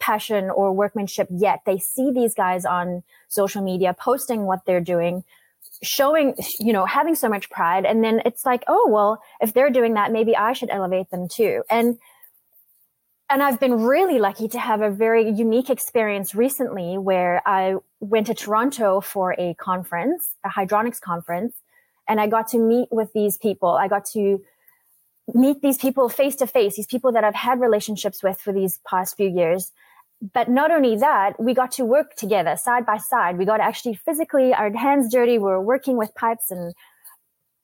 passion 0.00 0.50
or 0.50 0.72
workmanship 0.72 1.28
yet. 1.30 1.60
They 1.64 1.78
see 1.78 2.10
these 2.12 2.34
guys 2.34 2.64
on 2.64 3.04
social 3.28 3.62
media 3.62 3.94
posting 3.98 4.46
what 4.46 4.64
they're 4.66 4.80
doing 4.80 5.24
showing 5.82 6.34
you 6.58 6.72
know 6.72 6.84
having 6.84 7.14
so 7.14 7.28
much 7.28 7.50
pride. 7.50 7.84
And 7.84 8.02
then 8.02 8.22
it's 8.24 8.44
like 8.44 8.64
oh 8.68 8.88
well 8.90 9.22
if 9.40 9.52
they're 9.52 9.70
doing 9.70 9.94
that 9.94 10.12
maybe 10.12 10.36
i 10.36 10.52
should 10.52 10.70
elevate 10.70 11.10
them 11.10 11.28
too. 11.28 11.62
And 11.70 11.98
and 13.30 13.42
i've 13.42 13.58
been 13.58 13.82
really 13.82 14.18
lucky 14.18 14.48
to 14.48 14.58
have 14.58 14.82
a 14.82 14.90
very 14.90 15.30
unique 15.30 15.70
experience 15.70 16.34
recently 16.34 16.98
where 16.98 17.42
i 17.46 17.74
went 18.00 18.26
to 18.26 18.34
toronto 18.34 19.00
for 19.00 19.34
a 19.38 19.54
conference 19.54 20.36
a 20.44 20.48
hydronics 20.48 21.00
conference 21.00 21.54
and 22.06 22.20
i 22.20 22.26
got 22.26 22.48
to 22.48 22.58
meet 22.58 22.88
with 22.90 23.12
these 23.14 23.38
people. 23.38 23.70
I 23.70 23.88
got 23.88 24.04
to 24.12 24.42
meet 25.32 25.62
these 25.62 25.78
people 25.78 26.08
face 26.10 26.36
to 26.36 26.46
face 26.46 26.76
these 26.76 26.86
people 26.86 27.12
that 27.12 27.24
i've 27.24 27.34
had 27.34 27.60
relationships 27.60 28.22
with 28.22 28.38
for 28.38 28.52
these 28.52 28.78
past 28.86 29.16
few 29.16 29.28
years 29.28 29.72
but 30.32 30.48
not 30.48 30.70
only 30.70 30.96
that, 30.96 31.38
we 31.38 31.54
got 31.54 31.72
to 31.72 31.84
work 31.84 32.14
together 32.16 32.56
side 32.56 32.86
by 32.86 32.96
side. 32.96 33.36
We 33.36 33.44
got 33.44 33.60
actually 33.60 33.94
physically 33.94 34.54
our 34.54 34.72
hands 34.72 35.12
dirty. 35.12 35.38
We 35.38 35.44
were 35.44 35.62
working 35.62 35.96
with 35.96 36.14
pipes 36.14 36.50
and 36.50 36.74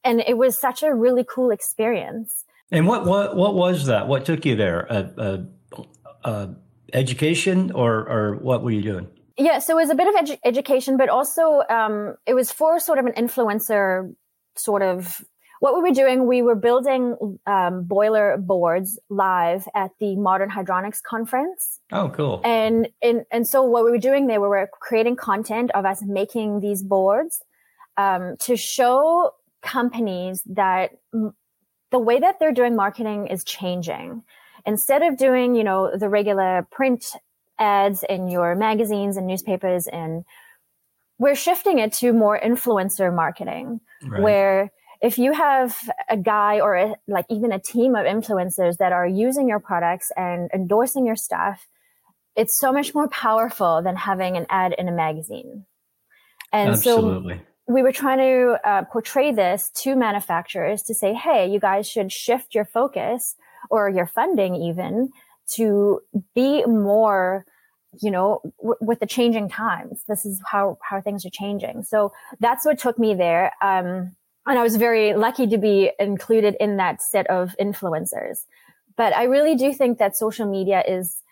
and 0.03 0.23
it 0.27 0.39
was 0.39 0.59
such 0.59 0.83
a 0.83 0.95
really 0.95 1.25
cool 1.25 1.51
experience. 1.51 2.45
And 2.71 2.87
what 2.87 3.07
what 3.07 3.37
what 3.37 3.55
was 3.55 3.87
that? 3.87 4.09
What 4.09 4.25
took 4.25 4.45
you 4.45 4.57
there? 4.57 4.87
A, 4.91 5.47
a, 5.77 6.29
a 6.29 6.49
education 6.93 7.71
or 7.73 8.09
or 8.09 8.37
what 8.37 8.63
were 8.63 8.71
you 8.71 8.83
doing? 8.83 9.09
Yeah, 9.39 9.59
so 9.59 9.79
it 9.79 9.83
was 9.83 9.91
a 9.91 9.95
bit 9.95 10.09
of 10.09 10.15
edu- 10.15 10.39
education, 10.45 10.99
but 10.99 11.09
also 11.09 11.63
um, 11.71 12.17
it 12.27 12.35
was 12.35 12.51
for 12.51 12.79
sort 12.79 12.99
of 12.99 13.07
an 13.07 13.13
influencer 13.13 14.15
sort 14.57 14.83
of 14.83 15.25
what 15.61 15.75
we 15.75 15.83
were 15.83 15.95
doing, 15.95 16.27
we 16.27 16.41
were 16.41 16.55
building 16.55 17.39
um, 17.47 17.85
boiler 17.85 18.37
boards 18.39 18.99
live 19.11 19.69
at 19.75 19.91
the 20.01 20.17
Modern 20.17 20.51
Hydronics 20.51 21.03
Conference. 21.03 21.81
Oh, 21.93 22.09
cool. 22.09 22.41
And, 22.45 22.89
and, 23.03 23.25
and 23.31 23.47
so 23.47 23.63
what 23.63 23.85
we 23.85 23.91
were 23.91 23.99
doing 23.99 24.27
there, 24.27 24.41
we 24.41 24.49
were 24.49 24.71
creating 24.81 25.17
content 25.17 25.71
of 25.75 25.85
us 25.85 26.03
making 26.03 26.61
these 26.61 26.83
boards 26.83 27.43
um, 27.99 28.37
to 28.41 28.57
show 28.57 29.33
companies 29.61 30.43
that 30.47 30.93
m- 31.13 31.35
the 31.91 31.99
way 31.99 32.19
that 32.19 32.41
they're 32.41 32.53
doing 32.53 32.75
marketing 32.75 33.27
is 33.27 33.45
changing. 33.45 34.23
Instead 34.65 35.03
of 35.03 35.19
doing, 35.19 35.55
you 35.55 35.65
know, 35.65 35.95
the 35.95 36.09
regular 36.09 36.67
print 36.71 37.05
ads 37.59 38.03
in 38.09 38.29
your 38.29 38.55
magazines 38.55 39.19
and 39.19 39.27
newspapers 39.27 39.87
and 39.87 40.25
we're 41.19 41.35
shifting 41.35 41.79
it 41.79 41.93
to 41.93 42.15
more 42.15 42.41
influencer 42.41 43.15
marketing 43.15 43.79
right. 44.03 44.23
where 44.23 44.73
if 45.01 45.19
you 45.19 45.33
have 45.33 45.77
a 46.09 46.17
guy 46.17 46.61
or 46.61 46.75
a, 46.75 46.95
like 47.09 47.27
even 47.31 47.53
a 47.53 47.59
team 47.59 47.95
of 47.95 48.05
influencers 48.05 48.77
that 48.79 48.93
are 48.93 49.07
using 49.07 49.49
your 49.49 49.61
products 49.61 50.11
and 50.17 50.51
endorsing 50.53 51.07
your 51.07 51.17
stuff, 51.17 51.67
it's 52.37 52.59
so 52.59 52.73
much 52.73 52.95
more 52.95 53.09
powerful 53.09 53.83
than 53.83 53.97
having 53.97 54.37
an 54.37 54.47
ad 54.51 54.75
in 54.77 54.89
a 54.89 54.93
magazine. 54.93 55.65
And 56.53 56.73
Absolutely. 56.73 57.35
so 57.35 57.43
we 57.73 57.83
were 57.83 57.93
trying 57.93 58.19
to 58.19 58.59
uh, 58.69 58.83
portray 58.93 59.33
this 59.33 59.71
to 59.83 59.95
manufacturers 59.95 60.83
to 60.83 60.95
say, 60.95 61.15
hey, 61.15 61.51
you 61.51 61.61
guys 61.61 61.89
should 61.89 62.13
shift 62.13 62.55
your 62.55 62.65
focus 62.65 63.37
or 63.71 63.89
your 63.89 64.07
funding 64.07 64.55
even 64.57 65.11
to 65.55 66.01
be 66.35 66.65
more 66.65 67.45
you 68.01 68.11
know 68.11 68.41
w- 68.59 68.77
with 68.81 69.01
the 69.01 69.07
changing 69.07 69.49
times 69.49 70.05
this 70.07 70.25
is 70.25 70.41
how 70.47 70.79
how 70.81 71.01
things 71.01 71.27
are 71.27 71.31
changing 71.31 71.83
so 71.83 72.13
that's 72.39 72.65
what 72.65 72.79
took 72.79 73.01
me 73.01 73.15
there 73.15 73.53
um 73.63 74.15
and 74.47 74.59
I 74.59 74.63
was 74.63 74.77
very 74.77 75.15
lucky 75.15 75.47
to 75.49 75.59
be 75.59 75.91
included 75.99 76.57
in 76.61 76.77
that 76.79 77.03
set 77.03 77.27
of 77.29 77.55
influencers. 77.61 78.47
But 78.97 79.15
I 79.15 79.25
really 79.25 79.55
do 79.55 79.73
think 79.73 79.99
that 79.99 80.17
social 80.17 80.51
media 80.51 80.83
is 80.87 81.23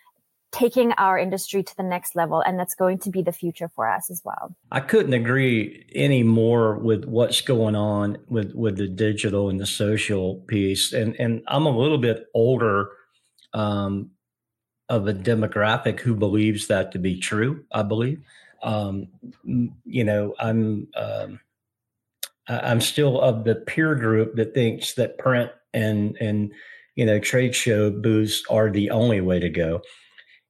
taking 0.50 0.92
our 0.92 1.18
industry 1.18 1.62
to 1.62 1.76
the 1.76 1.82
next 1.82 2.16
level 2.16 2.40
and 2.40 2.58
that's 2.58 2.74
going 2.74 2.98
to 2.98 3.10
be 3.10 3.20
the 3.20 3.32
future 3.32 3.68
for 3.68 3.88
us 3.88 4.10
as 4.10 4.22
well. 4.24 4.54
I 4.72 4.80
couldn't 4.80 5.12
agree 5.12 5.84
any 5.94 6.22
more 6.22 6.78
with 6.78 7.04
what's 7.04 7.42
going 7.42 7.76
on 7.76 8.16
with 8.28 8.54
with 8.54 8.78
the 8.78 8.88
digital 8.88 9.50
and 9.50 9.60
the 9.60 9.66
social 9.66 10.36
piece 10.46 10.94
and 10.94 11.14
and 11.20 11.42
I'm 11.48 11.66
a 11.66 11.76
little 11.76 11.98
bit 11.98 12.26
older 12.34 12.88
um, 13.52 14.10
of 14.88 15.06
a 15.06 15.12
demographic 15.12 16.00
who 16.00 16.14
believes 16.14 16.66
that 16.68 16.92
to 16.92 16.98
be 16.98 17.18
true, 17.18 17.64
I 17.72 17.82
believe. 17.82 18.22
Um, 18.62 19.08
you 19.84 20.04
know, 20.04 20.34
I'm 20.38 20.88
um, 20.96 21.40
I'm 22.48 22.80
still 22.80 23.20
of 23.20 23.44
the 23.44 23.54
peer 23.54 23.94
group 23.94 24.36
that 24.36 24.54
thinks 24.54 24.94
that 24.94 25.18
print 25.18 25.50
and 25.74 26.16
and 26.20 26.52
you 26.96 27.04
know 27.04 27.18
trade 27.18 27.54
show 27.54 27.90
booths 27.90 28.42
are 28.50 28.70
the 28.70 28.90
only 28.90 29.20
way 29.20 29.38
to 29.38 29.48
go. 29.48 29.82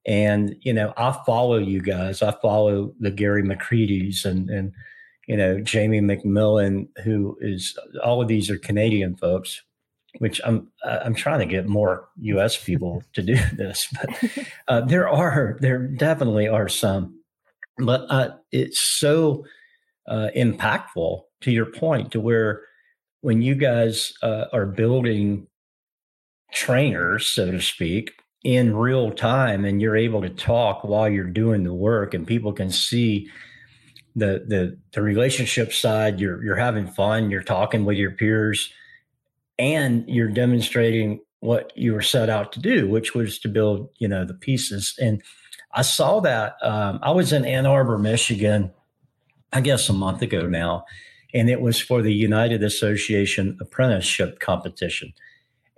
And 0.07 0.57
you 0.63 0.73
know, 0.73 0.95
I 0.97 1.19
follow 1.27 1.59
you 1.59 1.81
guys. 1.81 2.23
I 2.23 2.33
follow 2.41 2.95
the 3.01 3.11
Gary 3.11 3.43
McCreadie's 3.43 4.25
and 4.25 4.49
and 4.49 4.73
you 5.27 5.37
know 5.37 5.61
Jamie 5.61 6.01
McMillan, 6.01 6.89
who 7.05 7.37
is 7.41 7.77
all 8.03 8.23
of 8.23 8.29
these 8.29 8.49
are 8.49 8.59
Canadian 8.59 9.17
folks, 9.17 9.63
which 10.19 10.41
I'm 10.45 10.69
I'm 10.85 11.15
trying 11.15 11.41
to 11.41 11.47
get 11.47 11.67
more 11.67 12.09
U.S. 12.21 12.57
people 12.57 13.03
to 13.15 13.23
do 13.23 13.37
this, 13.57 13.89
but 13.93 14.47
uh, 14.69 14.81
there 14.83 15.09
are 15.09 15.59
there 15.61 15.87
definitely 15.89 16.49
are 16.49 16.69
some, 16.69 17.21
but 17.79 18.07
uh, 18.09 18.31
it's 18.53 18.81
so 18.99 19.45
uh, 20.07 20.29
impactful 20.37 21.23
to 21.41 21.51
your 21.51 21.67
point 21.67 22.13
to 22.13 22.21
where 22.21 22.63
when 23.21 23.43
you 23.43 23.55
guys 23.55 24.13
uh, 24.23 24.47
are 24.53 24.67
building 24.67 25.47
trainers, 26.53 27.31
so 27.31 27.51
to 27.51 27.61
speak, 27.61 28.13
in 28.45 28.77
real 28.77 29.11
time 29.11 29.65
and 29.65 29.83
you're 29.83 29.97
able 29.97 30.23
to 30.23 30.31
talk 30.31 30.85
while 30.85 31.09
you're 31.09 31.25
doing 31.25 31.65
the 31.65 31.75
work 31.75 32.15
and 32.15 32.27
people 32.27 32.53
can 32.53 32.71
see 32.71 33.29
the 34.15 34.45
the 34.47 34.79
the 34.93 35.03
relationship 35.03 35.73
side 35.73 36.21
you're 36.21 36.43
you're 36.45 36.57
having 36.57 36.87
fun 36.87 37.31
you're 37.31 37.43
talking 37.43 37.85
with 37.85 37.97
your 37.97 38.13
peers 38.13 38.73
and 39.59 40.05
you're 40.09 40.29
demonstrating 40.29 41.21
what 41.41 41.73
you 41.77 41.93
were 41.93 42.03
set 42.03 42.31
out 42.31 42.53
to 42.53 42.61
do 42.61 42.89
which 42.89 43.13
was 43.13 43.41
to 43.41 43.49
build 43.49 43.89
you 43.99 44.07
know 44.07 44.25
the 44.25 44.35
pieces. 44.35 44.95
And 45.01 45.21
i 45.75 45.83
saw 45.83 46.21
that 46.21 46.57
um, 46.63 47.01
i 47.03 47.11
was 47.11 47.33
in 47.33 47.45
ann 47.45 47.67
arbor 47.67 47.99
michigan 47.99 48.71
i 49.53 49.61
guess 49.61 49.89
a 49.89 49.93
month 49.93 50.23
ago 50.23 50.47
now 50.47 50.85
and 51.35 51.51
it 51.51 51.61
was 51.61 51.81
for 51.81 52.03
the 52.03 52.13
united 52.13 52.63
association 52.63 53.57
apprenticeship 53.61 54.41
competition 54.41 55.13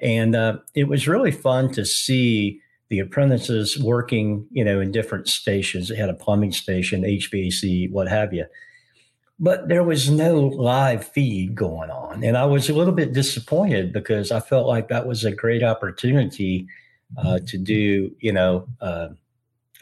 and 0.01 0.35
uh, 0.35 0.59
it 0.75 0.89
was 0.89 1.07
really 1.07 1.31
fun 1.31 1.71
to 1.73 1.85
see 1.85 2.61
the 2.89 2.99
apprentices 2.99 3.79
working, 3.79 4.47
you 4.51 4.65
know, 4.65 4.81
in 4.81 4.91
different 4.91 5.29
stations. 5.29 5.89
They 5.89 5.97
had 5.97 6.11
a 6.11 6.15
plumbing 6.15 6.53
station, 6.53 7.03
HVAC, 7.03 7.91
what 7.91 8.09
have 8.09 8.33
you. 8.33 8.47
But 9.39 9.69
there 9.69 9.85
was 9.85 10.11
no 10.11 10.41
live 10.41 11.07
feed 11.07 11.55
going 11.55 11.91
on. 11.91 12.25
And 12.25 12.37
I 12.37 12.45
was 12.45 12.69
a 12.69 12.75
little 12.75 12.93
bit 12.93 13.13
disappointed 13.13 13.93
because 13.93 14.33
I 14.33 14.41
felt 14.41 14.67
like 14.67 14.89
that 14.89 15.07
was 15.07 15.25
a 15.25 15.33
great 15.33 15.63
opportunity 15.63 16.67
uh, 17.17 17.39
to 17.47 17.57
do, 17.57 18.15
you 18.21 18.33
know, 18.33 18.67
uh, 18.81 19.09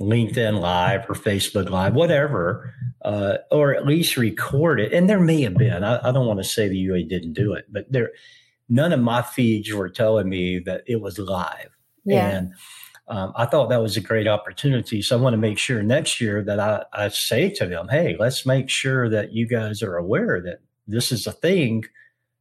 LinkedIn 0.01 0.61
Live 0.61 1.09
or 1.09 1.15
Facebook 1.15 1.71
Live, 1.71 1.95
whatever, 1.95 2.75
uh, 3.03 3.39
or 3.51 3.75
at 3.75 3.87
least 3.87 4.17
record 4.17 4.81
it. 4.81 4.93
And 4.93 5.09
there 5.09 5.21
may 5.21 5.43
have 5.43 5.57
been. 5.57 5.85
I, 5.85 6.09
I 6.09 6.13
don't 6.13 6.27
want 6.27 6.41
to 6.41 6.45
say 6.45 6.69
the 6.69 6.77
UA 6.77 7.05
didn't 7.05 7.33
do 7.33 7.53
it, 7.55 7.67
but 7.71 7.91
there 7.91 8.11
none 8.69 8.93
of 8.93 9.01
my 9.01 9.23
feeds 9.23 9.73
were 9.73 9.89
telling 9.89 10.29
me 10.29 10.59
that 10.61 10.83
it 10.87 11.01
was 11.01 11.19
live. 11.19 11.71
Yeah. 12.05 12.29
And 12.29 12.55
um, 13.09 13.33
I 13.37 13.47
thought 13.47 13.71
that 13.71 13.83
was 13.83 13.97
a 13.97 14.03
great 14.03 14.29
opportunity. 14.29 15.01
So 15.01 15.17
I 15.17 15.21
want 15.21 15.33
to 15.33 15.39
make 15.39 15.59
sure 15.59 15.83
next 15.83 16.21
year 16.21 16.43
that 16.45 16.61
I, 16.61 16.85
I 16.93 17.09
say 17.09 17.49
to 17.55 17.67
them, 17.67 17.89
hey, 17.89 18.17
let's 18.19 18.45
make 18.45 18.69
sure 18.69 19.09
that 19.09 19.33
you 19.33 19.47
guys 19.47 19.83
are 19.83 19.97
aware 19.97 20.43
that 20.43 20.61
this 20.87 21.11
is 21.11 21.27
a 21.27 21.33
thing 21.33 21.85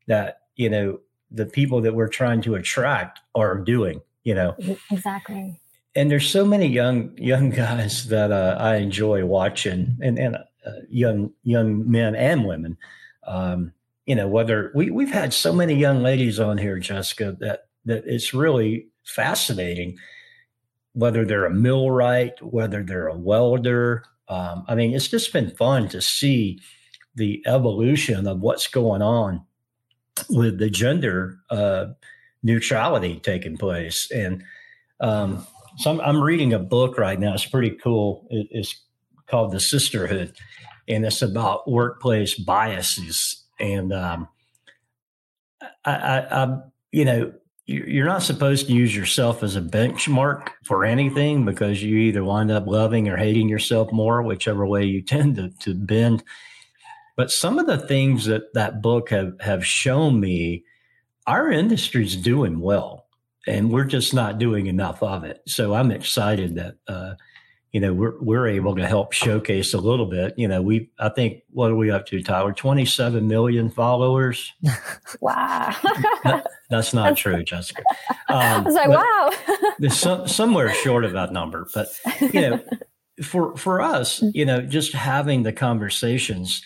that, 0.08 0.41
you 0.56 0.70
know, 0.70 1.00
the 1.32 1.46
people 1.46 1.82
that 1.82 1.96
we're 1.96 2.10
trying 2.10 2.41
to 2.41 2.56
attract 2.56 3.20
are 3.36 3.58
doing, 3.58 4.02
you 4.24 4.36
know. 4.36 4.56
Exactly. 4.91 5.60
And 5.98 6.12
there's 6.12 6.30
so 6.30 6.46
many 6.46 6.68
young 6.68 7.18
young 7.18 7.50
guys 7.50 8.08
that 8.10 8.32
uh, 8.32 8.56
I 8.60 8.76
enjoy 8.76 9.26
watching, 9.26 9.98
and 10.00 10.20
and 10.20 10.36
uh, 10.36 10.72
young 10.90 11.32
young 11.44 11.90
men 11.90 12.16
and 12.16 12.46
women. 12.46 12.78
Um, 13.26 13.74
you 14.06 14.16
know, 14.16 14.28
whether 14.28 14.72
we, 14.76 14.92
we've 14.92 15.12
had 15.12 15.34
so 15.34 15.52
many 15.52 15.74
young 15.74 16.04
ladies 16.04 16.40
on 16.40 16.58
here, 16.60 16.80
Jessica, 16.80 17.36
that, 17.40 17.68
that 17.86 18.04
it's 18.06 18.34
really 18.34 18.88
fascinating, 19.04 19.98
whether 20.94 21.26
they're 21.26 21.46
a 21.46 21.54
millwright, 21.54 22.42
whether 22.42 22.84
they're 22.84 23.08
a 23.08 23.18
welder. 23.18 24.06
Um, 24.30 24.66
I 24.68 24.76
mean, 24.76 24.94
it's 24.94 25.10
just 25.10 25.34
been 25.34 25.50
fun 25.50 25.90
to 25.90 26.02
see 26.02 26.62
the 27.16 27.44
evolution 27.46 28.28
of 28.28 28.40
what's 28.40 28.68
going 28.68 29.02
on 29.02 29.42
with 30.30 30.60
the 30.60 30.70
gender 30.70 31.40
uh, 31.50 31.88
neutrality 32.44 33.20
taking 33.20 33.58
place. 33.58 34.10
And 34.10 34.44
um, 35.02 35.46
so 35.78 35.92
I'm, 35.92 36.02
I'm, 36.02 36.22
reading 36.22 36.54
a 36.54 36.60
book 36.60 36.98
right 36.98 37.20
now. 37.20 37.34
It's 37.34 37.46
pretty 37.46 37.72
cool. 37.72 38.28
It, 38.30 38.48
it's 38.52 38.76
called 39.28 39.52
The 39.52 39.60
Sisterhood, 39.60 40.36
and 40.88 41.06
it's 41.06 41.22
about 41.22 41.70
workplace 41.70 42.36
biases 42.36 43.48
and 43.60 43.94
um, 43.94 44.28
I, 45.84 45.96
I, 45.96 46.44
I, 46.44 46.58
you 46.92 47.06
know, 47.06 47.34
you're 47.66 48.06
not 48.06 48.24
supposed 48.24 48.68
to 48.68 48.74
use 48.74 48.96
yourself 48.96 49.44
as 49.44 49.58
a 49.58 49.62
benchmark 49.62 50.50
for 50.63 50.86
anything 50.86 51.44
because 51.44 51.84
you 51.84 51.98
either 51.98 52.24
wind 52.24 52.50
up 52.50 52.66
loving 52.66 53.10
or 53.10 53.18
hating 53.18 53.50
yourself 53.50 53.92
more, 53.92 54.22
whichever 54.22 54.66
way 54.66 54.86
you 54.86 55.02
tend 55.06 55.36
to, 55.36 55.50
to 55.62 55.74
bend. 55.74 56.24
But 57.16 57.32
some 57.32 57.58
of 57.58 57.66
the 57.66 57.80
things 57.80 58.26
that 58.26 58.54
that 58.54 58.82
book 58.82 59.10
have, 59.10 59.34
have 59.42 59.66
shown 59.66 60.20
me, 60.20 60.63
our 61.26 61.52
industry's 61.52 62.16
doing 62.16 62.60
well, 62.60 63.07
and 63.48 63.72
we're 63.72 63.86
just 63.86 64.14
not 64.14 64.38
doing 64.38 64.68
enough 64.68 65.02
of 65.02 65.24
it. 65.24 65.42
So 65.48 65.74
I'm 65.74 65.92
excited 65.92 66.56
that 66.56 66.76
uh, 66.88 67.16
you 67.72 67.82
know 67.82 67.94
we're 67.94 68.20
we're 68.22 68.48
able 68.48 68.76
to 68.76 68.88
help 68.88 69.14
showcase 69.14 69.74
a 69.74 69.78
little 69.78 70.06
bit. 70.06 70.34
You 70.38 70.48
know 70.48 70.62
we 70.62 70.90
i 71.00 71.10
think 71.10 71.44
what 71.50 71.72
are 71.72 71.76
we 71.76 71.92
up 71.92 72.06
to 72.08 72.22
tyler? 72.24 72.54
27 72.54 73.28
million 73.28 73.70
followers? 73.70 74.54
Wow. 75.22 75.76
That's 76.70 76.94
not 76.94 77.16
true 77.16 77.44
jessica. 77.44 77.84
Um, 78.30 78.38
i 78.40 78.60
was 78.62 78.76
like 78.76 78.90
wow. 78.90 79.32
there's 79.80 79.98
some, 79.98 80.28
somewhere 80.28 80.74
short 80.74 81.06
of 81.06 81.14
that 81.14 81.32
number 81.32 81.68
but 81.74 81.88
you 82.34 82.42
know 82.42 82.64
for 83.24 83.56
for 83.56 83.82
us 83.82 84.22
you 84.34 84.46
know 84.46 84.62
just 84.62 84.94
having 84.94 85.44
the 85.44 85.54
conversations 85.54 86.62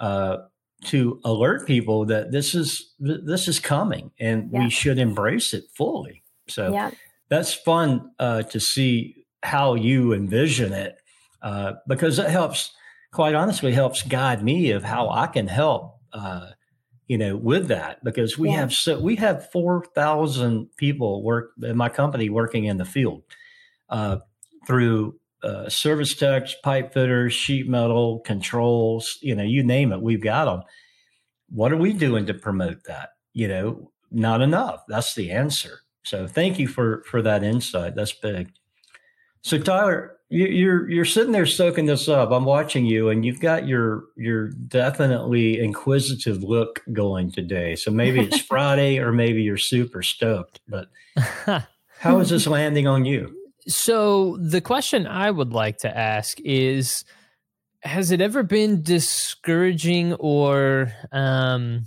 uh, 0.00 0.38
to 0.86 1.20
alert 1.24 1.66
people 1.66 2.06
that 2.06 2.32
this 2.32 2.54
is 2.54 2.94
this 2.98 3.48
is 3.48 3.60
coming 3.60 4.10
and 4.18 4.50
yeah. 4.52 4.64
we 4.64 4.70
should 4.70 4.98
embrace 4.98 5.54
it 5.54 5.64
fully 5.76 6.23
so 6.48 6.72
yeah. 6.72 6.90
that's 7.28 7.54
fun 7.54 8.10
uh, 8.18 8.42
to 8.42 8.60
see 8.60 9.26
how 9.42 9.74
you 9.74 10.12
envision 10.12 10.72
it, 10.72 10.96
uh, 11.42 11.74
because 11.86 12.18
it 12.18 12.30
helps, 12.30 12.72
quite 13.12 13.34
honestly, 13.34 13.72
helps 13.72 14.02
guide 14.02 14.42
me 14.42 14.70
of 14.70 14.82
how 14.82 15.10
I 15.10 15.26
can 15.26 15.46
help, 15.46 15.98
uh, 16.12 16.48
you 17.06 17.18
know, 17.18 17.36
with 17.36 17.68
that. 17.68 18.02
Because 18.02 18.38
we 18.38 18.48
yeah. 18.48 18.56
have 18.56 18.72
so 18.72 18.98
we 18.98 19.16
have 19.16 19.50
four 19.50 19.84
thousand 19.94 20.68
people 20.76 21.22
work 21.22 21.52
in 21.62 21.76
my 21.76 21.88
company 21.88 22.30
working 22.30 22.64
in 22.64 22.78
the 22.78 22.84
field 22.84 23.22
uh, 23.90 24.18
through 24.66 25.18
uh, 25.42 25.68
service 25.68 26.14
techs, 26.14 26.54
pipe 26.62 26.94
fitters, 26.94 27.34
sheet 27.34 27.68
metal 27.68 28.20
controls. 28.20 29.18
You 29.20 29.34
know, 29.34 29.44
you 29.44 29.62
name 29.62 29.92
it, 29.92 30.00
we've 30.00 30.22
got 30.22 30.46
them. 30.46 30.62
What 31.50 31.72
are 31.72 31.76
we 31.76 31.92
doing 31.92 32.26
to 32.26 32.34
promote 32.34 32.84
that? 32.84 33.10
You 33.34 33.48
know, 33.48 33.92
not 34.10 34.40
enough. 34.40 34.82
That's 34.88 35.14
the 35.14 35.30
answer. 35.30 35.80
So 36.04 36.26
thank 36.26 36.58
you 36.58 36.68
for 36.68 37.02
for 37.06 37.22
that 37.22 37.42
insight. 37.42 37.94
That's 37.96 38.12
big. 38.12 38.52
So 39.42 39.58
Tyler, 39.58 40.18
you're 40.28 40.88
you're 40.88 41.04
sitting 41.04 41.32
there 41.32 41.46
soaking 41.46 41.86
this 41.86 42.08
up. 42.08 42.30
I'm 42.30 42.44
watching 42.44 42.86
you, 42.86 43.08
and 43.08 43.24
you've 43.24 43.40
got 43.40 43.66
your 43.66 44.04
your 44.16 44.48
definitely 44.48 45.60
inquisitive 45.60 46.42
look 46.42 46.82
going 46.92 47.30
today. 47.30 47.74
So 47.76 47.90
maybe 47.90 48.20
it's 48.20 48.40
Friday, 48.46 48.98
or 48.98 49.12
maybe 49.12 49.42
you're 49.42 49.56
super 49.56 50.02
stoked. 50.02 50.60
But 50.68 50.88
how 51.98 52.18
is 52.18 52.30
this 52.30 52.46
landing 52.46 52.86
on 52.86 53.04
you? 53.04 53.34
So 53.66 54.36
the 54.38 54.60
question 54.60 55.06
I 55.06 55.30
would 55.30 55.52
like 55.52 55.78
to 55.78 55.96
ask 55.96 56.38
is: 56.40 57.04
Has 57.82 58.10
it 58.10 58.20
ever 58.20 58.42
been 58.42 58.82
discouraging, 58.82 60.14
or 60.14 60.92
um, 61.12 61.86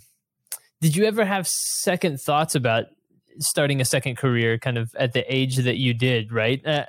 did 0.79 0.95
you 0.95 1.05
ever 1.05 1.25
have 1.25 1.47
second 1.47 2.21
thoughts 2.21 2.55
about 2.55 2.85
starting 3.39 3.81
a 3.81 3.85
second 3.85 4.17
career, 4.17 4.57
kind 4.57 4.77
of 4.77 4.93
at 4.95 5.13
the 5.13 5.23
age 5.33 5.57
that 5.57 5.77
you 5.77 5.93
did? 5.93 6.31
Right. 6.31 6.65
Uh, 6.65 6.85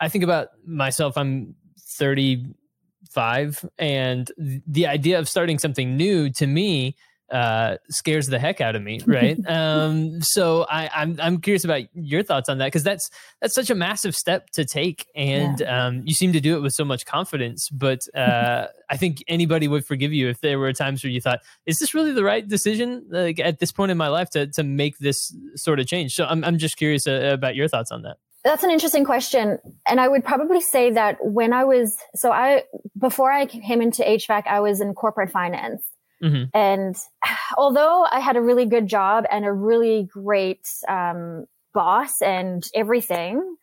I 0.00 0.08
think 0.08 0.24
about 0.24 0.48
myself, 0.66 1.16
I'm 1.16 1.54
35, 1.78 3.64
and 3.78 4.30
the 4.36 4.86
idea 4.86 5.18
of 5.18 5.28
starting 5.28 5.58
something 5.58 5.96
new 5.96 6.30
to 6.30 6.46
me 6.46 6.96
uh, 7.30 7.76
scares 7.88 8.26
the 8.26 8.38
heck 8.38 8.60
out 8.60 8.76
of 8.76 8.82
me, 8.82 9.00
right? 9.06 9.38
um, 9.48 10.20
so 10.22 10.64
I, 10.70 10.84
am 10.84 10.90
I'm, 10.94 11.20
I'm 11.20 11.40
curious 11.40 11.64
about 11.64 11.82
your 11.94 12.22
thoughts 12.22 12.48
on 12.48 12.58
that 12.58 12.66
because 12.66 12.82
that's 12.82 13.10
that's 13.40 13.54
such 13.54 13.70
a 13.70 13.74
massive 13.74 14.14
step 14.14 14.50
to 14.50 14.64
take, 14.64 15.06
and 15.14 15.60
yeah. 15.60 15.86
um, 15.86 16.02
you 16.04 16.14
seem 16.14 16.32
to 16.32 16.40
do 16.40 16.56
it 16.56 16.60
with 16.60 16.72
so 16.72 16.84
much 16.84 17.04
confidence. 17.04 17.68
But 17.70 18.00
uh, 18.14 18.66
I 18.90 18.96
think 18.96 19.22
anybody 19.28 19.68
would 19.68 19.84
forgive 19.84 20.12
you 20.12 20.28
if 20.28 20.40
there 20.40 20.58
were 20.58 20.72
times 20.72 21.02
where 21.02 21.10
you 21.10 21.20
thought, 21.20 21.40
"Is 21.66 21.78
this 21.78 21.94
really 21.94 22.12
the 22.12 22.24
right 22.24 22.46
decision?" 22.46 23.06
Like 23.08 23.40
at 23.40 23.58
this 23.58 23.72
point 23.72 23.90
in 23.90 23.98
my 23.98 24.08
life 24.08 24.30
to 24.30 24.46
to 24.48 24.62
make 24.62 24.98
this 24.98 25.34
sort 25.54 25.80
of 25.80 25.86
change. 25.86 26.14
So 26.14 26.26
I'm 26.26 26.44
I'm 26.44 26.58
just 26.58 26.76
curious 26.76 27.06
uh, 27.06 27.30
about 27.32 27.56
your 27.56 27.68
thoughts 27.68 27.90
on 27.90 28.02
that. 28.02 28.18
That's 28.46 28.62
an 28.62 28.70
interesting 28.70 29.04
question. 29.04 29.58
And 29.88 30.00
I 30.00 30.06
would 30.06 30.24
probably 30.24 30.60
say 30.60 30.92
that 30.92 31.16
when 31.20 31.52
I 31.52 31.64
was, 31.64 31.96
so 32.14 32.30
I, 32.30 32.62
before 32.96 33.32
I 33.32 33.46
came 33.46 33.82
into 33.82 34.04
HVAC, 34.04 34.46
I 34.46 34.60
was 34.60 34.80
in 34.80 34.94
corporate 34.94 35.32
finance. 35.32 35.82
Mm-hmm. 36.22 36.56
And 36.56 36.96
although 37.56 38.04
I 38.10 38.20
had 38.20 38.36
a 38.36 38.40
really 38.40 38.66
good 38.66 38.86
job 38.86 39.24
and 39.30 39.44
a 39.44 39.52
really 39.52 40.04
great 40.04 40.66
um, 40.88 41.46
boss 41.74 42.20
and 42.22 42.66
everything, 42.74 43.56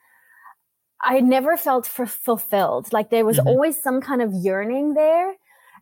I 1.02 1.20
never 1.20 1.58
felt 1.58 1.86
f- 2.00 2.10
fulfilled. 2.10 2.94
Like 2.94 3.10
there 3.10 3.26
was 3.26 3.38
mm-hmm. 3.38 3.48
always 3.48 3.82
some 3.82 4.02
kind 4.02 4.22
of 4.22 4.32
yearning 4.34 4.94
there. 4.94 5.34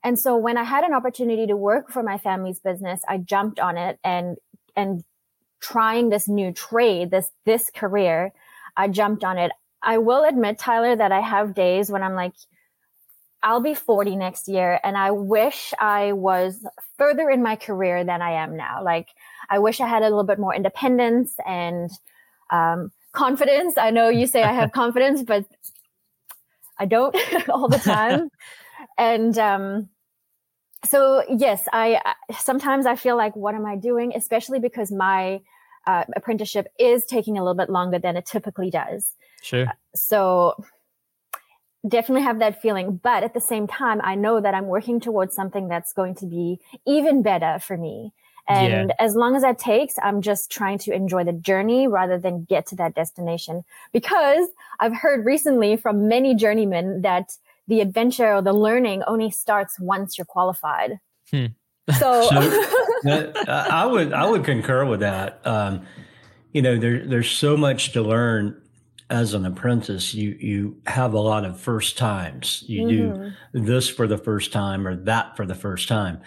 And 0.04 0.20
so 0.20 0.36
when 0.36 0.58
I 0.58 0.64
had 0.64 0.84
an 0.84 0.94
opportunity 0.94 1.46
to 1.48 1.56
work 1.56 1.92
for 1.92 2.02
my 2.02 2.18
family's 2.18 2.60
business, 2.60 3.02
I 3.08 3.18
jumped 3.18 3.60
on 3.60 3.78
it 3.78 4.00
and, 4.04 4.38
and 4.76 5.04
trying 5.60 6.10
this 6.10 6.28
new 6.28 6.52
trade, 6.52 7.12
this, 7.12 7.30
this 7.46 7.70
career 7.70 8.32
I 8.76 8.88
jumped 8.88 9.24
on 9.24 9.38
it. 9.38 9.52
I 9.82 9.98
will 9.98 10.24
admit, 10.24 10.60
Tyler, 10.60 10.96
that 10.96 11.12
I 11.12 11.22
have 11.22 11.56
days 11.56 11.92
when 11.92 12.04
I'm 12.04 12.14
like, 12.14 12.34
I'll 13.44 13.62
be 13.62 13.74
40 13.74 14.16
next 14.16 14.48
year 14.48 14.80
and 14.84 14.96
I 14.96 15.12
wish 15.12 15.74
I 15.80 16.12
was 16.14 16.66
further 16.98 17.30
in 17.30 17.42
my 17.42 17.56
career 17.56 18.04
than 18.04 18.22
I 18.22 18.34
am 18.44 18.56
now. 18.56 18.84
Like, 18.84 19.10
I 19.50 19.60
wish 19.60 19.82
I 19.82 19.88
had 19.88 20.04
a 20.04 20.06
little 20.06 20.24
bit 20.24 20.40
more 20.40 20.54
independence 20.54 21.36
and, 21.46 21.90
um, 22.52 22.92
confidence. 23.12 23.78
I 23.78 23.90
know 23.90 24.10
you 24.10 24.28
say 24.28 24.44
I 24.44 24.54
have 24.54 24.72
confidence, 24.82 25.24
but 25.24 25.46
I 26.80 26.86
don't 26.86 27.16
all 27.50 27.68
the 27.68 27.78
time. 27.78 28.30
and 28.98 29.38
um, 29.38 29.90
so, 30.86 31.24
yes, 31.30 31.68
I 31.72 32.02
sometimes 32.40 32.86
I 32.86 32.96
feel 32.96 33.16
like, 33.16 33.36
what 33.36 33.56
am 33.56 33.66
I 33.66 33.76
doing? 33.76 34.14
Especially 34.16 34.60
because 34.60 34.92
my 34.92 35.42
uh, 35.88 36.06
apprenticeship 36.16 36.68
is 36.80 37.06
taking 37.06 37.38
a 37.38 37.42
little 37.42 37.56
bit 37.56 37.70
longer 37.70 38.00
than 38.00 38.18
it 38.18 38.26
typically 38.26 38.70
does. 38.70 39.14
Sure. 39.44 39.66
so 39.96 40.56
definitely 41.88 42.24
have 42.24 42.40
that 42.40 42.62
feeling. 42.62 43.00
But 43.02 43.24
at 43.24 43.34
the 43.34 43.42
same 43.42 43.68
time, 43.68 44.02
I 44.04 44.16
know 44.16 44.40
that 44.42 44.54
I'm 44.54 44.68
working 44.68 45.00
towards 45.00 45.36
something 45.36 45.68
that's 45.68 45.94
going 45.94 46.16
to 46.16 46.26
be 46.26 46.60
even 46.86 47.22
better 47.22 47.60
for 47.60 47.78
me. 47.78 48.14
And 48.48 48.90
yeah. 48.90 48.96
as 49.00 49.16
long 49.16 49.36
as 49.36 49.44
that 49.44 49.60
takes, 49.60 49.96
I'm 50.02 50.22
just 50.22 50.52
trying 50.52 50.78
to 50.80 50.94
enjoy 50.94 51.24
the 51.24 51.34
journey 51.34 51.88
rather 51.88 52.18
than 52.18 52.44
get 52.44 52.66
to 52.68 52.76
that 52.78 52.96
destination. 52.96 53.64
Because 53.94 54.48
I've 54.80 54.96
heard 54.96 55.26
recently 55.26 55.78
from 55.78 56.08
many 56.08 56.36
journeymen 56.36 57.02
that 57.04 57.38
the 57.68 57.82
adventure 57.82 58.34
or 58.34 58.42
the 58.42 58.54
learning 58.54 59.04
only 59.08 59.32
starts 59.32 59.80
once 59.80 60.18
you're 60.18 60.26
qualified. 60.26 61.00
Hmm. 61.30 61.48
So, 61.98 62.24
so 63.04 63.34
I 63.48 63.86
would 63.86 64.12
I 64.14 64.30
would 64.30 64.44
concur 64.44 64.86
with 64.86 65.00
that. 65.02 65.46
Um, 65.46 65.86
you 66.52 66.62
know, 66.62 66.78
there, 66.78 67.06
there's 67.06 67.30
so 67.30 67.56
much 67.56 67.94
to 67.94 68.02
learn 68.02 68.61
as 69.12 69.34
an 69.34 69.46
apprentice, 69.46 70.14
you 70.14 70.36
you 70.40 70.82
have 70.88 71.14
a 71.14 71.20
lot 71.20 71.46
of 71.46 71.60
first 71.60 71.98
times. 71.98 72.64
You 72.66 72.88
mm-hmm. 72.88 73.24
do 73.60 73.66
this 73.66 73.90
for 73.90 74.08
the 74.08 74.18
first 74.18 74.52
time 74.54 74.88
or 74.88 74.96
that 74.96 75.36
for 75.36 75.46
the 75.46 75.56
first 75.56 75.88
time. 75.88 76.22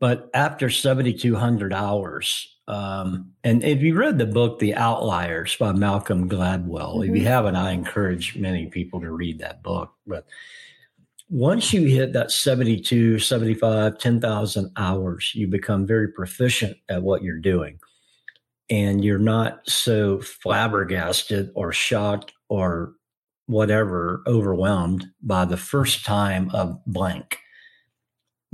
But 0.00 0.30
after 0.32 0.70
7,200 0.70 1.72
hours, 1.72 2.56
um, 2.68 3.32
and 3.42 3.64
if 3.64 3.82
you 3.82 3.96
read 3.96 4.18
the 4.18 4.26
book 4.26 4.60
The 4.60 4.76
Outliers 4.76 5.56
by 5.56 5.72
Malcolm 5.72 6.28
Gladwell, 6.28 6.94
mm-hmm. 6.94 7.02
if 7.02 7.08
you 7.08 7.14
mm-hmm. 7.16 7.26
haven't, 7.26 7.56
I 7.56 7.72
encourage 7.72 8.36
many 8.36 8.66
people 8.66 9.00
to 9.00 9.10
read 9.10 9.40
that 9.40 9.64
book. 9.64 9.92
But 10.06 10.24
once 11.28 11.72
you 11.72 11.86
hit 11.86 12.12
that 12.12 12.30
72, 12.30 13.18
75, 13.18 13.98
10,000 13.98 14.70
hours, 14.76 15.32
you 15.34 15.48
become 15.48 15.84
very 15.84 16.08
proficient 16.12 16.76
at 16.88 17.02
what 17.02 17.22
you're 17.22 17.40
doing 17.40 17.80
and 18.70 19.04
you're 19.04 19.18
not 19.18 19.68
so 19.68 20.20
flabbergasted 20.20 21.50
or 21.54 21.72
shocked 21.72 22.32
or 22.48 22.92
whatever 23.46 24.22
overwhelmed 24.26 25.06
by 25.22 25.44
the 25.44 25.56
first 25.56 26.04
time 26.04 26.50
of 26.52 26.78
blank. 26.86 27.38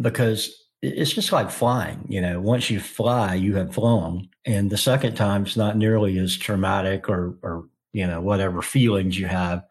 Because 0.00 0.64
it's 0.83 1.12
just 1.12 1.33
like 1.33 1.50
flying 1.50 2.05
you 2.11 2.20
know 2.20 2.40
once 2.40 2.68
you 2.68 2.79
fly 2.79 3.35
you 3.35 3.55
have 3.57 3.72
flown 3.72 4.29
and 4.44 4.68
the 4.68 4.77
second 4.77 5.14
time 5.14 5.46
is 5.46 5.57
not 5.57 5.79
nearly 5.79 6.18
as 6.18 6.37
traumatic 6.37 7.09
or 7.09 7.38
or 7.42 7.64
you 7.92 8.07
know 8.07 8.20
whatever 8.20 8.61
feelings 8.61 9.18
you 9.18 9.27
have. 9.27 9.64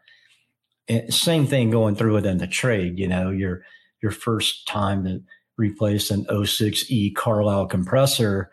And 0.88 1.13
same 1.13 1.45
thing 1.45 1.69
going 1.69 1.95
through 1.95 2.17
it 2.17 2.25
in 2.25 2.38
the 2.38 2.47
trade 2.47 2.97
you 2.97 3.08
know 3.08 3.29
your 3.29 3.63
your 4.01 4.12
first 4.12 4.67
time 4.67 5.03
to 5.06 5.21
replace 5.58 6.10
an 6.10 6.25
06e 6.25 7.15
Carlyle 7.15 7.67
compressor 7.67 8.49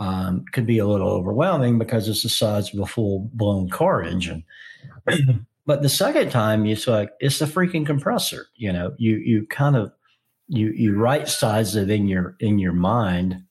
um, 0.00 0.46
could 0.52 0.66
be 0.66 0.78
a 0.78 0.86
little 0.86 1.10
overwhelming 1.10 1.78
because 1.78 2.08
it's 2.08 2.22
the 2.22 2.28
size 2.30 2.72
of 2.72 2.80
a 2.80 2.86
full 2.86 3.30
blown 3.34 3.68
car 3.68 4.02
engine. 4.02 4.42
but 5.66 5.82
the 5.82 5.88
second 5.88 6.30
time, 6.30 6.64
it's 6.66 6.88
like 6.88 7.12
it's 7.20 7.38
the 7.38 7.44
freaking 7.44 7.86
compressor. 7.86 8.46
You 8.56 8.72
know, 8.72 8.94
you 8.96 9.16
you 9.16 9.46
kind 9.46 9.76
of 9.76 9.92
you 10.48 10.70
you 10.70 10.96
right 10.96 11.28
size 11.28 11.76
it 11.76 11.90
in 11.90 12.08
your 12.08 12.34
in 12.40 12.58
your 12.58 12.72
mind. 12.72 13.44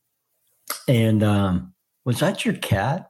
And 0.87 1.23
um, 1.23 1.73
was 2.03 2.19
that 2.19 2.43
your 2.43 2.55
cat? 2.55 3.09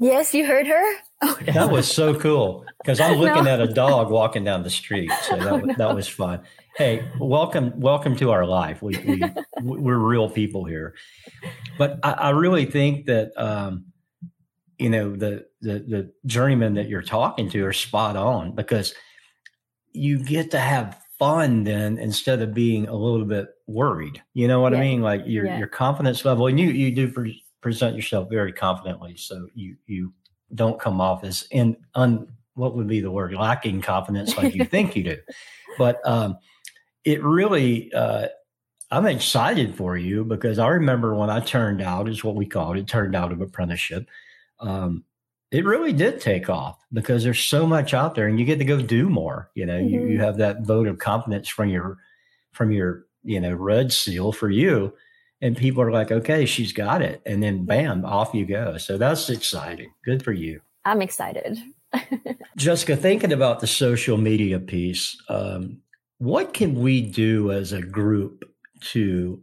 Yes, 0.00 0.34
you 0.34 0.44
heard 0.44 0.66
her. 0.66 0.94
Oh, 1.22 1.38
no. 1.46 1.52
That 1.52 1.70
was 1.70 1.90
so 1.90 2.18
cool 2.18 2.64
because 2.82 2.98
I'm 2.98 3.18
looking 3.18 3.44
no. 3.44 3.50
at 3.50 3.60
a 3.60 3.68
dog 3.68 4.10
walking 4.10 4.42
down 4.42 4.64
the 4.64 4.70
street. 4.70 5.10
So 5.28 5.36
that, 5.36 5.52
oh, 5.52 5.58
no. 5.58 5.74
that 5.74 5.94
was 5.94 6.08
fun. 6.08 6.40
Hey, 6.76 7.06
welcome, 7.18 7.78
welcome 7.78 8.16
to 8.16 8.30
our 8.30 8.46
life. 8.46 8.80
We, 8.80 8.96
we 9.62 9.76
we're 9.76 9.98
real 9.98 10.30
people 10.30 10.64
here, 10.64 10.94
but 11.76 11.98
I, 12.02 12.12
I 12.12 12.30
really 12.30 12.64
think 12.64 13.04
that 13.06 13.32
um, 13.36 13.84
you 14.78 14.88
know 14.88 15.14
the, 15.14 15.46
the 15.60 15.80
the 15.80 16.12
journeymen 16.24 16.74
that 16.74 16.88
you're 16.88 17.02
talking 17.02 17.50
to 17.50 17.66
are 17.66 17.74
spot 17.74 18.16
on 18.16 18.54
because 18.54 18.94
you 19.92 20.24
get 20.24 20.50
to 20.52 20.58
have 20.58 20.98
fun 21.18 21.64
then 21.64 21.98
instead 21.98 22.40
of 22.40 22.54
being 22.54 22.88
a 22.88 22.94
little 22.94 23.26
bit 23.26 23.48
worried. 23.66 24.22
You 24.32 24.48
know 24.48 24.60
what 24.60 24.72
yeah. 24.72 24.78
I 24.78 24.80
mean? 24.80 25.02
Like 25.02 25.22
your 25.26 25.44
yeah. 25.44 25.58
your 25.58 25.68
confidence 25.68 26.24
level, 26.24 26.46
and 26.46 26.58
you 26.58 26.68
you 26.68 26.94
do 26.94 27.12
pre- 27.12 27.44
present 27.60 27.96
yourself 27.96 28.30
very 28.30 28.52
confidently, 28.52 29.14
so 29.16 29.46
you 29.54 29.76
you 29.86 30.14
don't 30.54 30.80
come 30.80 31.02
off 31.02 31.22
as 31.22 31.46
in 31.50 31.76
un 31.94 32.28
what 32.54 32.76
would 32.76 32.88
be 32.88 33.00
the 33.00 33.10
word 33.10 33.34
lacking 33.34 33.80
confidence 33.80 34.36
like 34.36 34.54
you 34.54 34.64
think 34.66 34.94
you 34.94 35.02
do 35.02 35.16
but 35.78 35.98
um, 36.06 36.36
it 37.04 37.22
really 37.22 37.92
uh, 37.92 38.28
i'm 38.90 39.06
excited 39.06 39.74
for 39.74 39.96
you 39.96 40.24
because 40.24 40.58
i 40.58 40.68
remember 40.68 41.14
when 41.14 41.30
i 41.30 41.40
turned 41.40 41.82
out 41.82 42.08
is 42.08 42.24
what 42.24 42.34
we 42.34 42.46
called 42.46 42.76
it 42.76 42.86
turned 42.86 43.16
out 43.16 43.32
of 43.32 43.40
apprenticeship 43.40 44.08
um, 44.60 45.04
it 45.50 45.64
really 45.64 45.92
did 45.92 46.20
take 46.20 46.48
off 46.48 46.78
because 46.92 47.24
there's 47.24 47.40
so 47.40 47.66
much 47.66 47.92
out 47.92 48.14
there 48.14 48.28
and 48.28 48.38
you 48.38 48.44
get 48.44 48.58
to 48.58 48.64
go 48.64 48.80
do 48.80 49.08
more 49.08 49.50
you 49.54 49.66
know 49.66 49.78
mm-hmm. 49.78 49.94
you, 49.94 50.06
you 50.06 50.20
have 50.20 50.36
that 50.36 50.62
vote 50.62 50.86
of 50.86 50.98
confidence 50.98 51.48
from 51.48 51.68
your 51.68 51.98
from 52.52 52.70
your 52.70 53.06
you 53.24 53.40
know 53.40 53.54
red 53.54 53.92
seal 53.92 54.32
for 54.32 54.50
you 54.50 54.92
and 55.42 55.56
people 55.56 55.82
are 55.82 55.90
like, 55.90 56.12
okay, 56.12 56.46
she's 56.46 56.72
got 56.72 57.02
it. 57.02 57.20
And 57.26 57.42
then 57.42 57.66
bam, 57.66 58.04
off 58.04 58.32
you 58.32 58.46
go. 58.46 58.78
So 58.78 58.96
that's 58.96 59.28
exciting. 59.28 59.92
Good 60.04 60.24
for 60.24 60.32
you. 60.32 60.60
I'm 60.84 61.02
excited. 61.02 61.58
Jessica, 62.56 62.96
thinking 62.96 63.32
about 63.32 63.58
the 63.60 63.66
social 63.66 64.16
media 64.16 64.60
piece, 64.60 65.20
um, 65.28 65.78
what 66.22 66.54
can 66.54 66.76
we 66.76 67.02
do 67.02 67.50
as 67.50 67.72
a 67.72 67.82
group 67.82 68.44
to 68.80 69.42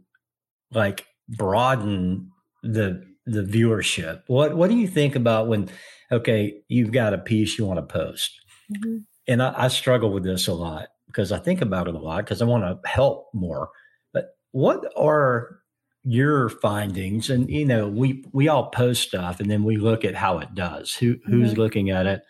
like 0.72 1.06
broaden 1.28 2.30
the 2.62 3.04
the 3.26 3.42
viewership? 3.42 4.22
What 4.28 4.56
what 4.56 4.70
do 4.70 4.76
you 4.78 4.88
think 4.88 5.14
about 5.14 5.46
when 5.46 5.68
okay, 6.10 6.62
you've 6.68 6.90
got 6.90 7.12
a 7.12 7.18
piece 7.18 7.58
you 7.58 7.66
want 7.66 7.86
to 7.86 7.94
post? 7.94 8.30
Mm-hmm. 8.72 8.96
And 9.28 9.42
I, 9.42 9.64
I 9.64 9.68
struggle 9.68 10.10
with 10.10 10.24
this 10.24 10.48
a 10.48 10.54
lot 10.54 10.88
because 11.06 11.32
I 11.32 11.38
think 11.38 11.60
about 11.60 11.86
it 11.86 11.94
a 11.94 11.98
lot 11.98 12.24
because 12.24 12.40
I 12.40 12.46
want 12.46 12.64
to 12.64 12.88
help 12.88 13.28
more. 13.34 13.68
But 14.14 14.28
what 14.52 14.80
are 14.96 15.58
your 16.02 16.48
findings 16.48 17.28
and 17.28 17.50
you 17.50 17.66
know 17.66 17.88
we 17.88 18.24
we 18.32 18.48
all 18.48 18.70
post 18.70 19.02
stuff 19.02 19.38
and 19.38 19.50
then 19.50 19.64
we 19.64 19.76
look 19.76 20.02
at 20.02 20.14
how 20.14 20.38
it 20.38 20.54
does 20.54 20.94
who 20.94 21.18
who's 21.26 21.50
mm-hmm. 21.50 21.60
looking 21.60 21.90
at 21.90 22.06
it 22.06 22.22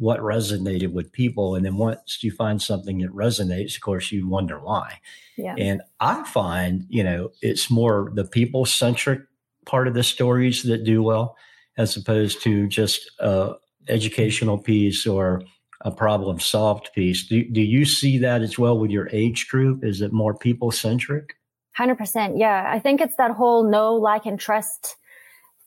what 0.00 0.20
resonated 0.20 0.92
with 0.92 1.12
people 1.12 1.54
and 1.54 1.64
then 1.64 1.76
once 1.76 2.22
you 2.22 2.32
find 2.32 2.60
something 2.60 2.98
that 2.98 3.10
resonates 3.10 3.76
of 3.76 3.82
course 3.82 4.10
you 4.10 4.26
wonder 4.26 4.58
why 4.58 4.98
yeah. 5.36 5.54
and 5.58 5.82
i 6.00 6.22
find 6.24 6.86
you 6.88 7.04
know 7.04 7.30
it's 7.42 7.70
more 7.70 8.10
the 8.14 8.24
people 8.24 8.64
centric 8.64 9.20
part 9.66 9.86
of 9.86 9.94
the 9.94 10.02
stories 10.02 10.62
that 10.62 10.84
do 10.84 11.02
well 11.02 11.36
as 11.76 11.96
opposed 11.96 12.42
to 12.42 12.66
just 12.66 13.10
a 13.20 13.52
educational 13.88 14.58
piece 14.58 15.06
or 15.06 15.42
a 15.82 15.90
problem 15.90 16.40
solved 16.40 16.90
piece 16.94 17.26
do, 17.26 17.44
do 17.50 17.60
you 17.60 17.84
see 17.84 18.18
that 18.18 18.42
as 18.42 18.58
well 18.58 18.78
with 18.78 18.90
your 18.90 19.08
age 19.12 19.48
group 19.48 19.84
is 19.84 20.00
it 20.00 20.12
more 20.12 20.34
people 20.34 20.70
centric 20.70 21.36
100%. 21.78 22.38
Yeah. 22.38 22.68
I 22.68 22.78
think 22.78 23.00
it's 23.00 23.16
that 23.16 23.30
whole 23.32 23.68
know, 23.68 23.94
like, 23.94 24.26
and 24.26 24.38
trust 24.38 24.96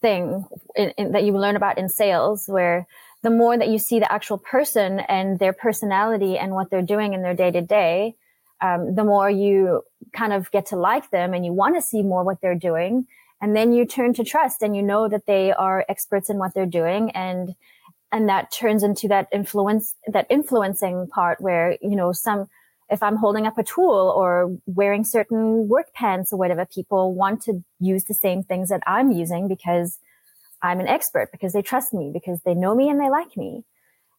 thing 0.02 0.46
in, 0.76 0.90
in, 0.98 1.12
that 1.14 1.24
you 1.24 1.34
learn 1.34 1.56
about 1.56 1.78
in 1.78 1.90
sales, 1.90 2.44
where 2.48 2.86
the 3.24 3.30
more 3.30 3.58
that 3.58 3.70
you 3.70 3.80
see 3.80 4.00
the 4.00 4.12
actual 4.12 4.38
person 4.38 5.00
and 5.00 5.40
their 5.40 5.54
personality 5.54 6.38
and 6.38 6.52
what 6.54 6.70
they're 6.70 6.82
doing 6.82 7.14
in 7.14 7.22
their 7.22 7.34
day 7.34 7.52
to 7.52 7.62
day, 7.62 8.16
the 8.62 9.04
more 9.04 9.30
you 9.30 9.82
kind 10.14 10.34
of 10.34 10.52
get 10.52 10.68
to 10.68 10.76
like 10.76 11.10
them 11.10 11.34
and 11.34 11.46
you 11.46 11.52
want 11.52 11.76
to 11.76 11.82
see 11.82 12.04
more 12.04 12.24
what 12.24 12.40
they're 12.42 12.56
doing. 12.56 13.08
And 13.42 13.56
then 13.56 13.74
you 13.74 13.86
turn 13.86 14.14
to 14.14 14.24
trust 14.24 14.62
and 14.62 14.76
you 14.76 14.82
know 14.82 15.10
that 15.10 15.26
they 15.26 15.52
are 15.52 15.86
experts 15.90 16.30
in 16.30 16.38
what 16.38 16.54
they're 16.54 16.66
doing. 16.66 17.12
And, 17.12 17.56
and 18.12 18.30
that 18.30 18.52
turns 18.52 18.84
into 18.84 19.08
that 19.10 19.28
influence, 19.34 19.96
that 20.08 20.28
influencing 20.30 21.08
part 21.08 21.42
where, 21.42 21.78
you 21.82 21.96
know, 21.96 22.14
some, 22.14 22.48
if 22.90 23.04
I'm 23.04 23.18
holding 23.18 23.46
up 23.46 23.58
a 23.58 23.64
tool 23.64 24.14
or 24.16 24.56
wearing 24.66 25.04
certain 25.04 25.68
work 25.68 25.94
pants 25.94 26.32
or 26.32 26.38
whatever, 26.38 26.66
people 26.66 27.14
want 27.14 27.42
to 27.44 27.64
use 27.80 28.06
the 28.06 28.14
same 28.14 28.44
things 28.44 28.70
that 28.70 28.84
I'm 28.88 29.12
using 29.12 29.48
because 29.50 30.00
I'm 30.64 30.80
an 30.80 30.88
expert, 30.88 31.30
because 31.32 31.54
they 31.54 31.62
trust 31.62 31.94
me, 31.94 32.10
because 32.12 32.40
they 32.46 32.56
know 32.56 32.74
me 32.74 32.90
and 32.90 33.00
they 33.00 33.10
like 33.10 33.36
me. 33.36 33.66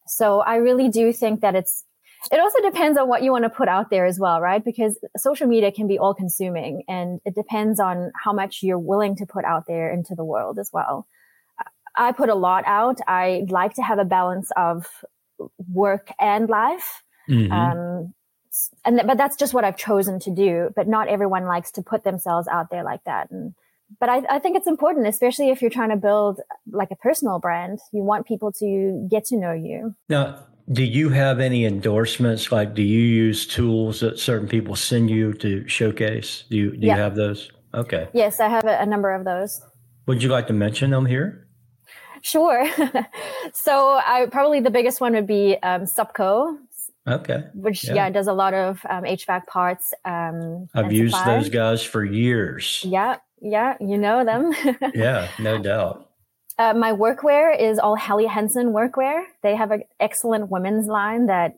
So 0.07 0.41
I 0.41 0.57
really 0.57 0.91
do 0.91 1.13
think 1.13 1.41
that 1.41 1.55
it's, 1.55 1.83
it 2.31 2.39
also 2.39 2.61
depends 2.61 2.99
on 2.99 3.09
what 3.09 3.23
you 3.23 3.33
want 3.33 3.45
to 3.45 3.51
put 3.51 3.69
out 3.69 3.89
there 3.91 4.05
as 4.05 4.19
well, 4.19 4.41
right? 4.41 4.63
Because 4.63 4.99
social 5.17 5.47
media 5.47 5.73
can 5.73 5.89
be 5.89 5.99
all 5.99 6.15
consuming 6.15 6.85
and 6.87 7.21
it 7.25 7.35
depends 7.35 7.81
on 7.81 8.13
how 8.23 8.33
much 8.33 8.59
you're 8.63 8.79
willing 8.79 9.17
to 9.17 9.27
put 9.27 9.45
out 9.45 9.65
there 9.67 9.91
into 9.91 10.15
the 10.15 10.25
world 10.25 10.59
as 10.59 10.71
well. 10.73 11.07
I 11.97 12.13
put 12.13 12.29
a 12.29 12.35
lot 12.35 12.65
out. 12.67 12.99
I 13.07 13.47
like 13.49 13.75
to 13.75 13.83
have 13.83 13.99
a 13.99 14.05
balance 14.05 14.51
of 14.57 14.87
work 15.73 16.11
and 16.21 16.49
life. 16.49 17.03
Mm-hmm. 17.31 17.53
Um, 17.53 18.15
and 18.85 18.97
th- 18.97 19.07
but 19.07 19.17
that's 19.17 19.37
just 19.37 19.55
what 19.55 19.65
I've 19.65 19.77
chosen 19.77 20.19
to 20.21 20.31
do. 20.31 20.71
But 20.75 20.89
not 20.89 21.09
everyone 21.09 21.45
likes 21.45 21.73
to 21.73 21.83
put 21.83 22.05
themselves 22.05 22.49
out 22.49 22.67
there 22.71 22.85
like 22.85 23.05
that. 23.05 23.31
And 23.31 23.55
but 24.01 24.09
I, 24.09 24.23
I 24.29 24.39
think 24.39 24.57
it's 24.57 24.67
important, 24.67 25.07
especially 25.07 25.51
if 25.51 25.61
you're 25.61 25.71
trying 25.71 25.91
to 25.91 25.97
build 25.97 26.41
like 26.71 26.91
a 26.91 26.97
personal 26.97 27.39
brand. 27.39 27.79
You 27.93 28.03
want 28.03 28.27
people 28.27 28.53
to 28.53 29.07
get 29.11 29.25
to 29.27 29.37
know 29.37 29.53
you. 29.53 29.95
Now, 30.09 30.41
do 30.73 30.83
you 30.83 31.11
have 31.11 31.41
any 31.41 31.65
endorsements? 31.65 32.51
Like, 32.51 32.75
do 32.75 32.83
you 32.83 33.01
use 33.01 33.47
tools 33.47 34.01
that 34.01 34.19
certain 34.19 34.49
people 34.49 34.77
send 34.77 35.11
you 35.11 35.35
to 35.35 35.67
showcase? 35.69 36.45
Do 36.51 36.57
you 36.57 36.77
do 36.77 36.87
yeah. 36.87 36.97
you 36.97 37.03
have 37.03 37.15
those? 37.15 37.51
Okay. 37.75 38.09
Yes, 38.13 38.41
I 38.41 38.49
have 38.49 38.65
a, 38.65 38.81
a 38.81 38.87
number 38.87 39.13
of 39.13 39.25
those. 39.25 39.61
Would 40.07 40.23
you 40.23 40.29
like 40.29 40.47
to 40.49 40.53
mention 40.53 40.91
them 40.91 41.07
here? 41.07 41.47
Sure. 42.23 42.67
so, 43.53 44.01
I 44.05 44.27
probably 44.31 44.61
the 44.61 44.71
biggest 44.71 45.01
one 45.01 45.13
would 45.13 45.27
be 45.27 45.57
um, 45.63 45.83
Supco. 45.83 46.57
Okay. 47.07 47.45
Which 47.53 47.85
yeah. 47.85 47.95
yeah. 47.95 48.11
does 48.11 48.29
a 48.29 48.33
lot 48.33 48.55
of 48.55 48.81
um, 48.89 49.05
HVAC 49.05 49.47
parts. 49.47 49.93
Um, 50.07 50.69
I've 50.75 50.93
used 50.93 51.15
supply. 51.15 51.37
those 51.37 51.51
guys 51.51 51.83
for 51.83 52.03
years. 52.03 52.83
Yeah, 52.83 53.17
yeah, 53.41 53.77
you 53.81 53.99
know 53.99 54.25
them. 54.25 54.53
yeah, 54.95 55.29
no 55.39 55.59
doubt. 55.59 56.11
Uh, 56.57 56.73
my 56.73 56.93
workwear 56.93 57.59
is 57.59 57.79
all 57.79 57.97
Helly 57.97 58.27
Hansen 58.27 58.73
workwear. 58.73 59.25
They 59.43 59.57
have 59.57 59.73
an 59.73 59.83
excellent 59.99 60.51
women's 60.51 60.87
line 60.87 61.27
that 61.27 61.57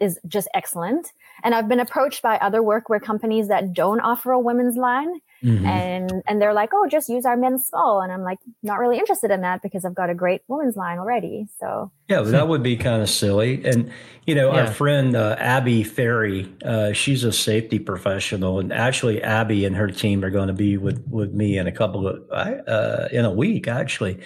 is 0.00 0.18
just 0.26 0.48
excellent. 0.54 1.12
And 1.42 1.54
I've 1.54 1.68
been 1.68 1.80
approached 1.80 2.22
by 2.22 2.36
other 2.38 2.60
workwear 2.60 3.00
companies 3.00 3.48
that 3.48 3.72
don't 3.72 4.00
offer 4.00 4.32
a 4.32 4.40
women's 4.40 4.76
line. 4.76 5.20
Mm-hmm. 5.42 5.66
And 5.66 6.12
and 6.26 6.42
they're 6.42 6.52
like, 6.52 6.70
oh, 6.74 6.88
just 6.88 7.08
use 7.08 7.24
our 7.24 7.36
men's 7.36 7.66
small. 7.66 8.00
And 8.00 8.12
I'm 8.12 8.22
like, 8.22 8.38
not 8.62 8.78
really 8.80 8.98
interested 8.98 9.30
in 9.30 9.42
that 9.42 9.62
because 9.62 9.84
I've 9.84 9.94
got 9.94 10.10
a 10.10 10.14
great 10.14 10.42
women's 10.48 10.76
line 10.76 10.98
already. 10.98 11.46
So 11.60 11.92
yeah, 12.08 12.22
that 12.22 12.48
would 12.48 12.62
be 12.62 12.76
kind 12.76 13.02
of 13.02 13.08
silly. 13.08 13.64
And 13.64 13.92
you 14.26 14.34
know, 14.34 14.52
yeah. 14.52 14.62
our 14.62 14.66
friend 14.66 15.14
uh, 15.14 15.36
Abby 15.38 15.84
Ferri, 15.84 16.52
uh, 16.64 16.92
she's 16.92 17.22
a 17.22 17.32
safety 17.32 17.78
professional, 17.78 18.58
and 18.58 18.72
actually 18.72 19.22
Abby 19.22 19.64
and 19.64 19.76
her 19.76 19.88
team 19.88 20.24
are 20.24 20.30
going 20.30 20.48
to 20.48 20.54
be 20.54 20.76
with 20.76 21.04
with 21.08 21.32
me 21.32 21.56
in 21.56 21.68
a 21.68 21.72
couple 21.72 22.08
of 22.08 22.18
uh, 22.32 23.08
in 23.12 23.24
a 23.24 23.30
week 23.30 23.68
actually, 23.68 24.18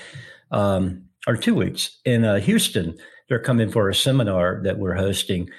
um, 0.50 1.04
or 1.26 1.36
two 1.36 1.54
weeks 1.54 2.00
in 2.06 2.24
uh, 2.24 2.40
Houston. 2.40 2.96
They're 3.28 3.38
coming 3.38 3.70
for 3.70 3.88
a 3.88 3.94
seminar 3.94 4.60
that 4.64 4.78
we're 4.78 4.96
hosting. 4.96 5.50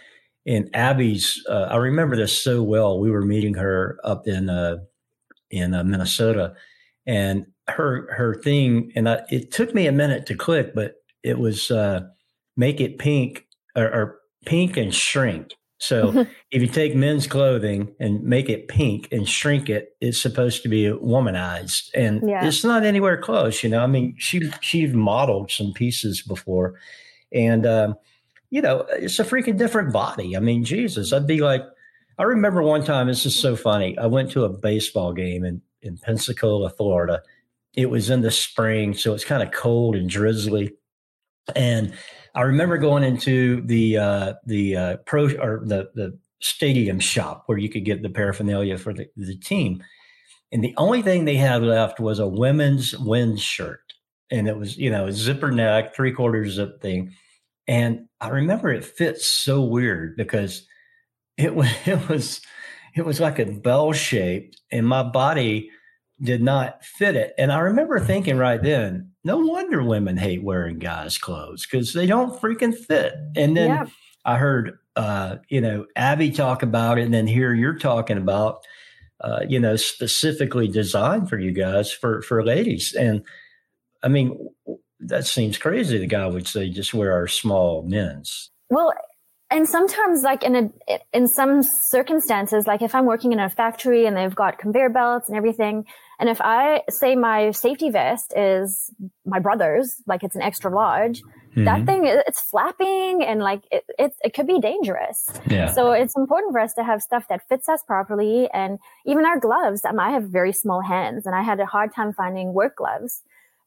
And 0.45 0.69
Abby's, 0.73 1.41
uh, 1.49 1.67
I 1.69 1.77
remember 1.77 2.17
this 2.17 2.41
so 2.41 2.61
well. 2.63 2.99
We 2.99 3.11
were 3.11 3.21
meeting 3.21 3.53
her 3.55 3.97
up 4.03 4.27
in 4.27 4.49
uh, 4.49 4.77
in 5.49 5.73
uh, 5.73 5.83
Minnesota, 5.83 6.55
and 7.05 7.45
her 7.69 8.13
her 8.13 8.35
thing, 8.35 8.91
and 8.95 9.07
I, 9.07 9.21
it 9.29 9.51
took 9.51 9.73
me 9.73 9.87
a 9.87 9.91
minute 9.91 10.25
to 10.27 10.35
click, 10.35 10.73
but 10.75 10.95
it 11.23 11.39
was 11.39 11.71
uh, 11.71 12.01
make 12.57 12.81
it 12.81 12.97
pink 12.97 13.45
or, 13.75 13.85
or 13.85 14.19
pink 14.45 14.75
and 14.75 14.93
shrink. 14.93 15.53
So 15.77 16.25
if 16.51 16.61
you 16.61 16.67
take 16.67 16.95
men's 16.95 17.27
clothing 17.27 17.93
and 17.99 18.23
make 18.23 18.49
it 18.49 18.67
pink 18.67 19.07
and 19.11 19.27
shrink 19.27 19.69
it, 19.69 19.95
it's 20.01 20.21
supposed 20.21 20.63
to 20.63 20.69
be 20.69 20.85
womanized, 20.85 21.89
and 21.93 22.21
yeah. 22.27 22.45
it's 22.45 22.63
not 22.63 22.83
anywhere 22.83 23.17
close. 23.17 23.63
You 23.63 23.69
know, 23.69 23.81
I 23.81 23.87
mean, 23.87 24.15
she 24.17 24.51
she 24.61 24.87
modeled 24.87 25.51
some 25.51 25.71
pieces 25.73 26.21
before, 26.21 26.79
and 27.31 27.65
um, 27.65 27.95
you 28.53 28.61
know, 28.61 28.85
it's 28.91 29.17
a 29.17 29.23
freaking 29.23 29.57
different 29.57 29.91
body. 29.91 30.37
I 30.37 30.39
mean, 30.39 30.63
Jesus, 30.63 31.11
I'd 31.11 31.25
be 31.25 31.41
like, 31.41 31.63
I 32.19 32.23
remember 32.23 32.61
one 32.61 32.83
time, 32.83 33.07
this 33.07 33.25
is 33.25 33.35
so 33.35 33.55
funny. 33.55 33.97
I 33.97 34.05
went 34.05 34.29
to 34.33 34.43
a 34.43 34.49
baseball 34.49 35.11
game 35.11 35.43
in, 35.43 35.59
in 35.81 35.97
Pensacola, 35.97 36.69
Florida. 36.69 37.23
It 37.73 37.89
was 37.89 38.11
in 38.11 38.21
the 38.21 38.29
spring, 38.29 38.93
so 38.93 39.15
it's 39.15 39.25
kind 39.25 39.41
of 39.41 39.51
cold 39.51 39.95
and 39.95 40.07
drizzly. 40.07 40.71
And 41.55 41.95
I 42.35 42.41
remember 42.41 42.77
going 42.77 43.03
into 43.03 43.61
the 43.65 43.97
uh, 43.97 44.33
the 44.45 44.77
uh, 44.77 44.97
pro 45.07 45.29
or 45.37 45.63
the 45.65 45.89
the 45.95 46.19
stadium 46.39 46.99
shop 46.99 47.45
where 47.47 47.57
you 47.57 47.69
could 47.69 47.85
get 47.85 48.03
the 48.03 48.09
paraphernalia 48.09 48.77
for 48.77 48.93
the, 48.93 49.09
the 49.17 49.35
team. 49.35 49.83
And 50.51 50.63
the 50.63 50.75
only 50.77 51.01
thing 51.01 51.25
they 51.25 51.37
had 51.37 51.63
left 51.63 51.99
was 51.99 52.19
a 52.19 52.27
women's 52.27 52.95
wind 52.99 53.39
shirt. 53.39 53.93
And 54.29 54.47
it 54.47 54.57
was, 54.57 54.77
you 54.77 54.91
know, 54.91 55.07
a 55.07 55.11
zipper 55.11 55.51
neck, 55.51 55.95
three 55.95 56.11
quarters 56.11 56.53
zip 56.53 56.83
thing. 56.83 57.15
And 57.67 58.07
I 58.19 58.29
remember 58.29 58.71
it 58.71 58.85
fits 58.85 59.25
so 59.27 59.61
weird 59.61 60.17
because 60.17 60.67
it 61.37 61.55
was 61.55 61.69
it 61.85 62.09
was 62.09 62.41
it 62.95 63.05
was 63.05 63.19
like 63.19 63.39
a 63.39 63.45
bell 63.45 63.93
shaped 63.93 64.61
and 64.71 64.87
my 64.87 65.03
body 65.03 65.69
did 66.21 66.41
not 66.41 66.83
fit 66.85 67.15
it. 67.15 67.33
And 67.37 67.51
i 67.51 67.59
remember 67.59 67.99
thinking 67.99 68.37
right 68.37 68.61
then 68.61 69.11
no 69.23 69.39
wonder 69.39 69.83
women 69.83 70.17
hate 70.17 70.43
wearing 70.43 70.79
guys 70.79 71.17
clothes 71.17 71.65
because 71.65 71.93
they 71.93 72.05
don't 72.05 72.39
freaking 72.39 72.75
fit. 72.75 73.13
And 73.35 73.57
then 73.57 73.69
yeah. 73.69 73.85
i 74.25 74.37
heard 74.37 74.77
uh, 74.95 75.37
you 75.49 75.59
know 75.59 75.85
abby 75.95 76.29
talk 76.29 76.61
about 76.61 76.99
it 76.99 77.03
and 77.03 77.13
then 77.13 77.25
here 77.25 77.53
you're 77.53 77.79
talking 77.79 78.17
about 78.17 78.63
uh, 79.21 79.39
you 79.47 79.59
know 79.59 79.75
specifically 79.75 80.67
designed 80.67 81.29
for 81.29 81.39
you 81.39 81.51
guys 81.51 81.91
for 81.91 82.21
for 82.21 82.45
ladies. 82.45 82.93
And 82.97 83.23
i 84.03 84.07
mean 84.07 84.37
that 85.07 85.25
seems 85.25 85.57
crazy 85.57 85.97
the 85.97 86.07
guy 86.07 86.27
would 86.27 86.47
say 86.47 86.69
just 86.69 86.93
wear 86.93 87.11
our 87.11 87.27
small 87.27 87.83
men's 87.83 88.51
well 88.69 88.91
and 89.53 89.69
sometimes 89.69 90.23
like 90.23 90.43
in 90.43 90.55
a 90.55 90.99
in 91.13 91.27
some 91.27 91.61
circumstances 91.89 92.65
like 92.65 92.81
if 92.81 92.95
i'm 92.95 93.05
working 93.05 93.31
in 93.31 93.39
a 93.39 93.49
factory 93.49 94.05
and 94.05 94.17
they've 94.17 94.35
got 94.35 94.57
conveyor 94.57 94.89
belts 94.89 95.29
and 95.29 95.37
everything 95.37 95.85
and 96.19 96.29
if 96.29 96.41
i 96.41 96.81
say 96.89 97.15
my 97.15 97.51
safety 97.51 97.89
vest 97.89 98.33
is 98.35 98.91
my 99.25 99.39
brother's 99.39 99.95
like 100.07 100.23
it's 100.23 100.35
an 100.35 100.41
extra 100.41 100.73
large 100.73 101.21
mm-hmm. 101.21 101.65
that 101.65 101.85
thing 101.85 102.01
it's 102.05 102.41
flapping 102.49 103.23
and 103.23 103.41
like 103.41 103.61
it, 103.71 103.83
it, 103.99 104.11
it 104.23 104.33
could 104.33 104.47
be 104.47 104.59
dangerous 104.59 105.29
yeah. 105.47 105.71
so 105.71 105.91
it's 105.91 106.15
important 106.17 106.51
for 106.51 106.59
us 106.59 106.73
to 106.73 106.83
have 106.83 107.01
stuff 107.01 107.25
that 107.29 107.41
fits 107.47 107.69
us 107.69 107.81
properly 107.85 108.49
and 108.53 108.79
even 109.05 109.25
our 109.25 109.39
gloves 109.39 109.85
um, 109.85 109.99
i 109.99 110.11
have 110.11 110.23
very 110.23 110.51
small 110.51 110.81
hands 110.81 111.25
and 111.25 111.35
i 111.35 111.41
had 111.41 111.59
a 111.59 111.65
hard 111.65 111.93
time 111.95 112.11
finding 112.13 112.53
work 112.53 112.75
gloves 112.77 113.21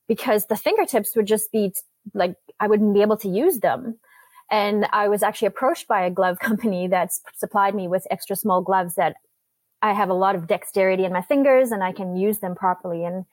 because 0.08 0.46
the 0.46 0.56
fingertips 0.56 1.14
would 1.16 1.26
just 1.26 1.50
be 1.52 1.72
like 2.14 2.34
i 2.60 2.66
wouldn't 2.66 2.94
be 2.94 3.02
able 3.02 3.16
to 3.16 3.28
use 3.28 3.58
them 3.60 3.98
and 4.50 4.86
I 4.92 5.08
was 5.08 5.22
actually 5.22 5.48
approached 5.48 5.88
by 5.88 6.04
a 6.04 6.10
glove 6.10 6.38
company 6.40 6.88
that 6.88 7.10
supplied 7.34 7.74
me 7.74 7.88
with 7.88 8.06
extra 8.10 8.36
small 8.36 8.62
gloves 8.62 8.94
that 8.94 9.16
I 9.82 9.92
have 9.92 10.08
a 10.08 10.14
lot 10.14 10.34
of 10.34 10.46
dexterity 10.46 11.04
in 11.04 11.12
my 11.12 11.22
fingers 11.22 11.70
and 11.70 11.84
I 11.84 11.92
can 11.92 12.16
use 12.16 12.38
them 12.38 12.54
properly. 12.54 13.04
And 13.04 13.24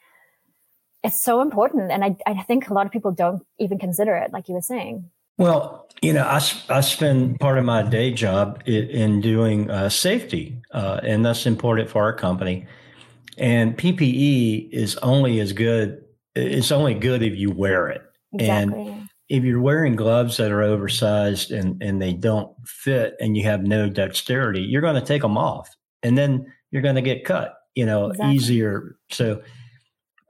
it's 1.03 1.23
so 1.23 1.41
important. 1.41 1.91
And 1.91 2.03
I, 2.03 2.15
I 2.25 2.43
think 2.43 2.69
a 2.69 2.73
lot 2.73 2.85
of 2.85 2.91
people 2.91 3.11
don't 3.11 3.45
even 3.59 3.79
consider 3.79 4.15
it, 4.15 4.31
like 4.31 4.47
you 4.47 4.55
were 4.55 4.61
saying. 4.61 5.09
Well, 5.37 5.87
you 6.01 6.13
know, 6.13 6.23
I, 6.23 6.41
I 6.69 6.81
spend 6.81 7.39
part 7.39 7.57
of 7.57 7.65
my 7.65 7.81
day 7.81 8.11
job 8.11 8.61
in, 8.65 8.89
in 8.89 9.21
doing 9.21 9.69
uh, 9.69 9.89
safety, 9.89 10.61
uh, 10.71 10.99
and 11.01 11.25
that's 11.25 11.47
important 11.47 11.89
for 11.89 12.03
our 12.03 12.13
company. 12.13 12.67
And 13.37 13.75
PPE 13.75 14.69
is 14.71 14.95
only 14.97 15.39
as 15.39 15.53
good, 15.53 16.02
it's 16.35 16.71
only 16.71 16.93
good 16.93 17.23
if 17.23 17.35
you 17.35 17.51
wear 17.51 17.87
it. 17.87 18.01
Exactly. 18.33 18.87
And 18.87 19.09
if 19.29 19.43
you're 19.43 19.61
wearing 19.61 19.95
gloves 19.95 20.37
that 20.37 20.51
are 20.51 20.61
oversized 20.61 21.51
and, 21.51 21.81
and 21.81 22.01
they 22.01 22.13
don't 22.13 22.55
fit 22.65 23.15
and 23.19 23.37
you 23.37 23.43
have 23.43 23.63
no 23.63 23.89
dexterity, 23.89 24.61
you're 24.61 24.81
going 24.81 24.95
to 24.95 25.01
take 25.05 25.21
them 25.21 25.37
off 25.37 25.69
and 26.01 26.17
then 26.17 26.51
you're 26.71 26.81
going 26.81 26.95
to 26.95 27.01
get 27.01 27.25
cut, 27.25 27.55
you 27.75 27.85
know, 27.85 28.09
exactly. 28.09 28.35
easier. 28.35 28.97
So, 29.09 29.41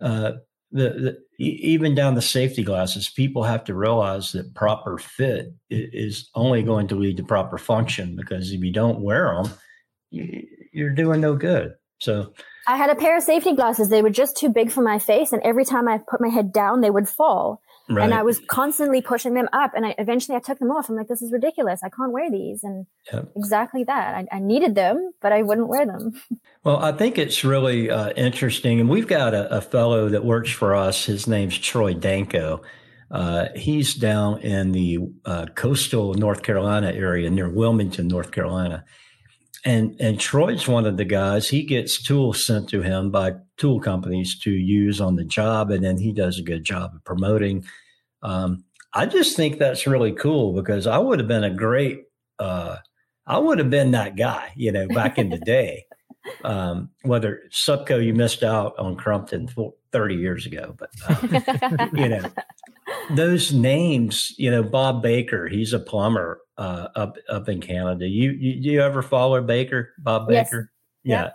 uh, 0.01 0.33
the, 0.71 0.89
the, 0.89 1.17
even 1.37 1.95
down 1.95 2.15
the 2.15 2.21
safety 2.21 2.63
glasses, 2.63 3.09
people 3.09 3.43
have 3.43 3.63
to 3.65 3.75
realize 3.75 4.31
that 4.31 4.53
proper 4.53 4.97
fit 4.97 5.53
is 5.69 6.29
only 6.35 6.63
going 6.63 6.87
to 6.87 6.95
lead 6.95 7.17
to 7.17 7.23
proper 7.23 7.57
function 7.57 8.15
because 8.15 8.51
if 8.51 8.63
you 8.63 8.71
don't 8.71 9.01
wear 9.01 9.35
them, 9.35 9.53
you, 10.11 10.47
you're 10.71 10.89
doing 10.91 11.21
no 11.21 11.35
good. 11.35 11.73
So, 11.99 12.33
I 12.67 12.77
had 12.77 12.89
a 12.89 12.95
pair 12.95 13.17
of 13.17 13.23
safety 13.23 13.55
glasses. 13.55 13.89
They 13.89 14.01
were 14.01 14.09
just 14.09 14.37
too 14.37 14.49
big 14.49 14.71
for 14.71 14.81
my 14.81 14.99
face, 14.99 15.31
and 15.31 15.41
every 15.43 15.65
time 15.65 15.87
I 15.87 15.97
put 15.97 16.21
my 16.21 16.29
head 16.29 16.53
down, 16.53 16.81
they 16.81 16.89
would 16.89 17.09
fall. 17.09 17.61
Right. 17.89 18.05
And 18.05 18.13
I 18.13 18.23
was 18.23 18.39
constantly 18.47 19.01
pushing 19.01 19.33
them 19.33 19.49
up 19.51 19.71
and 19.75 19.85
I 19.85 19.93
eventually 19.97 20.37
I 20.37 20.39
took 20.39 20.57
them 20.57 20.71
off. 20.71 20.87
I'm 20.87 20.95
like, 20.95 21.09
this 21.09 21.21
is 21.21 21.33
ridiculous. 21.33 21.81
I 21.83 21.89
can't 21.89 22.13
wear 22.13 22.31
these. 22.31 22.63
And 22.63 22.85
yep. 23.11 23.29
exactly 23.35 23.83
that. 23.83 24.15
I, 24.15 24.37
I, 24.37 24.39
needed 24.39 24.73
them, 24.73 25.11
but 25.21 25.33
I 25.33 25.41
wouldn't 25.41 25.67
wear 25.67 25.85
them. 25.85 26.13
Well, 26.63 26.77
I 26.77 26.93
think 26.93 27.17
it's 27.17 27.43
really 27.43 27.91
uh, 27.91 28.11
interesting. 28.11 28.79
And 28.79 28.87
we've 28.87 29.05
got 29.05 29.33
a, 29.33 29.57
a, 29.57 29.59
fellow 29.59 30.07
that 30.07 30.23
works 30.23 30.49
for 30.49 30.73
us. 30.73 31.03
His 31.03 31.27
name's 31.27 31.57
Troy 31.57 31.93
Danko. 31.93 32.61
Uh, 33.11 33.47
he's 33.53 33.93
down 33.95 34.39
in 34.39 34.71
the 34.71 34.99
uh, 35.25 35.47
coastal 35.55 36.13
North 36.13 36.41
Carolina 36.41 36.89
area 36.93 37.29
near 37.29 37.49
Wilmington, 37.49 38.07
North 38.07 38.31
Carolina. 38.31 38.85
And 39.65 39.95
and 39.99 40.19
Troy's 40.19 40.67
one 40.67 40.85
of 40.85 40.97
the 40.97 41.05
guys. 41.05 41.47
He 41.47 41.63
gets 41.63 42.01
tools 42.01 42.45
sent 42.45 42.67
to 42.69 42.81
him 42.81 43.11
by 43.11 43.35
tool 43.57 43.79
companies 43.79 44.37
to 44.39 44.51
use 44.51 44.99
on 44.99 45.15
the 45.15 45.23
job, 45.23 45.71
and 45.71 45.83
then 45.83 45.97
he 45.97 46.11
does 46.11 46.37
a 46.37 46.43
good 46.43 46.65
job 46.65 46.93
of 46.95 47.03
promoting. 47.05 47.65
Um, 48.21 48.65
I 48.93 49.05
just 49.05 49.35
think 49.35 49.57
that's 49.57 49.87
really 49.87 50.11
cool 50.11 50.53
because 50.53 50.85
I 50.85 50.97
would 50.97 51.19
have 51.19 51.27
been 51.27 51.43
a 51.43 51.53
great. 51.53 52.03
Uh, 52.37 52.77
I 53.25 53.37
would 53.39 53.59
have 53.59 53.69
been 53.69 53.91
that 53.91 54.17
guy, 54.17 54.51
you 54.55 54.71
know, 54.71 54.87
back 54.87 55.17
in 55.17 55.29
the 55.29 55.37
day. 55.45 55.85
Um, 56.43 56.89
whether 57.03 57.43
Supco, 57.51 58.03
you 58.03 58.13
missed 58.13 58.43
out 58.43 58.77
on 58.77 58.95
Crumpton 58.95 59.47
30 59.93 60.15
years 60.15 60.45
ago, 60.45 60.75
but 60.77 60.89
uh, 61.07 61.87
you 61.93 62.09
know, 62.09 62.29
those 63.11 63.53
names, 63.53 64.33
you 64.37 64.51
know, 64.51 64.63
Bob 64.63 65.01
Baker, 65.01 65.47
he's 65.47 65.71
a 65.71 65.79
plumber 65.79 66.41
uh, 66.57 66.87
up 66.95 67.15
up 67.29 67.47
in 67.47 67.61
Canada. 67.61 68.07
You, 68.07 68.31
you 68.31 68.71
you 68.71 68.81
ever 68.81 69.01
follow 69.01 69.41
Baker, 69.41 69.93
Bob 69.99 70.27
Baker? 70.27 70.71
Yes. 71.03 71.25
Yeah. 71.25 71.29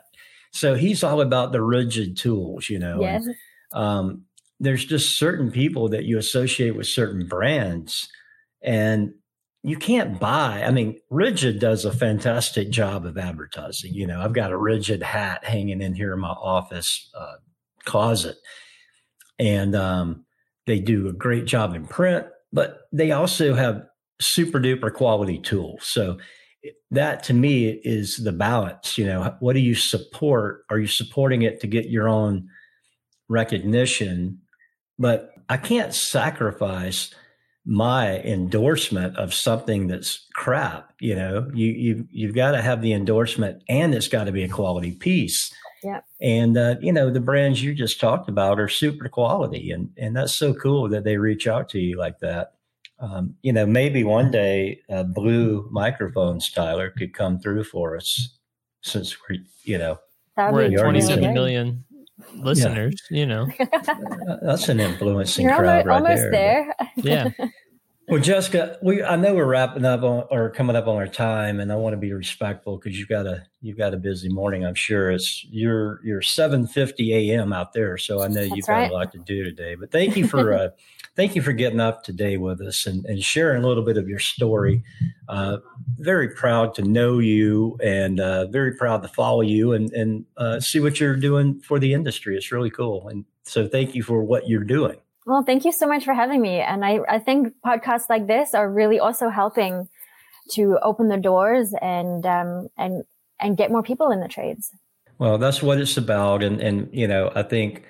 So 0.52 0.74
he's 0.74 1.02
all 1.02 1.20
about 1.20 1.52
the 1.52 1.59
RIDGID 1.59 2.16
tools, 2.16 2.68
you 2.68 2.78
know. 2.78 3.00
Yes. 3.00 3.24
And, 3.24 3.34
um, 3.72 4.24
there's 4.61 4.84
just 4.84 5.18
certain 5.18 5.50
people 5.50 5.88
that 5.90 6.04
you 6.04 6.18
associate 6.18 6.74
with 6.76 6.86
certain 6.86 7.26
brands, 7.26 8.09
and 8.62 9.12
you 9.62 9.76
can't 9.76 10.18
buy. 10.18 10.64
I 10.64 10.70
mean, 10.70 10.98
RIDGID 11.12 11.61
does 11.61 11.84
a 11.84 11.92
fantastic 11.92 12.70
job 12.70 13.06
of 13.06 13.18
advertising. 13.18 13.94
You 13.94 14.06
know, 14.06 14.20
I've 14.20 14.32
got 14.32 14.52
a 14.52 14.59
RIDGID 14.59 15.02
hat 15.02 15.44
hanging 15.44 15.80
in 15.80 15.94
here 15.94 16.12
in 16.12 16.20
my 16.20 16.30
office 16.30 17.11
uh, 17.16 17.36
closet, 17.89 18.36
and 19.39 19.74
um, 19.74 20.24
they 20.66 20.78
do 20.78 21.09
a 21.09 21.12
great 21.12 21.47
job 21.47 21.74
in 21.74 21.86
print, 21.86 22.26
but 22.53 22.82
they 22.93 23.11
also 23.11 23.55
have 23.55 23.82
super 24.20 24.61
duper 24.61 24.93
quality 24.93 25.39
tools. 25.39 25.86
So 25.86 26.18
that 26.91 27.22
to 27.24 27.34
me 27.34 27.80
is 27.84 28.16
the 28.16 28.32
balance. 28.32 28.99
You 28.99 29.07
know, 29.07 29.34
what 29.41 29.55
do 29.55 29.61
you 29.61 29.74
support? 29.74 30.64
Are 30.70 30.78
you 30.78 30.86
supporting 30.86 31.43
it 31.43 31.61
to 31.61 31.66
get 31.66 31.91
your 31.91 32.09
own 32.09 32.49
recognition? 33.28 34.41
But 34.99 35.32
I 35.49 35.57
can't 35.57 35.95
sacrifice 35.95 37.14
my 37.64 38.18
endorsement 38.20 39.16
of 39.16 39.34
something 39.34 39.89
that's 39.89 40.26
crap. 40.34 40.93
You 41.01 41.14
know, 41.14 41.51
you 41.55 41.68
you 41.68 42.09
you've 42.11 42.34
got 42.34 42.53
to 42.53 42.62
have 42.62 42.82
the 42.82 42.93
endorsement, 42.93 43.62
and 43.68 43.95
it's 43.95 44.09
got 44.09 44.24
to 44.24 44.32
be 44.32 44.43
a 44.43 44.49
quality 44.49 44.93
piece. 44.93 45.53
Yeah. 45.83 46.01
And 46.20 46.57
uh, 46.57 46.76
you 46.81 46.93
know, 46.93 47.11
the 47.11 47.20
brands 47.20 47.62
you 47.62 47.74
just 47.74 48.01
talked 48.01 48.29
about 48.29 48.59
are 48.59 48.68
super 48.68 49.09
quality, 49.09 49.70
and 49.70 49.91
and 49.97 50.16
that's 50.16 50.35
so 50.35 50.55
cool 50.55 50.89
that 50.89 51.05
they 51.05 51.16
reach 51.16 51.47
out 51.47 51.68
to 51.70 51.79
you 51.79 51.97
like 51.97 52.18
that. 52.20 52.55
Um, 53.01 53.37
you 53.43 53.53
know, 53.53 53.64
maybe 53.64 54.03
one 54.03 54.31
day 54.31 54.81
uh, 54.91 55.05
Blue 55.05 55.68
Microphones, 55.70 56.51
Tyler, 56.51 56.91
could 56.91 57.14
come 57.14 57.39
through 57.39 57.64
for 57.64 57.97
us, 57.97 58.39
since 58.83 59.16
we're 59.20 59.39
you 59.62 59.79
know 59.79 59.99
we're 60.37 60.62
at 60.62 60.72
27 60.72 61.33
million 61.33 61.85
listeners. 62.35 63.01
Yeah. 63.11 63.18
You 63.18 63.26
know, 63.26 63.47
that's 64.43 64.68
an 64.68 64.81
influencing 64.81 65.47
You're 65.47 65.57
crowd 65.57 65.87
almost, 65.87 65.87
right 65.87 65.97
almost 65.97 66.31
there. 66.31 66.74
there. 66.97 67.35
yeah. 67.39 67.47
Well, 68.09 68.22
Jessica, 68.22 68.78
we 68.80 69.02
I 69.02 69.16
know 69.16 69.34
we're 69.34 69.44
wrapping 69.44 69.84
up 69.84 70.02
on, 70.02 70.24
or 70.30 70.48
coming 70.48 70.76
up 70.76 70.86
on 70.86 70.96
our 70.96 71.06
time, 71.06 71.61
and 71.61 71.70
I 71.70 71.76
want 71.76 71.92
to 71.92 71.98
be 71.98 72.14
respectful 72.14 72.78
because 72.78 72.98
you've 72.98 73.09
got 73.09 73.26
a 73.26 73.44
you've 73.61 73.76
got 73.76 73.92
a 73.92 73.98
busy 73.98 74.30
morning. 74.30 74.64
I'm 74.64 74.74
sure 74.74 75.11
it's 75.11 75.44
you're 75.44 76.00
you're 76.02 76.22
7:50 76.22 77.11
a.m. 77.12 77.52
out 77.52 77.74
there, 77.74 77.98
so 77.98 78.22
I 78.22 78.28
know 78.28 78.40
That's 78.40 78.56
you've 78.56 78.68
right. 78.68 78.88
got 78.88 78.92
a 78.92 78.94
lot 78.94 79.12
to 79.12 79.18
do 79.18 79.44
today. 79.44 79.74
But 79.74 79.90
thank 79.90 80.16
you 80.16 80.26
for 80.26 80.54
uh, 80.54 80.68
thank 81.16 81.36
you 81.36 81.42
for 81.42 81.52
getting 81.52 81.80
up 81.80 82.02
today 82.02 82.38
with 82.38 82.62
us 82.62 82.86
and, 82.86 83.04
and 83.04 83.22
sharing 83.22 83.62
a 83.62 83.66
little 83.66 83.84
bit 83.84 83.98
of 83.98 84.09
your 84.09 84.20
story. 84.20 84.82
Uh, 85.28 85.59
very 85.98 86.30
proud 86.30 86.72
to 86.76 86.82
know 86.82 87.18
you, 87.18 87.76
and 87.84 88.20
uh, 88.20 88.46
very 88.46 88.74
proud 88.74 89.02
to 89.02 89.09
follow 89.09 89.42
you 89.42 89.74
and 89.74 89.92
and 89.92 90.24
uh, 90.38 90.61
see 90.61 90.80
what 90.80 90.98
you're 90.98 91.14
doing 91.14 91.61
for 91.61 91.78
the 91.78 91.92
industry. 91.92 92.38
It's 92.38 92.52
really 92.52 92.70
cool, 92.70 93.06
and 93.09 93.26
so 93.42 93.68
thank 93.68 93.94
you 93.94 94.02
for 94.02 94.24
what 94.24 94.48
you're 94.48 94.64
doing. 94.64 94.96
Well, 95.29 95.43
thank 95.43 95.66
you 95.66 95.72
so 95.72 95.87
much 95.87 96.07
for 96.07 96.14
having 96.14 96.41
me. 96.41 96.61
And 96.61 96.87
I, 96.87 97.01
I 97.07 97.18
think 97.18 97.53
podcasts 97.64 98.09
like 98.09 98.26
this 98.26 98.55
are 98.55 98.72
really 98.72 98.99
also 98.99 99.29
helping 99.29 99.87
to 100.53 100.79
open 100.83 101.09
the 101.09 101.18
doors 101.18 101.74
and 101.83 102.24
um, 102.24 102.68
and 102.79 103.05
and 103.39 103.55
get 103.55 103.70
more 103.70 103.83
people 103.83 104.11
in 104.11 104.20
the 104.20 104.29
trades. 104.29 104.70
Well, 105.18 105.37
that's 105.37 105.62
what 105.62 105.79
it's 105.79 105.99
about, 105.99 106.43
and 106.43 106.62
and 106.62 106.89
you 106.93 107.07
know, 107.07 107.31
I 107.35 107.43
think 107.43 107.85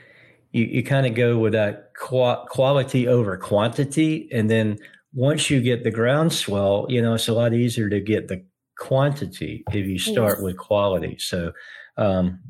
you 0.50 0.64
you 0.64 0.82
kind 0.82 1.06
of 1.06 1.14
go 1.14 1.38
with 1.38 1.52
that 1.52 1.92
qu- 1.94 2.44
quality 2.48 3.06
over 3.06 3.36
quantity, 3.36 4.28
and 4.32 4.50
then 4.50 4.78
once 5.14 5.48
you 5.48 5.60
get 5.60 5.84
the 5.84 5.92
groundswell, 5.92 6.86
you 6.88 7.00
know, 7.00 7.14
it's 7.14 7.28
a 7.28 7.32
lot 7.32 7.54
easier 7.54 7.88
to 7.88 8.00
get 8.00 8.26
the 8.26 8.44
quantity 8.78 9.62
if 9.72 9.86
you 9.86 10.00
start 10.00 10.38
Yes. 10.38 10.42
with 10.42 10.56
quality. 10.56 11.16
So, 11.20 11.52
um, 11.96 12.40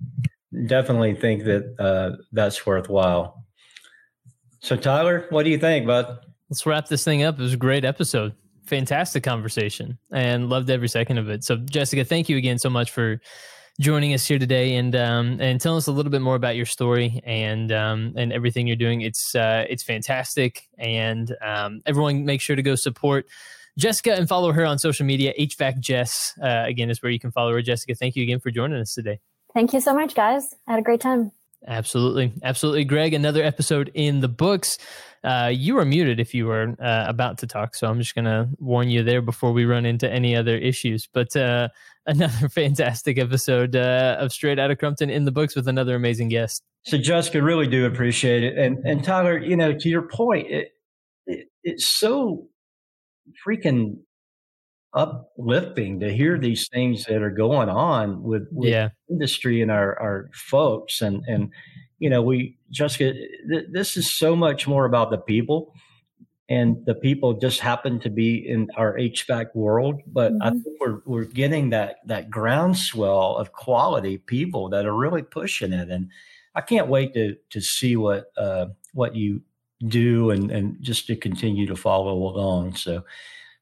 definitely 0.67 1.15
think 1.15 1.45
that 1.45 1.75
uh, 1.79 2.23
that's 2.33 2.65
worthwhile. 2.65 3.45
So, 4.61 4.77
Tyler, 4.77 5.27
what 5.31 5.45
do 5.45 5.51
you 5.51 5.59
think, 5.59 5.87
bud? 5.87 6.19
Let's 6.51 6.65
wrap 6.67 6.89
this 6.89 7.05
thing 7.05 7.23
up. 7.23 7.39
It 7.39 7.43
was 7.43 7.55
a 7.55 7.59
great 7.59 7.85
episode. 7.85 8.35
Fantastic 8.65 9.23
conversation 9.23 9.99
and 10.13 10.49
loved 10.49 10.71
every 10.71 10.89
second 10.89 11.19
of 11.19 11.29
it. 11.29 11.45
So, 11.45 11.57
Jessica, 11.57 12.05
thank 12.05 12.29
you 12.29 12.37
again 12.37 12.59
so 12.59 12.69
much 12.69 12.91
for 12.91 13.21
joining 13.81 14.13
us 14.13 14.27
here 14.27 14.39
today 14.39 14.75
and 14.75 14.95
um, 14.97 15.41
and 15.41 15.61
telling 15.61 15.79
us 15.79 15.87
a 15.87 15.93
little 15.93 16.11
bit 16.11 16.21
more 16.21 16.35
about 16.35 16.57
your 16.57 16.67
story 16.67 17.21
and 17.25 17.71
um, 17.73 18.13
and 18.17 18.33
everything 18.33 18.67
you're 18.67 18.77
doing. 18.77 19.01
It's 19.03 19.35
uh, 19.35 19.65
it's 19.69 19.83
fantastic, 19.83 20.69
and 20.79 21.35
um, 21.43 21.83
everyone 21.87 22.25
make 22.25 22.41
sure 22.41 22.57
to 22.57 22.63
go 22.63 22.75
support 22.75 23.27
Jessica 23.79 24.15
and 24.15 24.29
follow 24.29 24.53
her 24.53 24.67
on 24.67 24.79
social 24.79 25.07
media. 25.07 25.33
HVAC 25.39 25.81
Jess 25.81 26.35
uh, 26.43 26.65
again 26.67 26.91
is 26.91 27.03
where 27.03 27.13
you 27.13 27.21
can 27.21 27.31
follow 27.31 27.53
her. 27.53 27.63
Jessica, 27.63 27.95
thank 27.95 28.17
you 28.17 28.23
again 28.23 28.41
for 28.41 28.51
joining 28.51 28.81
us 28.81 28.95
today. 28.95 29.21
Thank 29.55 29.73
you 29.73 29.81
so 29.81 29.95
much, 29.95 30.15
guys. 30.15 30.55
I 30.67 30.73
had 30.73 30.81
a 30.81 30.83
great 30.83 31.01
time. 31.01 31.33
Absolutely. 31.69 32.33
Absolutely. 32.43 32.85
Greg, 32.85 33.13
another 33.13 33.45
episode 33.45 33.91
in 33.93 34.21
the 34.21 34.29
books. 34.29 34.79
Uh, 35.23 35.51
you 35.53 35.79
are 35.79 35.85
muted 35.85 36.19
if 36.19 36.33
you 36.33 36.47
were 36.47 36.75
uh, 36.81 37.05
about 37.07 37.37
to 37.39 37.47
talk. 37.47 37.75
So 37.75 37.87
I'm 37.87 37.99
just 37.99 38.15
going 38.15 38.25
to 38.25 38.49
warn 38.59 38.89
you 38.89 39.03
there 39.03 39.21
before 39.21 39.53
we 39.53 39.67
run 39.67 39.85
into 39.85 40.11
any 40.11 40.35
other 40.35 40.57
issues. 40.57 41.07
But 41.13 41.37
uh, 41.37 41.69
another 42.07 42.49
fantastic 42.49 43.19
episode 43.19 43.77
uh, 43.77 44.17
of 44.19 44.33
Straight 44.33 44.59
Outta 44.59 44.77
Crumpton 44.77 45.11
in 45.11 45.27
the 45.27 45.31
books 45.31 45.55
with 45.55 45.69
another 45.69 45.95
amazing 45.95 46.31
guest. 46.31 46.63
So, 46.87 46.97
Jessica, 46.97 47.43
really 47.43 47.67
do 47.67 47.85
appreciate 47.85 48.45
it, 48.45 48.57
and 48.57 48.79
and 48.87 49.05
Tyler, 49.05 49.37
you 49.37 49.57
know, 49.57 49.75
to 49.77 49.89
your 49.91 50.03
point, 50.09 50.51
it, 50.51 50.69
it 51.27 51.49
it's 51.63 51.87
so 51.87 52.47
freaking 53.47 53.99
uplifting 54.95 56.01
to 56.01 56.13
hear 56.13 56.39
these 56.39 56.69
things 56.69 57.05
that 57.05 57.23
are 57.23 57.31
going 57.31 57.69
on 57.69 58.23
with, 58.23 58.49
with 58.53 58.71
Yeah. 58.71 58.89
industry 59.11 59.61
and 59.63 59.71
our 59.71 59.99
our 60.01 60.31
folks, 60.35 61.03
and 61.03 61.23
and 61.27 61.51
you 61.99 62.09
know, 62.11 62.23
we 62.23 62.57
Jessica, 62.71 63.13
th- 63.51 63.67
this 63.73 63.97
is 63.97 64.11
so 64.13 64.37
much 64.37 64.67
more 64.69 64.85
about 64.85 65.11
the 65.11 65.19
people. 65.19 65.73
And 66.51 66.87
the 66.87 66.95
people 66.95 67.35
just 67.35 67.61
happen 67.61 68.01
to 68.01 68.09
be 68.09 68.37
in 68.49 68.69
our 68.79 68.97
HVAC 68.97 69.55
world, 69.55 70.01
but 70.07 70.33
I 70.41 70.49
Mhm. 70.51 70.63
think 70.63 70.81
we're 70.81 71.01
we're 71.05 71.25
getting 71.27 71.69
that 71.71 71.97
that 72.07 72.31
groundswell 72.31 73.37
of 73.37 73.53
quality 73.53 74.17
people 74.17 74.71
that 74.71 74.87
are 74.87 74.97
really 74.97 75.23
pushing 75.23 75.75
it, 75.75 75.91
and 75.91 76.09
I 76.55 76.63
can't 76.63 76.89
wait 76.89 77.13
to 77.15 77.37
to 77.51 77.61
see 77.61 77.97
what 77.97 78.33
uh, 78.39 78.69
what 78.95 79.15
you 79.15 79.43
do 79.87 80.31
and 80.31 80.51
and 80.51 80.77
just 80.83 81.07
to 81.09 81.17
continue 81.17 81.67
to 81.67 81.77
follow 81.77 82.15
along. 82.15 82.77
So 82.77 83.05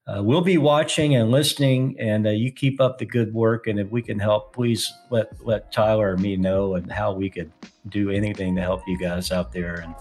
uh, 0.07 0.23
we'll 0.23 0.41
be 0.41 0.59
watching 0.59 1.17
and 1.17 1.31
listening, 1.31 1.97
and 1.99 2.27
uh, 2.27 2.31
you 2.31 2.53
keep 2.53 2.81
up 2.81 2.99
the 2.99 3.05
good 3.05 3.35
work. 3.35 3.67
And 3.67 3.79
if 3.81 3.91
we 3.91 4.03
can 4.03 4.19
help, 4.19 4.55
please 4.55 4.93
let 5.11 5.29
let 5.45 5.73
Tyler 5.73 6.13
or 6.13 6.17
me 6.17 6.37
know 6.37 6.75
and 6.75 6.91
how 6.91 7.13
we 7.13 7.29
could 7.29 7.51
do 7.89 8.11
anything 8.11 8.55
to 8.57 8.63
help 8.63 8.83
you 8.87 8.99
guys 8.99 9.33
out 9.33 9.53
there, 9.53 9.77
and 9.77 9.95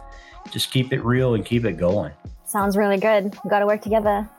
just 0.52 0.72
keep 0.72 0.94
it 0.94 1.04
real 1.04 1.34
and 1.34 1.44
keep 1.44 1.66
it 1.66 1.74
going. 1.74 2.12
Sounds 2.46 2.78
really 2.78 2.98
good. 2.98 3.36
We 3.44 3.50
got 3.50 3.60
to 3.60 3.66
work 3.66 3.82
together. 3.82 4.30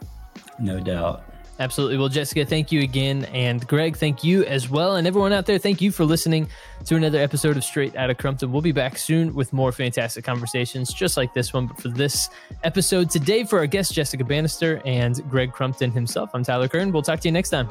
No 0.58 0.78
doubt. 0.78 1.24
Absolutely. 1.58 1.96
Well, 1.96 2.08
Jessica, 2.08 2.44
thank 2.44 2.70
you 2.70 2.82
again. 2.82 3.24
And 3.26 3.66
Greg, 3.66 3.96
thank 3.96 4.22
you 4.22 4.44
as 4.44 4.68
well. 4.68 4.96
And 4.96 5.06
everyone 5.06 5.32
out 5.32 5.46
there, 5.46 5.58
thank 5.58 5.80
you 5.80 5.90
for 5.90 6.04
listening 6.04 6.48
to 6.84 6.96
another 6.96 7.18
episode 7.18 7.56
of 7.56 7.64
Straight 7.64 7.96
Outta 7.96 8.14
Crumpton. 8.14 8.52
We'll 8.52 8.62
be 8.62 8.72
back 8.72 8.98
soon 8.98 9.34
with 9.34 9.52
more 9.52 9.72
fantastic 9.72 10.24
conversations 10.24 10.92
just 10.92 11.16
like 11.16 11.32
this 11.32 11.54
one. 11.54 11.66
But 11.66 11.80
for 11.80 11.88
this 11.88 12.28
episode 12.62 13.08
today, 13.10 13.44
for 13.44 13.58
our 13.58 13.66
guest, 13.66 13.94
Jessica 13.94 14.24
Bannister 14.24 14.82
and 14.84 15.28
Greg 15.30 15.52
Crumpton 15.52 15.90
himself, 15.92 16.30
I'm 16.34 16.44
Tyler 16.44 16.68
Kern. 16.68 16.92
We'll 16.92 17.02
talk 17.02 17.20
to 17.20 17.28
you 17.28 17.32
next 17.32 17.50
time. 17.50 17.68